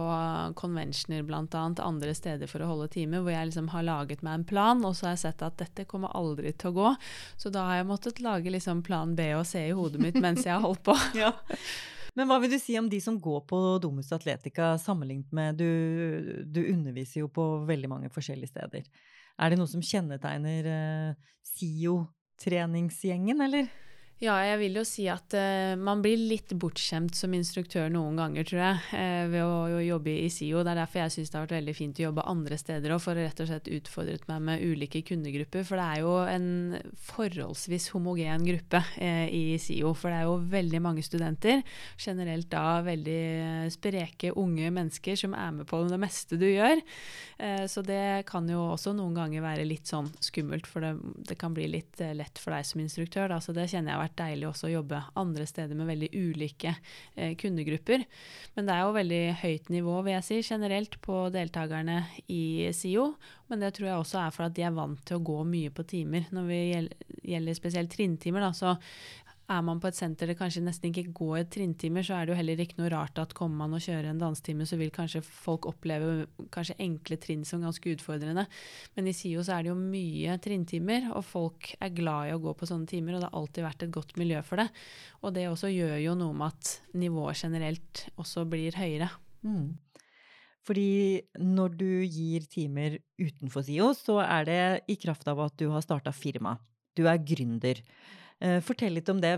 conventioner 0.60 1.26
bl.a. 1.28 1.44
andre 1.86 2.16
steder 2.18 2.50
for 2.52 2.64
å 2.64 2.72
holde 2.74 2.90
time, 2.96 3.22
hvor 3.22 3.34
jeg 3.34 3.52
liksom 3.52 3.72
har 3.74 3.88
laget 3.88 4.26
meg 4.26 4.40
en 4.40 4.48
plan, 4.48 4.84
og 4.88 4.98
så 4.98 5.10
har 5.10 5.16
jeg 5.16 5.24
sett 5.26 5.46
at 5.48 5.60
dette 5.62 5.88
kommer 5.90 6.14
aldri 6.18 6.54
til 6.54 6.72
å 6.72 6.78
gå. 6.80 6.92
Så 7.40 7.54
da 7.54 7.68
har 7.70 7.82
jeg 7.82 7.90
måttet 7.92 8.24
lage 8.24 8.54
liksom 8.54 8.84
plan 8.86 9.16
B 9.18 9.32
og 9.38 9.46
C 9.50 9.68
i 9.70 9.76
hodet 9.78 10.02
mitt 10.04 10.20
mens 10.22 10.46
jeg 10.46 10.56
har 10.56 10.66
holdt 10.66 10.84
på. 10.88 10.98
ja. 11.22 11.34
Men 12.18 12.28
hva 12.28 12.42
vil 12.44 12.52
du 12.52 12.60
si 12.60 12.76
om 12.80 12.90
de 12.92 13.00
som 13.04 13.20
går 13.24 13.46
på 13.48 13.58
Domus 13.84 14.12
Atletica 14.12 14.74
sammenlignet 14.82 15.32
med 15.36 15.62
du, 15.62 16.44
du 16.44 16.66
underviser 16.66 17.24
jo 17.24 17.30
på 17.32 17.46
veldig 17.70 17.90
mange 17.92 18.10
forskjellige 18.12 18.52
steder. 18.52 18.84
Er 19.42 19.52
det 19.52 19.60
noe 19.60 19.70
som 19.72 19.84
kjennetegner 19.84 20.68
uh, 20.68 21.14
SIO-treningsgjengen, 21.54 23.40
eller? 23.48 23.72
Ja, 24.22 24.36
jeg 24.46 24.60
vil 24.62 24.76
jo 24.78 24.82
si 24.86 25.08
at 25.10 25.34
uh, 25.34 25.74
man 25.82 26.04
blir 26.06 26.20
litt 26.30 26.52
bortskjemt 26.62 27.18
som 27.18 27.34
instruktør 27.34 27.88
noen 27.90 28.20
ganger, 28.20 28.46
tror 28.46 28.60
jeg, 28.62 28.82
uh, 28.94 29.24
ved 29.32 29.42
å, 29.42 29.54
å, 29.66 29.80
jobbe 29.82 30.14
i 30.14 30.28
SIO. 30.30 30.60
Det 30.62 30.76
er 30.76 30.78
derfor 30.78 31.02
jeg 31.02 31.14
syns 31.16 31.32
det 31.32 31.40
har 31.40 31.48
vært 31.48 31.56
veldig 31.56 31.74
fint 31.74 31.98
å 31.98 32.06
jobbe 32.06 32.26
andre 32.30 32.60
steder 32.62 32.94
òg, 32.94 33.02
for 33.02 33.18
å 33.18 33.24
rett 33.26 33.42
og 33.42 33.50
slett 33.50 33.72
utfordret 33.74 34.28
meg 34.30 34.44
med 34.46 34.62
ulike 34.62 35.02
kundegrupper. 35.08 35.66
For 35.66 35.82
det 35.82 35.88
er 35.88 36.04
jo 36.04 36.14
en 36.30 36.46
forholdsvis 37.08 37.88
homogen 37.96 38.46
gruppe 38.46 38.84
uh, 38.92 39.26
i 39.26 39.58
SIO. 39.58 39.96
For 39.98 40.14
det 40.14 40.20
er 40.20 40.30
jo 40.30 40.38
veldig 40.54 40.84
mange 40.86 41.08
studenter, 41.08 41.66
generelt 41.98 42.52
da 42.54 42.68
veldig 42.86 43.26
spreke, 43.74 44.36
unge 44.38 44.70
mennesker 44.70 45.18
som 45.18 45.34
er 45.34 45.58
med 45.58 45.70
på 45.72 45.82
det 45.90 45.98
meste 45.98 46.38
du 46.38 46.46
gjør. 46.46 46.78
så 47.72 47.82
det 47.82 48.28
kan 48.30 48.46
jo 48.50 48.60
også 48.76 48.92
noen 48.94 49.16
ganger 49.18 49.42
være 49.42 49.66
litt 49.66 49.90
sånn 49.90 50.12
skummelt, 50.22 50.68
for 50.70 50.86
det, 50.86 50.92
det 51.26 51.40
kan 51.42 51.56
bli 51.58 51.66
litt 51.74 51.98
lett 52.14 52.38
for 52.38 52.54
deg 52.54 52.68
som 52.70 52.84
instruktør. 52.84 53.32
Da. 53.34 53.42
Så 53.42 53.56
det 53.58 53.66
kjenner 53.72 53.96
jeg 53.96 53.98
har 53.98 54.04
vært 54.04 54.11
vært 54.12 54.20
deilig 54.20 54.48
også 54.50 54.68
å 54.68 54.76
jobbe 54.76 55.00
andre 55.20 55.46
steder 55.48 55.78
med 55.78 55.90
veldig 55.90 56.10
ulike 56.14 56.76
eh, 57.16 57.36
kundegrupper. 57.40 58.04
Men 58.56 58.68
det 58.68 58.76
er 58.76 58.84
jo 58.84 58.96
veldig 58.96 59.22
høyt 59.42 59.70
nivå, 59.72 60.02
vil 60.06 60.16
jeg 60.18 60.28
si, 60.28 60.40
generelt 60.54 61.00
på 61.02 61.30
deltakerne 61.34 62.04
i 62.28 62.70
SIO. 62.76 63.14
Men 63.48 63.64
det 63.64 63.74
tror 63.76 63.88
jeg 63.90 64.00
også 64.00 64.22
er 64.22 64.36
for 64.36 64.48
at 64.48 64.56
de 64.56 64.64
er 64.64 64.76
vant 64.76 65.00
til 65.08 65.20
å 65.20 65.26
gå 65.32 65.42
mye 65.48 65.72
på 65.76 65.84
timer. 65.88 66.28
Når 66.32 66.46
vi 66.48 66.62
gjelder 67.32 67.58
spesielt 67.58 67.92
trinntimer, 67.92 68.44
da, 68.44 68.52
så 68.56 68.76
er 69.52 69.64
man 69.66 69.80
på 69.82 69.90
et 69.90 69.98
senter 69.98 70.30
det 70.30 70.38
kanskje 70.40 70.64
nesten 70.64 70.90
ikke 70.90 71.12
går 71.18 71.46
trinntimer, 71.54 72.06
så 72.06 72.16
er 72.18 72.26
det 72.26 72.34
jo 72.34 72.38
heller 72.40 72.62
ikke 72.64 72.80
noe 72.80 72.92
rart 72.94 73.20
at 73.22 73.36
kommer 73.38 73.64
man 73.64 73.76
og 73.78 73.84
kjører 73.84 74.10
en 74.12 74.22
dansetime, 74.22 74.68
så 74.68 74.80
vil 74.80 74.94
kanskje 74.96 75.24
folk 75.26 75.68
oppleve 75.70 76.28
kanskje 76.54 76.78
enkle 76.84 77.20
trinn 77.22 77.44
som 77.48 77.64
ganske 77.66 77.94
utfordrende. 77.96 78.48
Men 78.96 79.10
i 79.12 79.16
SIO 79.16 79.44
så 79.46 79.58
er 79.58 79.66
det 79.66 79.74
jo 79.74 79.78
mye 79.80 80.38
trinntimer, 80.44 81.12
og 81.16 81.28
folk 81.28 81.74
er 81.80 81.94
glad 81.98 82.32
i 82.32 82.36
å 82.38 82.42
gå 82.44 82.56
på 82.58 82.70
sånne 82.70 82.90
timer, 82.90 83.18
og 83.18 83.24
det 83.24 83.30
har 83.30 83.40
alltid 83.42 83.68
vært 83.68 83.86
et 83.88 83.96
godt 84.00 84.18
miljø 84.22 84.42
for 84.48 84.64
det. 84.64 84.68
Og 85.22 85.36
det 85.36 85.48
også 85.52 85.72
gjør 85.74 85.98
jo 86.06 86.18
noe 86.20 86.38
med 86.38 86.56
at 86.56 86.98
nivået 87.04 87.46
generelt 87.46 88.06
også 88.22 88.48
blir 88.50 88.80
høyere. 88.80 89.12
Mm. 89.48 89.72
Fordi 90.66 91.22
når 91.42 91.78
du 91.80 91.90
gir 92.06 92.46
timer 92.50 93.00
utenfor 93.20 93.66
SIO, 93.66 93.92
så 93.98 94.20
er 94.24 94.48
det 94.48 94.64
i 94.94 94.98
kraft 95.02 95.28
av 95.30 95.42
at 95.48 95.58
du 95.58 95.72
har 95.74 95.84
starta 95.86 96.14
firma. 96.14 96.56
Du 96.98 97.08
er 97.10 97.22
gründer. 97.24 97.82
Eh, 98.42 98.62
fortell 98.66 98.98
litt 98.98 99.10
om 99.10 99.22
det. 99.22 99.36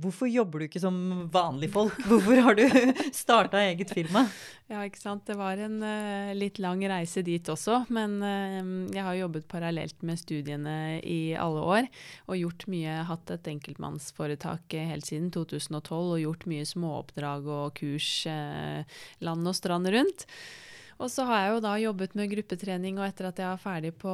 Hvorfor 0.00 0.30
jobber 0.32 0.62
du 0.62 0.64
ikke 0.64 0.80
som 0.80 0.96
vanlige 1.32 1.74
folk? 1.74 1.98
Hvorfor 2.08 2.40
har 2.42 2.56
du 2.56 2.64
starta 3.14 3.60
eget 3.68 3.92
firma? 3.94 4.24
Ja, 4.70 4.80
ikke 4.86 5.00
sant. 5.02 5.26
Det 5.28 5.36
var 5.38 5.60
en 5.60 5.76
uh, 5.84 6.30
litt 6.34 6.58
lang 6.62 6.80
reise 6.88 7.22
dit 7.26 7.50
også. 7.52 7.82
Men 7.92 8.16
uh, 8.24 8.88
jeg 8.94 9.04
har 9.06 9.18
jobbet 9.18 9.48
parallelt 9.50 10.00
med 10.06 10.18
studiene 10.18 10.76
i 11.04 11.36
alle 11.38 11.66
år. 11.76 11.90
Og 12.30 12.40
gjort 12.40 12.66
mye, 12.72 12.96
hatt 13.10 13.34
et 13.34 13.52
enkeltmannsforetak 13.52 14.78
helt 14.88 15.10
siden 15.10 15.28
2012 15.36 16.00
og 16.00 16.24
gjort 16.24 16.48
mye 16.50 16.66
småoppdrag 16.72 17.52
og 17.60 17.76
kurs 17.78 18.10
uh, 18.30 18.82
land 19.26 19.52
og 19.52 19.58
strand 19.58 19.92
rundt. 19.94 20.26
Og 21.00 21.08
så 21.08 21.24
har 21.24 21.38
jeg 21.40 21.52
jo 21.54 21.60
da 21.64 21.70
jobbet 21.80 22.14
med 22.18 22.28
gruppetrening, 22.28 22.98
og 23.00 23.06
etter 23.06 23.30
at 23.30 23.38
jeg 23.40 23.48
var 23.48 23.62
ferdig 23.62 23.94
på 24.02 24.12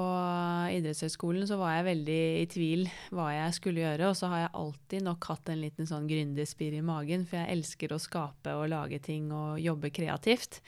idrettshøyskolen, 0.70 1.42
så 1.49 1.59
var 1.59 1.75
jeg 1.75 1.88
veldig 1.88 2.20
i 2.38 2.44
tvil 2.53 2.85
hva 3.11 3.33
jeg 3.35 3.57
skulle 3.57 3.83
gjøre. 3.83 4.12
Og 4.12 4.14
så 4.18 4.31
har 4.31 4.44
jeg 4.44 4.53
alltid 4.61 5.07
nok 5.09 5.27
hatt 5.33 5.51
en 5.51 5.64
liten 5.64 5.90
sånn 5.90 6.07
gründerspir 6.07 6.77
i 6.79 6.85
magen, 6.87 7.27
for 7.27 7.40
jeg 7.40 7.57
elsker 7.57 7.96
å 7.96 7.99
skape 8.03 8.55
og 8.55 8.70
lage 8.70 9.03
ting 9.03 9.32
og 9.34 9.59
jobbe 9.64 9.91
kreativt. 9.99 10.61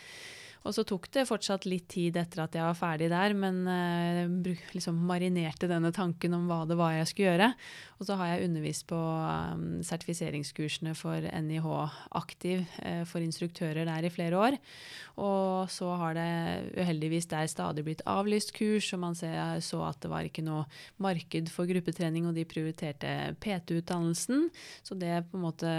Og 0.67 0.75
så 0.75 0.83
tok 0.85 1.07
det 1.15 1.29
fortsatt 1.29 1.69
litt 1.71 1.87
tid 1.93 2.19
etter 2.19 2.43
at 2.43 2.57
jeg 2.59 2.67
var 2.67 2.77
ferdig 2.77 3.13
der, 3.13 3.35
men 3.39 3.63
uh, 3.71 4.51
liksom 4.75 4.99
marinerte 5.07 5.71
denne 5.71 5.95
tanken 5.95 6.35
om 6.35 6.51
hva 6.51 6.65
det 6.69 6.77
var 6.81 6.97
jeg 6.97 7.13
skulle 7.13 7.31
gjøre. 7.31 7.53
Og 7.99 8.07
så 8.07 8.15
har 8.19 8.31
jeg 8.31 8.47
undervist 8.47 8.87
på 8.91 8.99
um, 8.99 9.81
sertifiseringskursene 9.87 10.95
for 10.99 11.19
NIH 11.19 11.67
Aktiv 12.19 12.63
uh, 12.85 13.03
for 13.09 13.25
instruktører 13.25 13.89
der 13.89 14.07
i 14.07 14.13
flere 14.15 14.39
år. 14.39 14.59
Og 15.19 15.71
så 15.75 15.91
har 15.99 16.15
det 16.15 16.29
uheldigvis 16.79 17.27
der 17.33 17.51
stadig 17.51 17.83
blitt 17.87 18.05
avlyst 18.07 18.55
kurs, 18.55 18.93
og 18.95 19.03
man 19.03 19.19
ser, 19.19 19.59
så 19.65 19.83
at 19.89 19.99
det 20.05 20.13
var 20.13 20.29
ikke 20.29 20.47
noe 20.47 20.63
marked 21.03 21.51
for 21.51 21.67
gruppetrening, 21.67 22.29
og 22.29 22.39
de 22.39 22.47
prioriterte 22.47 23.35
PT-utdannelsen. 23.43 24.47
Så 24.87 24.95
det 24.99 25.25
på 25.31 25.41
en 25.41 25.47
måte 25.49 25.75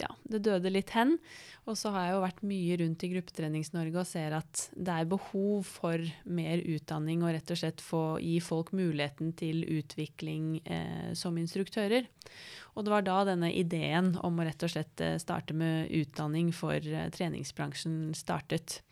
Ja, 0.00 0.08
det 0.30 0.44
døde 0.46 0.70
litt 0.70 0.94
hen. 0.94 1.18
Og 1.64 1.78
så 1.80 1.90
har 1.94 2.06
jeg 2.06 2.14
jo 2.14 2.22
vært 2.24 2.42
mye 2.44 2.76
rundt 2.82 3.04
i 3.06 3.08
Gruppetrenings-Norge 3.14 4.00
og 4.02 4.08
ser 4.08 4.34
at 4.36 4.64
det 4.76 4.94
er 4.94 5.08
behov 5.08 5.64
for 5.64 6.02
mer 6.28 6.60
utdanning 6.60 7.22
og 7.24 7.32
rett 7.32 7.52
og 7.54 7.60
slett 7.60 7.80
få 7.80 8.02
gi 8.20 8.36
folk 8.44 8.74
muligheten 8.76 9.32
til 9.38 9.62
utvikling 9.64 10.58
eh, 10.60 11.14
som 11.16 11.38
instruktører. 11.64 12.08
Og 12.74 12.84
det 12.84 12.90
var 12.90 13.04
da 13.06 13.20
denne 13.24 13.52
ideen 13.54 14.16
om 14.22 14.38
å 14.40 14.46
rett 14.46 14.62
og 14.62 14.72
slett 14.72 15.00
eh, 15.00 15.18
starte 15.22 15.54
med 15.54 15.90
utdanning 15.94 16.52
for 16.52 16.74
eh, 16.74 17.10
treningsbransjen 17.14 18.14
startet. 18.14 18.82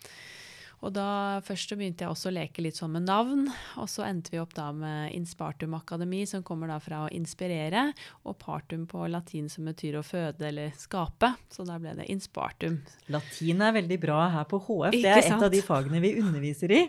Og 0.83 0.91
da 0.91 1.39
først 1.47 1.71
så 1.71 1.77
begynte 1.79 2.03
jeg 2.03 2.11
også 2.11 2.27
å 2.27 2.35
leke 2.35 2.63
litt 2.63 2.75
sånn 2.75 2.91
med 2.91 3.05
navn, 3.07 3.45
og 3.79 3.87
så 3.87 4.03
endte 4.03 4.33
vi 4.33 4.41
opp 4.41 4.51
da 4.55 4.65
med 4.75 5.13
Inspartum 5.15 5.77
Akademi, 5.77 6.25
som 6.27 6.43
kommer 6.43 6.67
da 6.67 6.75
fra 6.83 7.05
å 7.05 7.11
inspirere, 7.15 7.85
og 8.27 8.35
partum 8.41 8.83
på 8.91 9.05
latin 9.07 9.47
som 9.51 9.69
betyr 9.69 10.01
å 10.01 10.03
føde 10.03 10.49
eller 10.49 10.75
skape. 10.75 11.31
Så 11.55 11.63
da 11.67 11.79
ble 11.79 11.95
det 11.95 12.09
Inspartum. 12.11 12.81
Latin 13.15 13.63
er 13.63 13.77
veldig 13.79 13.99
bra 14.03 14.25
her 14.35 14.49
på 14.51 14.59
HF. 14.59 14.97
Det 14.97 15.07
er 15.07 15.23
et 15.23 15.37
av 15.37 15.51
de 15.53 15.63
fagene 15.63 16.03
vi 16.03 16.17
underviser 16.19 16.75
i. 16.75 16.83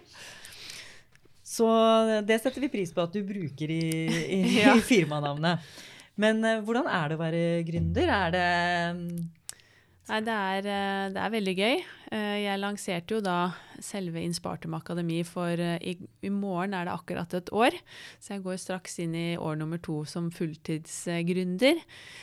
Så 1.44 1.68
det 2.24 2.40
setter 2.40 2.64
vi 2.64 2.72
pris 2.72 2.92
på 2.94 3.04
at 3.04 3.12
du 3.12 3.20
bruker 3.26 3.70
i, 3.70 3.84
i, 4.08 4.40
ja. 4.62 4.74
i 4.74 4.84
firmanavnet. 4.84 5.62
Men 6.20 6.40
uh, 6.46 6.60
hvordan 6.64 6.88
er 6.88 7.10
det 7.10 7.18
å 7.18 7.24
være 7.24 7.46
gründer? 7.68 8.12
Er 8.18 8.34
det 8.34 8.46
um... 8.94 9.08
Nei, 10.04 10.18
det 10.20 10.32
er, 10.36 10.66
eh, 10.68 11.04
det 11.14 11.20
er, 11.22 11.30
veldig 11.32 11.52
gøy. 11.56 11.78
Eh, 12.14 12.44
jeg 12.44 12.60
lanserte 12.62 13.16
jo 13.16 13.22
da 13.24 13.50
selve 13.82 14.22
Inspartum 14.22 14.76
Akademi 14.76 15.18
for 15.26 15.58
eh, 15.58 15.80
i, 15.82 15.94
i, 16.22 16.30
morgen 16.30 16.76
er 16.76 16.86
det 16.86 16.94
akkurat 16.94 17.34
et 17.34 17.50
år. 17.54 17.74
Så 18.22 18.36
jeg 18.36 18.44
går 18.44 18.60
straks 18.60 19.00
inn 19.02 19.16
i 19.18 19.26
år 19.34 19.58
nummer 19.58 19.80
to 19.82 20.02
som 20.06 20.28
fulltidsgründer. 20.34 21.80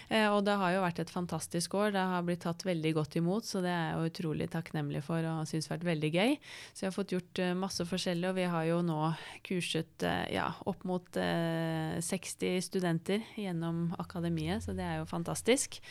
Eh, 0.07 0.27
og 0.31 0.45
det 0.47 0.55
har 0.61 0.75
jo 0.77 0.83
vært 0.85 1.01
et 1.03 1.11
fantastisk 1.11 1.75
år. 1.75 1.91
Det 1.95 2.05
har 2.13 2.23
blitt 2.27 2.43
tatt 2.45 2.63
veldig 2.67 2.93
godt 3.01 3.17
imot, 3.19 3.47
så 3.49 3.63
det 3.65 3.73
er 3.73 3.91
jeg 3.91 4.13
utrolig 4.13 4.47
takknemlig 4.53 5.03
for 5.03 5.27
og 5.27 5.49
syns 5.49 5.67
vært 5.71 5.83
veldig 5.89 6.13
gøy. 6.13 6.37
Så 6.71 6.85
jeg 6.85 6.91
har 6.91 6.95
fått 6.95 7.15
gjort 7.17 7.43
masse 7.59 7.87
forskjellig, 7.87 8.29
og 8.31 8.39
vi 8.39 8.47
har 8.53 8.69
jo 8.69 8.79
nå 8.85 8.99
kurset 9.47 10.07
ja, 10.31 10.47
opp 10.69 10.85
mot 10.87 11.19
60 11.19 12.63
studenter 12.63 13.25
gjennom 13.39 13.89
akademiet, 13.99 14.63
så 14.63 14.75
det 14.77 14.85
er 14.87 15.01
jo 15.01 15.09
fantastisk. 15.09 15.81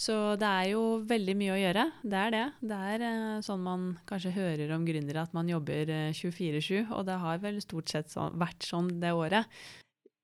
Så 0.00 0.16
det 0.40 0.48
er 0.48 0.70
jo 0.74 0.84
veldig 1.08 1.36
mye 1.40 1.56
å 1.56 1.60
gjøre. 1.60 1.86
Det 2.04 2.20
er 2.20 2.34
det. 2.34 2.46
Det 2.70 2.84
er 2.94 3.04
sånn 3.44 3.62
man 3.64 3.84
kanskje 4.08 4.34
hører 4.34 4.72
om 4.76 4.86
gründere 4.86 5.24
at 5.24 5.36
man 5.36 5.50
jobber 5.50 5.92
24-7, 6.16 6.72
eh, 6.80 6.90
og 6.96 7.06
det 7.08 7.20
har 7.22 7.42
vel 7.42 7.60
stort 7.64 7.92
sett 7.92 8.10
så, 8.12 8.28
vært 8.38 8.66
sånn 8.66 8.92
det 9.02 9.14
året. 9.16 9.60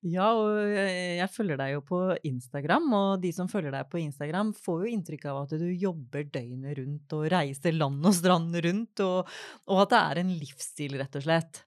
Ja, 0.06 0.28
og 0.38 0.70
jeg 0.70 1.26
følger 1.32 1.58
deg 1.58 1.72
jo 1.72 1.80
på 1.88 2.00
Instagram, 2.28 2.84
og 2.94 3.22
de 3.22 3.32
som 3.34 3.48
følger 3.50 3.74
deg 3.74 3.88
på 3.90 3.98
Instagram, 4.02 4.52
får 4.54 4.84
jo 4.84 4.92
inntrykk 4.92 5.24
av 5.32 5.40
at 5.42 5.54
du 5.58 5.66
jobber 5.72 6.28
døgnet 6.30 6.76
rundt 6.78 7.16
og 7.16 7.24
reiser 7.32 7.74
land 7.74 8.06
og 8.06 8.14
strand 8.14 8.60
rundt, 8.68 9.02
og, 9.02 9.32
og 9.66 9.82
at 9.86 9.94
det 9.94 10.02
er 10.02 10.20
en 10.22 10.34
livsstil, 10.36 10.98
rett 11.00 11.18
og 11.18 11.26
slett. 11.26 11.64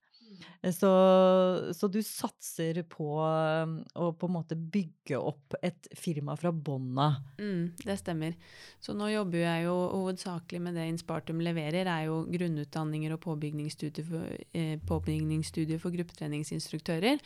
Eh, 0.62 0.74
så, 0.74 0.92
så, 1.76 1.88
du 1.88 2.00
satser 2.06 2.82
på 2.90 3.08
å 3.20 4.10
på 4.20 4.30
en 4.30 4.34
måte 4.34 4.58
bygge 4.60 5.20
opp 5.20 5.56
et 5.62 5.90
firma 5.98 6.36
fra 6.40 6.52
bånn 6.52 6.92
av? 7.00 7.20
Mm, 7.40 7.72
det 7.84 7.98
stemmer. 8.02 8.36
Så 8.80 8.96
nå 8.98 9.10
jobber 9.12 9.44
jeg 9.44 9.66
jo 9.68 9.76
hovedsakelig 9.76 10.62
med 10.64 10.78
det 10.80 10.88
Inspartum 10.92 11.42
leverer, 11.44 11.88
er 11.90 12.08
jo 12.08 12.22
grunnutdanninger 12.30 13.16
og 13.16 13.22
påbygningsstudier 13.26 14.08
for, 14.08 14.38
eh, 14.54 14.76
påbygningsstudier 14.90 15.82
for 15.82 15.96
gruppetreningsinstruktører. 15.96 17.20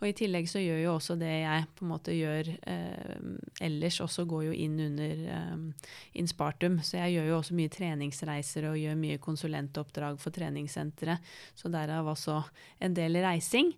Og 0.00 0.08
i 0.08 0.14
tillegg 0.16 0.48
så 0.50 0.60
gjør 0.60 0.82
jo 0.82 0.94
også 0.96 1.16
det 1.18 1.32
jeg 1.32 1.68
på 1.76 1.84
en 1.86 1.92
måte 1.92 2.14
gjør 2.16 2.50
eh, 2.68 3.20
ellers, 3.64 4.00
også 4.04 4.26
går 4.28 4.48
jo 4.48 4.56
inn 4.66 4.78
under 4.88 5.22
eh, 5.36 5.90
Inspartum. 6.20 6.80
Så 6.84 6.98
jeg 7.00 7.16
gjør 7.16 7.30
jo 7.30 7.38
også 7.40 7.56
mye 7.56 7.72
treningsreiser 7.72 8.68
og 8.70 8.80
gjør 8.80 8.98
mye 9.00 9.22
konsulentoppdrag 9.22 10.20
for 10.20 10.34
treningssentre. 10.36 11.18
Så 11.56 11.72
derav 11.72 12.12
også 12.12 12.40
en 12.82 12.94
del 12.96 13.18
reising. 13.24 13.72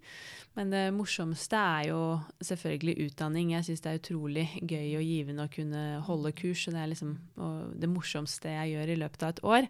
Men 0.59 0.73
det 0.73 0.85
morsomste 0.91 1.55
er 1.55 1.89
jo 1.93 1.99
selvfølgelig 2.43 2.97
utdanning. 3.05 3.53
Jeg 3.55 3.67
syns 3.69 3.83
det 3.85 3.91
er 3.93 4.01
utrolig 4.01 4.47
gøy 4.67 4.97
og 4.99 5.05
givende 5.07 5.45
å 5.47 5.53
kunne 5.53 5.83
holde 6.09 6.33
kurs. 6.35 6.65
Og 6.67 6.75
det 6.75 6.81
er 6.83 6.91
liksom 6.91 7.13
det 7.79 7.91
morsomste 7.93 8.55
jeg 8.57 8.73
gjør 8.75 8.91
i 8.91 8.99
løpet 9.05 9.23
av 9.23 9.35
et 9.35 9.43
år. 9.47 9.69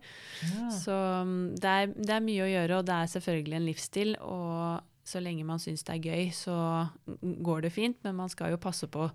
Ja. 0.49 0.69
Så 0.79 0.97
mm, 1.29 1.43
det 1.61 1.75
er, 1.75 1.93
det 1.99 2.15
er, 2.15 2.25
mye 2.25 2.47
å 2.47 2.53
gjøre, 2.55 2.79
og 2.79 2.89
det 2.89 2.97
er 2.97 3.13
selvfølgelig 3.19 3.59
en 3.59 3.69
livsstil. 3.69 4.15
Og 4.25 4.98
så 5.09 5.23
lenge 5.25 5.47
man 5.49 5.61
syns 5.63 5.85
det 5.87 5.95
er 5.95 6.09
gøy, 6.11 6.29
så 6.37 6.57
går 7.17 7.65
det 7.65 7.73
fint. 7.73 7.97
Men 8.05 8.19
man 8.19 8.33
skal 8.33 8.53
jo 8.53 8.61
passe 8.61 8.89
på 8.93 9.07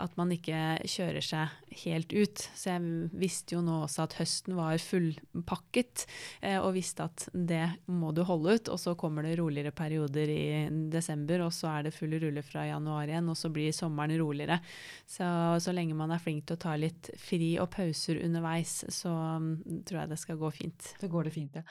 at 0.00 0.16
man 0.18 0.32
ikke 0.32 0.78
kjører 0.88 1.24
seg 1.24 1.74
helt 1.84 2.14
ut. 2.14 2.44
Så 2.56 2.72
jeg 2.72 3.10
visste 3.12 3.56
jo 3.56 3.62
nå 3.64 3.82
også 3.84 4.06
at 4.06 4.16
høsten 4.18 4.56
var 4.56 4.80
fullpakket, 4.80 6.06
eh, 6.40 6.58
og 6.58 6.74
visste 6.78 7.06
at 7.06 7.26
det 7.32 7.66
må 7.92 8.14
du 8.16 8.22
holde 8.26 8.56
ut. 8.56 8.72
Og 8.72 8.80
så 8.80 8.96
kommer 8.98 9.26
det 9.26 9.36
roligere 9.40 9.74
perioder 9.76 10.32
i 10.32 10.44
desember, 10.92 11.44
og 11.46 11.52
så 11.54 11.70
er 11.74 11.88
det 11.88 11.94
full 11.96 12.16
rulle 12.22 12.44
fra 12.46 12.66
januar 12.70 13.10
igjen, 13.10 13.28
og 13.28 13.38
så 13.38 13.52
blir 13.52 13.74
sommeren 13.76 14.16
roligere. 14.20 14.60
Så, 15.06 15.26
så 15.60 15.74
lenge 15.76 15.96
man 15.98 16.14
er 16.14 16.22
flink 16.22 16.46
til 16.48 16.56
å 16.56 16.64
ta 16.64 16.74
litt 16.80 17.12
fri 17.20 17.54
og 17.60 17.68
pauser 17.74 18.22
underveis, 18.24 18.80
så 18.94 19.12
um, 19.12 19.52
tror 19.84 20.04
jeg 20.04 20.14
det 20.14 20.20
skal 20.22 20.40
gå 20.40 20.50
fint. 20.54 20.90
Så 21.00 21.10
går 21.12 21.28
det 21.28 21.34
fint, 21.36 21.60
ja. 21.60 21.64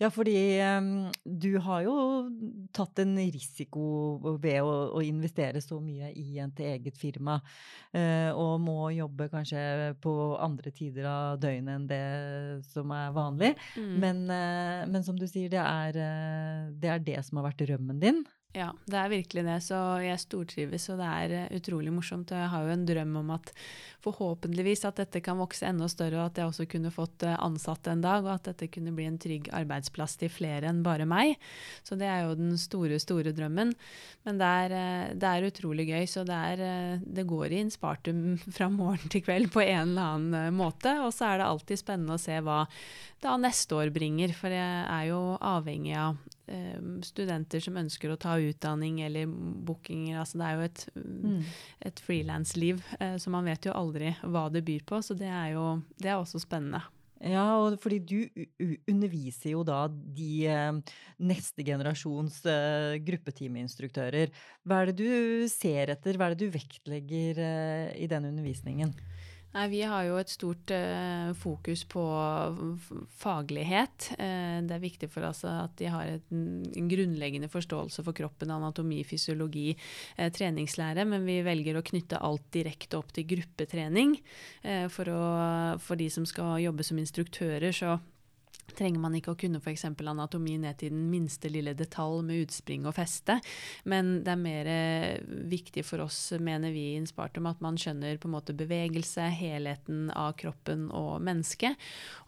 Ja, 0.00 0.10
fordi 0.12 0.36
um, 0.64 1.10
du 1.24 1.52
har 1.62 1.84
jo 1.86 1.96
tatt 2.76 2.98
en 3.02 3.19
risiko 3.28 4.36
ved 4.40 4.60
å, 4.62 4.72
å, 4.96 5.02
investere 5.04 5.60
så 5.62 5.80
mye 5.82 6.10
i 6.16 6.40
et 6.42 6.62
eget 6.64 6.98
firma, 6.98 7.38
eh, 7.92 8.30
og 8.32 8.60
må 8.64 8.90
jobbe 8.96 9.28
kanskje 9.32 9.94
på 10.02 10.14
andre 10.40 10.72
tider 10.74 11.08
av 11.10 11.40
døgnet 11.42 11.76
enn 11.76 11.88
det 11.90 12.02
som 12.70 12.90
er 12.96 13.14
vanlig. 13.16 13.54
Mm. 13.76 13.94
Men, 14.02 14.24
eh, 14.34 14.84
men, 14.90 15.04
som 15.06 15.18
du 15.18 15.26
sier, 15.28 15.50
det 15.52 15.62
er, 15.62 16.00
eh, 16.00 16.68
det 16.80 16.94
er 16.94 17.08
det 17.12 17.24
som 17.26 17.40
har 17.40 17.50
vært 17.50 17.66
drømmen 17.66 18.00
din. 18.02 18.24
Ja, 18.50 18.72
det 18.90 18.96
er 18.98 19.10
virkelig 19.12 19.44
det. 19.46 19.58
Så 19.62 19.76
jeg 20.02 20.18
stortrives, 20.18 20.88
og 20.90 20.98
det 20.98 21.06
er 21.06 21.32
uh, 21.46 21.52
utrolig 21.54 21.92
morsomt. 21.94 22.32
Og 22.34 22.40
jeg 22.40 22.50
har 22.50 22.64
jo 22.66 22.72
en 22.74 22.86
drøm 22.88 23.12
om 23.20 23.28
at 23.36 23.52
forhåpentligvis 24.02 24.82
at 24.88 24.98
dette 24.98 25.20
kan 25.22 25.38
vokse 25.38 25.68
enda 25.68 25.86
større, 25.90 26.18
og 26.18 26.32
at 26.32 26.40
jeg 26.40 26.50
også 26.50 26.66
kunne 26.72 26.90
fått 26.90 27.22
uh, 27.28 27.36
ansatte 27.46 27.92
en 27.94 28.02
dag, 28.02 28.26
og 28.26 28.32
at 28.32 28.48
dette 28.48 28.66
kunne 28.74 28.94
bli 28.96 29.06
en 29.06 29.20
trygg 29.22 29.46
arbeidsplass 29.54 30.18
til 30.18 30.32
flere 30.34 30.66
enn 30.66 30.80
bare 30.82 31.06
meg. 31.06 31.36
Så 31.86 31.94
det 32.00 32.08
er 32.10 32.24
jo 32.24 32.34
den 32.40 32.56
store, 32.58 32.98
store 33.02 33.30
drømmen. 33.36 33.70
Men 34.26 34.42
det 34.42 34.50
er, 34.64 34.74
uh, 34.74 35.14
det 35.14 35.30
er 35.30 35.48
utrolig 35.52 35.86
gøy. 35.92 36.10
Så 36.10 36.26
det, 36.26 36.40
er, 36.56 36.98
det 37.06 37.28
går 37.30 37.54
i 37.54 37.62
inspartum 37.68 38.34
fra 38.56 38.66
morgen 38.66 39.14
til 39.14 39.22
kveld 39.28 39.52
på 39.54 39.62
en 39.62 39.92
eller 39.92 40.16
annen 40.16 40.58
måte. 40.58 40.96
Og 41.04 41.14
så 41.14 41.30
er 41.30 41.38
det 41.38 41.46
alltid 41.52 41.84
spennende 41.84 42.18
å 42.18 42.24
se 42.24 42.42
hva 42.42 42.64
da 43.22 43.38
neste 43.38 43.78
år 43.78 43.94
bringer, 43.94 44.34
for 44.34 44.50
jeg 44.50 44.84
er 44.90 45.08
jo 45.12 45.22
avhengig 45.38 45.94
av 46.02 46.18
Eh, 46.18 46.39
studenter 47.06 47.62
som 47.62 47.78
ønsker 47.80 48.12
å 48.12 48.18
ta 48.20 48.36
utdanning 48.42 49.00
eller 49.06 49.30
bookinger. 49.30 50.20
Altså 50.22 50.40
det 50.40 50.46
er 50.46 50.56
jo 50.56 50.68
et, 50.68 50.86
mm. 50.94 51.50
et 51.90 52.04
frilansliv, 52.06 52.84
eh, 53.00 53.16
så 53.22 53.32
man 53.32 53.46
vet 53.48 53.68
jo 53.68 53.76
aldri 53.76 54.14
hva 54.22 54.48
det 54.52 54.64
byr 54.66 54.86
på. 54.88 55.02
Så 55.04 55.18
det 55.18 55.30
er 55.30 55.54
jo 55.56 55.66
det 56.00 56.12
er 56.12 56.18
også 56.18 56.42
spennende. 56.42 56.82
Ja, 57.20 57.44
og 57.60 57.74
fordi 57.82 57.98
du 58.00 58.44
underviser 58.88 59.52
jo 59.52 59.60
da 59.66 59.82
de 59.90 60.46
eh, 60.48 60.94
neste 61.20 61.64
generasjons 61.68 62.38
eh, 62.48 62.96
gruppetimeinstruktører. 63.04 64.32
Hva 64.64 64.80
er 64.80 64.88
det 64.88 65.02
du 65.02 65.48
ser 65.52 65.92
etter, 65.92 66.16
hva 66.16 66.30
er 66.30 66.36
det 66.36 66.48
du 66.48 66.54
vektlegger 66.54 67.42
eh, 67.44 67.90
i 68.00 68.08
den 68.08 68.30
undervisningen? 68.30 68.94
Nei, 69.50 69.64
Vi 69.72 69.80
har 69.82 70.04
jo 70.06 70.18
et 70.20 70.30
stort 70.30 70.70
uh, 70.70 71.32
fokus 71.34 71.82
på 71.90 72.02
faglighet. 73.18 74.12
Uh, 74.14 74.62
det 74.62 74.76
er 74.76 74.84
viktig 74.84 75.08
for 75.10 75.26
oss 75.26 75.42
at 75.48 75.74
de 75.80 75.88
har 75.90 76.06
et, 76.06 76.28
en 76.30 76.90
grunnleggende 76.90 77.50
forståelse 77.50 78.04
for 78.06 78.14
kroppen, 78.14 78.52
anatomi, 78.54 79.00
fysiologi, 79.02 79.72
uh, 80.20 80.28
treningslære. 80.30 81.02
Men 81.02 81.26
vi 81.26 81.40
velger 81.46 81.80
å 81.80 81.82
knytte 81.82 82.22
alt 82.22 82.46
direkte 82.54 83.00
opp 83.00 83.10
til 83.16 83.26
gruppetrening. 83.34 84.16
For, 84.92 85.08
å, 85.08 85.24
for 85.82 85.98
de 85.98 86.06
som 86.12 86.26
skal 86.28 86.60
jobbe 86.62 86.84
som 86.86 86.98
instruktører, 87.00 87.72
så 87.74 87.96
trenger 88.76 89.02
man 89.02 89.16
ikke 89.18 89.34
å 89.34 89.38
kunne 89.38 89.60
f.eks. 89.60 89.86
anatomi 89.90 90.56
ned 90.60 90.78
til 90.80 90.94
den 90.94 91.08
minste 91.12 91.50
lille 91.52 91.74
detalj 91.78 92.22
med 92.26 92.46
utspring 92.46 92.86
og 92.88 92.96
feste, 92.96 93.38
men 93.90 94.20
det 94.24 94.32
er 94.34 94.40
mer 94.40 94.70
eh, 94.70 95.20
viktig 95.50 95.84
for 95.86 96.04
oss, 96.06 96.18
mener 96.40 96.72
vi 96.74 96.90
i 96.90 96.98
Inspartum, 96.98 97.48
at 97.50 97.62
man 97.64 97.78
skjønner 97.80 98.18
på 98.20 98.28
en 98.28 98.34
måte 98.36 98.56
bevegelse, 98.56 99.28
helheten 99.40 100.10
av 100.16 100.34
kroppen 100.40 100.88
og 100.96 101.20
mennesket. 101.24 101.78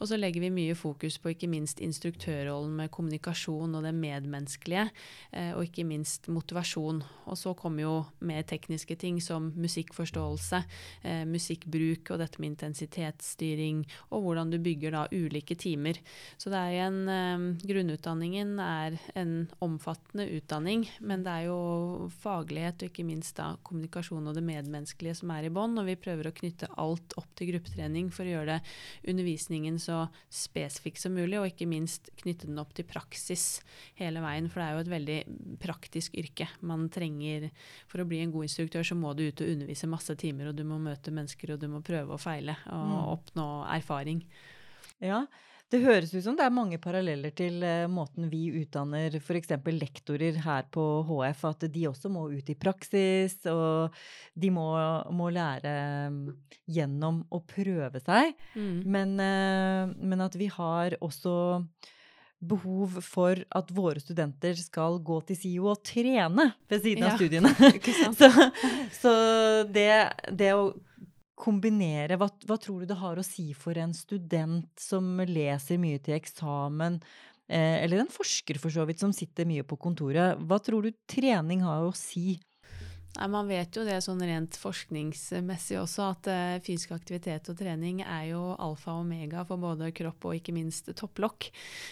Og 0.01 0.11
så 0.11 0.19
legger 0.19 0.45
vi 0.45 0.53
mye 0.55 0.77
fokus 0.79 1.19
på 1.23 1.33
ikke 1.33 1.51
minst 1.51 1.83
instruktørrollen 1.83 2.75
med 2.83 2.93
kommunikasjon 2.95 3.77
og 3.79 3.87
det 3.87 3.95
medmenneskelige, 3.97 4.89
eh, 5.33 5.53
og 5.57 5.67
ikke 5.67 5.87
minst 5.89 6.29
motivasjon. 6.33 7.03
Og 7.27 7.39
så 7.39 7.55
kommer 7.59 7.87
jo 7.87 7.95
mer 8.25 8.45
tekniske 8.49 8.97
ting 9.01 9.21
som 9.23 9.51
musikkforståelse, 9.57 10.63
eh, 11.03 11.25
musikkbruk 11.29 12.13
og 12.13 12.23
dette 12.23 12.43
med 12.43 12.55
intensitetsstyring, 12.55 13.85
og 14.11 14.27
hvordan 14.27 14.53
du 14.53 14.59
bygger 14.63 14.97
da 14.97 15.07
ulike 15.13 15.57
timer. 15.59 15.99
Så 16.41 16.51
det 16.53 16.59
er 16.59 16.87
en 16.87 16.99
um, 17.09 17.45
Grunnutdanningen 17.63 18.55
er 18.63 18.97
en 19.19 19.35
omfattende 19.63 20.27
utdanning, 20.37 20.85
men 21.01 21.25
det 21.25 21.33
er 21.33 21.49
jo 21.49 22.09
faglighet 22.23 22.83
og 22.83 22.91
ikke 22.91 23.07
minst 23.07 23.37
da 23.39 23.53
kommunikasjon 23.67 24.29
og 24.29 24.37
det 24.37 24.45
medmenneskelige 24.47 25.19
som 25.21 25.33
er 25.35 25.47
i 25.49 25.53
bånn. 25.53 25.79
Og 25.81 25.89
vi 25.89 25.99
prøver 26.01 26.29
å 26.29 26.35
knytte 26.37 26.71
alt 26.81 27.17
opp 27.21 27.31
til 27.39 27.53
gruppetrening 27.53 28.11
for 28.15 28.27
å 28.27 28.35
gjøre 28.35 28.57
det 28.57 29.13
undervisningen 29.13 29.79
så 29.83 30.05
spesifikk 30.33 31.01
som 31.01 31.17
mulig, 31.17 31.39
og 31.41 31.51
ikke 31.51 31.69
minst 31.71 32.13
knytte 32.23 32.51
den 32.51 32.61
opp 32.63 32.75
til 32.77 32.89
praksis 32.89 33.61
hele 34.01 34.23
veien. 34.25 34.51
For 34.53 34.63
det 34.63 34.69
er 34.69 34.77
jo 34.77 34.85
et 34.87 34.93
veldig 34.97 35.21
praktisk 35.63 36.17
yrke. 36.19 36.49
Man 36.61 36.89
trenger 36.93 37.51
For 37.91 38.03
å 38.03 38.09
bli 38.09 38.21
en 38.23 38.33
god 38.33 38.47
instruktør 38.47 38.85
så 38.87 38.97
må 38.99 39.13
du 39.17 39.25
ut 39.27 39.41
og 39.43 39.55
undervise 39.55 39.91
masse 39.91 40.15
timer, 40.19 40.51
og 40.51 40.59
du 40.59 40.65
må 40.67 40.79
møte 40.83 41.15
mennesker, 41.15 41.55
og 41.55 41.63
du 41.63 41.69
må 41.71 41.83
prøve 41.85 42.17
og 42.17 42.21
feile 42.23 42.57
og 42.73 42.93
mm. 42.93 42.99
oppnå 43.13 43.49
erfaring. 43.73 44.23
Ja, 45.03 45.25
det 45.73 45.81
høres 45.87 46.13
ut 46.13 46.25
som 46.25 46.37
det 46.37 46.45
er 46.45 46.53
mange 46.53 46.79
paralleller 46.83 47.33
til 47.37 47.63
uh, 47.65 47.89
måten 47.91 48.29
vi 48.33 48.45
utdanner 48.61 49.15
f.eks. 49.19 49.55
lektorer 49.73 50.43
her 50.45 50.69
på 50.73 50.85
HF. 51.09 51.47
At 51.49 51.67
de 51.73 51.87
også 51.89 52.11
må 52.13 52.27
ut 52.33 52.53
i 52.53 52.59
praksis, 52.59 53.39
og 53.51 53.95
de 54.35 54.53
må, 54.53 54.69
må 55.17 55.31
lære 55.33 55.73
um, 56.13 56.21
gjennom 56.69 57.23
å 57.33 57.43
prøve 57.49 58.03
seg. 58.05 58.37
Mm. 58.53 58.77
Men, 58.85 59.17
uh, 59.17 59.97
men, 59.97 60.25
at 60.27 60.37
vi 60.39 60.51
har 60.53 60.99
også 61.01 61.35
behov 62.43 62.99
for 63.07 63.39
at 63.55 63.69
våre 63.73 64.03
studenter 64.03 64.57
skal 64.59 64.99
gå 65.05 65.21
til 65.29 65.39
SIO 65.39 65.69
og 65.73 65.85
trene 65.87 66.51
ved 66.69 66.83
siden 66.83 67.07
ja, 67.07 67.13
av 67.13 67.21
studiene. 67.21 67.53
så, 68.19 68.31
så 68.99 69.13
det, 69.71 69.93
det 70.35 70.55
å 70.59 70.73
kombinere 71.43 72.19
hva, 72.21 72.29
hva, 72.47 72.59
tror 72.61 72.83
du 72.83 72.91
det 72.93 73.01
har 73.01 73.19
å 73.19 73.27
si 73.27 73.51
for 73.59 73.79
en 73.81 73.95
student 73.97 74.71
som 74.79 75.19
leser 75.27 75.81
mye 75.83 76.01
til 76.03 76.17
eksamen, 76.17 77.01
eh, 77.51 77.83
eller 77.83 78.05
en 78.05 78.13
forsker 78.13 78.61
for 78.63 78.75
så 78.75 78.87
vidt 78.89 79.03
som 79.03 79.15
sitter 79.17 79.49
mye 79.49 79.67
på 79.67 79.79
kontoret? 79.83 80.39
Hva 80.39 80.61
tror 80.63 80.87
du 80.87 81.03
trening 81.11 81.65
har 81.67 81.87
å 81.87 81.95
si 81.97 82.39
Nei, 83.13 83.27
man 83.29 83.45
vet 83.45 83.77
jo 83.77 83.83
det 83.85 83.99
sånn 84.01 84.23
rent 84.25 84.57
forskningsmessig 84.57 85.77
også, 85.77 86.05
at 86.15 86.29
uh, 86.33 86.61
fysisk 86.65 86.95
aktivitet 86.97 87.51
og 87.53 87.59
trening 87.59 87.99
er 88.01 88.31
jo 88.31 88.41
alfa 88.57 88.95
og 88.95 89.03
omega 89.03 89.43
for 89.45 89.61
både 89.61 89.91
kropp 89.93 90.25
og 90.31 90.39
ikke 90.39 90.55
minst 90.57 90.89
topplokk. 90.97 91.51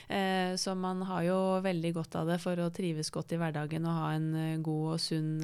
Uh, 0.09 0.57
så 0.57 0.73
man 0.81 1.03
har 1.05 1.27
jo 1.27 1.37
veldig 1.61 1.91
godt 1.99 2.16
av 2.16 2.31
det 2.33 2.39
for 2.41 2.57
å 2.57 2.71
trives 2.73 3.12
godt 3.12 3.35
i 3.37 3.41
hverdagen 3.41 3.85
og 3.85 3.99
ha 3.99 4.14
en 4.16 4.31
uh, 4.33 4.62
god 4.64 4.95
og 4.95 5.03
sunn 5.05 5.35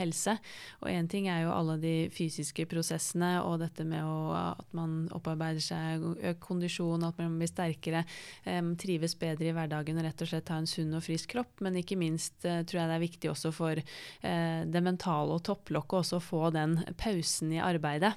helse. 0.00 0.34
Og 0.82 0.90
én 0.90 1.06
ting 1.10 1.28
er 1.30 1.44
jo 1.44 1.54
alle 1.54 1.78
de 1.78 1.94
fysiske 2.14 2.66
prosessene 2.70 3.30
og 3.44 3.60
dette 3.62 3.86
med 3.86 4.02
å, 4.02 4.34
at 4.34 4.74
man 4.74 5.04
opparbeider 5.14 5.62
seg 5.62 6.08
økt 6.32 6.42
kondisjon, 6.42 7.06
at 7.06 7.22
man 7.22 7.38
blir 7.38 7.52
sterkere, 7.52 8.02
um, 8.50 8.74
trives 8.80 9.14
bedre 9.20 9.52
i 9.52 9.54
hverdagen 9.54 10.02
og 10.02 10.08
rett 10.08 10.26
og 10.26 10.32
slett 10.32 10.50
ha 10.50 10.58
en 10.58 10.68
sunn 10.70 10.98
og 10.98 11.06
frisk 11.06 11.36
kropp. 11.36 11.62
Men 11.62 11.78
ikke 11.78 12.00
minst 12.00 12.40
tror 12.42 12.82
jeg 12.82 12.90
det 12.90 12.98
er 12.98 13.06
viktig 13.06 13.30
også 13.30 13.54
for 13.54 13.78
det 14.20 14.80
mentale 14.84 15.19
mentale 15.20 15.36
og 15.36 15.44
topplokket 15.44 15.98
også 16.00 16.20
få 16.20 16.50
den 16.50 16.78
pausen 16.96 17.52
i 17.52 17.60
arbeidet 17.60 18.14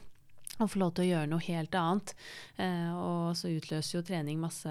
og 0.62 0.70
få 0.70 0.80
lov 0.84 0.92
til 0.94 1.06
å 1.06 1.08
gjøre 1.08 1.30
noe 1.32 1.44
helt 1.48 1.74
annet. 1.78 2.14
Eh, 2.62 2.92
og 2.94 3.34
så 3.38 3.50
utløser 3.50 3.98
jo 3.98 4.04
trening 4.06 4.38
masse 4.42 4.70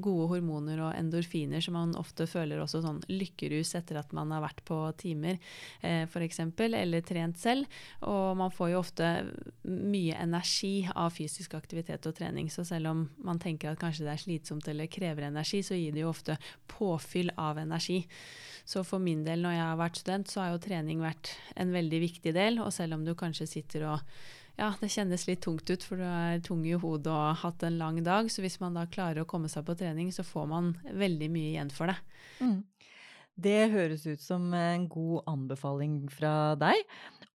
gode 0.00 0.28
hormoner 0.30 0.80
og 0.86 0.94
endorfiner 0.96 1.60
som 1.64 1.76
man 1.76 1.92
ofte 2.00 2.24
føler 2.30 2.62
også 2.62 2.80
sånn 2.84 3.02
lykkerus 3.12 3.74
etter 3.76 4.00
at 4.00 4.14
man 4.16 4.32
har 4.32 4.44
vært 4.46 4.62
på 4.68 4.78
timer, 5.02 5.36
eh, 5.84 6.06
f.eks., 6.08 6.40
eller 6.64 7.04
trent 7.04 7.40
selv. 7.40 7.68
Og 8.08 8.38
man 8.40 8.54
får 8.54 8.72
jo 8.72 8.80
ofte 8.80 9.10
mye 9.68 10.16
energi 10.16 10.88
av 10.88 11.12
fysisk 11.12 11.58
aktivitet 11.60 12.08
og 12.08 12.16
trening. 12.16 12.48
Så 12.52 12.64
selv 12.68 12.94
om 12.94 13.04
man 13.20 13.42
tenker 13.42 13.72
at 13.72 13.82
kanskje 13.82 14.08
det 14.08 14.16
er 14.16 14.24
slitsomt 14.24 14.72
eller 14.72 14.90
krever 14.92 15.28
energi, 15.28 15.60
så 15.66 15.76
gir 15.76 15.92
det 15.92 16.06
jo 16.06 16.12
ofte 16.12 16.40
påfyll 16.72 17.34
av 17.36 17.60
energi. 17.60 18.00
Så 18.64 18.80
for 18.86 19.02
min 19.02 19.24
del, 19.26 19.42
når 19.44 19.58
jeg 19.58 19.66
har 19.66 19.80
vært 19.80 19.98
student, 20.00 20.30
så 20.30 20.40
har 20.40 20.54
jo 20.54 20.62
trening 20.62 21.02
vært 21.02 21.34
en 21.60 21.72
veldig 21.74 22.00
viktig 22.00 22.32
del. 22.32 22.62
Og 22.62 22.72
selv 22.72 22.96
om 22.96 23.04
du 23.04 23.12
kanskje 23.18 23.50
sitter 23.50 23.90
og 23.90 24.06
ja, 24.58 24.68
det 24.80 24.90
kjennes 24.92 25.24
litt 25.28 25.40
tungt 25.44 25.70
ut, 25.70 25.84
for 25.86 26.00
du 26.00 26.04
er 26.06 26.42
tung 26.44 26.64
i 26.68 26.76
hodet 26.76 27.08
og 27.10 27.22
har 27.22 27.40
hatt 27.46 27.64
en 27.66 27.78
lang 27.80 28.02
dag. 28.04 28.28
Så 28.30 28.44
hvis 28.44 28.60
man 28.62 28.76
da 28.76 28.84
klarer 28.90 29.24
å 29.24 29.28
komme 29.28 29.50
seg 29.52 29.64
på 29.66 29.76
trening, 29.78 30.12
så 30.12 30.24
får 30.26 30.50
man 30.50 30.74
veldig 30.92 31.30
mye 31.32 31.54
igjen 31.54 31.72
for 31.72 31.92
det. 31.92 31.96
Mm. 32.44 32.60
Det 33.42 33.72
høres 33.72 34.04
ut 34.04 34.20
som 34.20 34.52
en 34.54 34.86
god 34.92 35.24
anbefaling 35.32 36.02
fra 36.12 36.52
deg. 36.60 36.84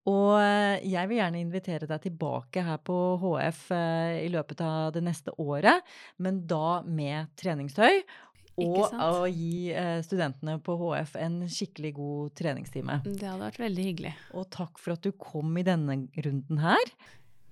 Og 0.08 0.38
eh, 0.40 0.86
jeg 0.88 1.10
vil 1.10 1.20
gjerne 1.20 1.42
invitere 1.42 1.88
deg 1.90 2.06
tilbake 2.06 2.64
her 2.64 2.80
på 2.86 2.96
HF 3.20 3.64
eh, 3.76 4.20
i 4.24 4.30
løpet 4.32 4.62
av 4.64 4.94
det 4.96 5.04
neste 5.04 5.34
året, 5.42 5.84
men 6.24 6.46
da 6.48 6.80
med 6.88 7.34
treningstøy 7.40 8.06
og 8.58 8.96
å 8.98 9.28
gi 9.30 9.70
eh, 9.70 10.00
studentene 10.06 10.58
på 10.64 10.78
HF 10.80 11.14
en 11.22 11.38
skikkelig 11.52 11.92
god 11.98 12.34
treningstime. 12.40 13.00
Det 13.06 13.28
hadde 13.28 13.44
vært 13.44 13.62
veldig 13.62 13.86
hyggelig. 13.92 14.14
Og 14.34 14.48
takk 14.54 14.82
for 14.82 14.96
at 14.96 15.06
du 15.06 15.14
kom 15.14 15.54
i 15.60 15.66
denne 15.68 16.00
runden 16.26 16.62
her. 16.64 16.94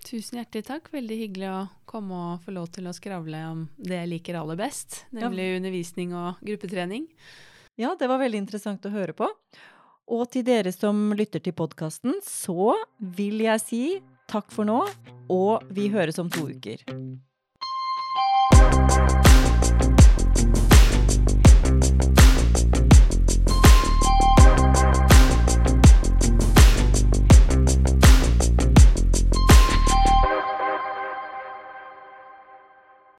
Tusen 0.05 0.39
hjertelig 0.39 0.67
takk. 0.67 0.89
Veldig 0.93 1.17
hyggelig 1.17 1.51
å 1.51 1.59
komme 1.89 2.17
og 2.31 2.45
få 2.45 2.55
lov 2.57 2.71
til 2.73 2.89
å 2.89 2.93
skravle 2.93 3.41
om 3.51 3.67
det 3.77 4.01
jeg 4.01 4.11
liker 4.11 4.39
aller 4.39 4.57
best, 4.59 5.03
nemlig 5.15 5.47
ja. 5.49 5.59
undervisning 5.59 6.13
og 6.17 6.41
gruppetrening. 6.45 7.07
Ja, 7.81 7.95
det 7.99 8.09
var 8.09 8.21
veldig 8.21 8.43
interessant 8.45 8.85
å 8.87 8.93
høre 8.93 9.15
på. 9.17 9.29
Og 10.05 10.27
til 10.33 10.45
dere 10.45 10.69
som 10.73 11.09
lytter 11.17 11.41
til 11.41 11.55
podkasten, 11.57 12.19
så 12.25 12.75
vil 13.17 13.41
jeg 13.47 13.63
si 13.63 13.83
takk 14.29 14.51
for 14.53 14.69
nå, 14.69 14.83
og 15.33 15.65
vi 15.73 15.89
høres 15.93 16.21
om 16.21 16.29
to 16.33 16.47
uker. 16.53 16.85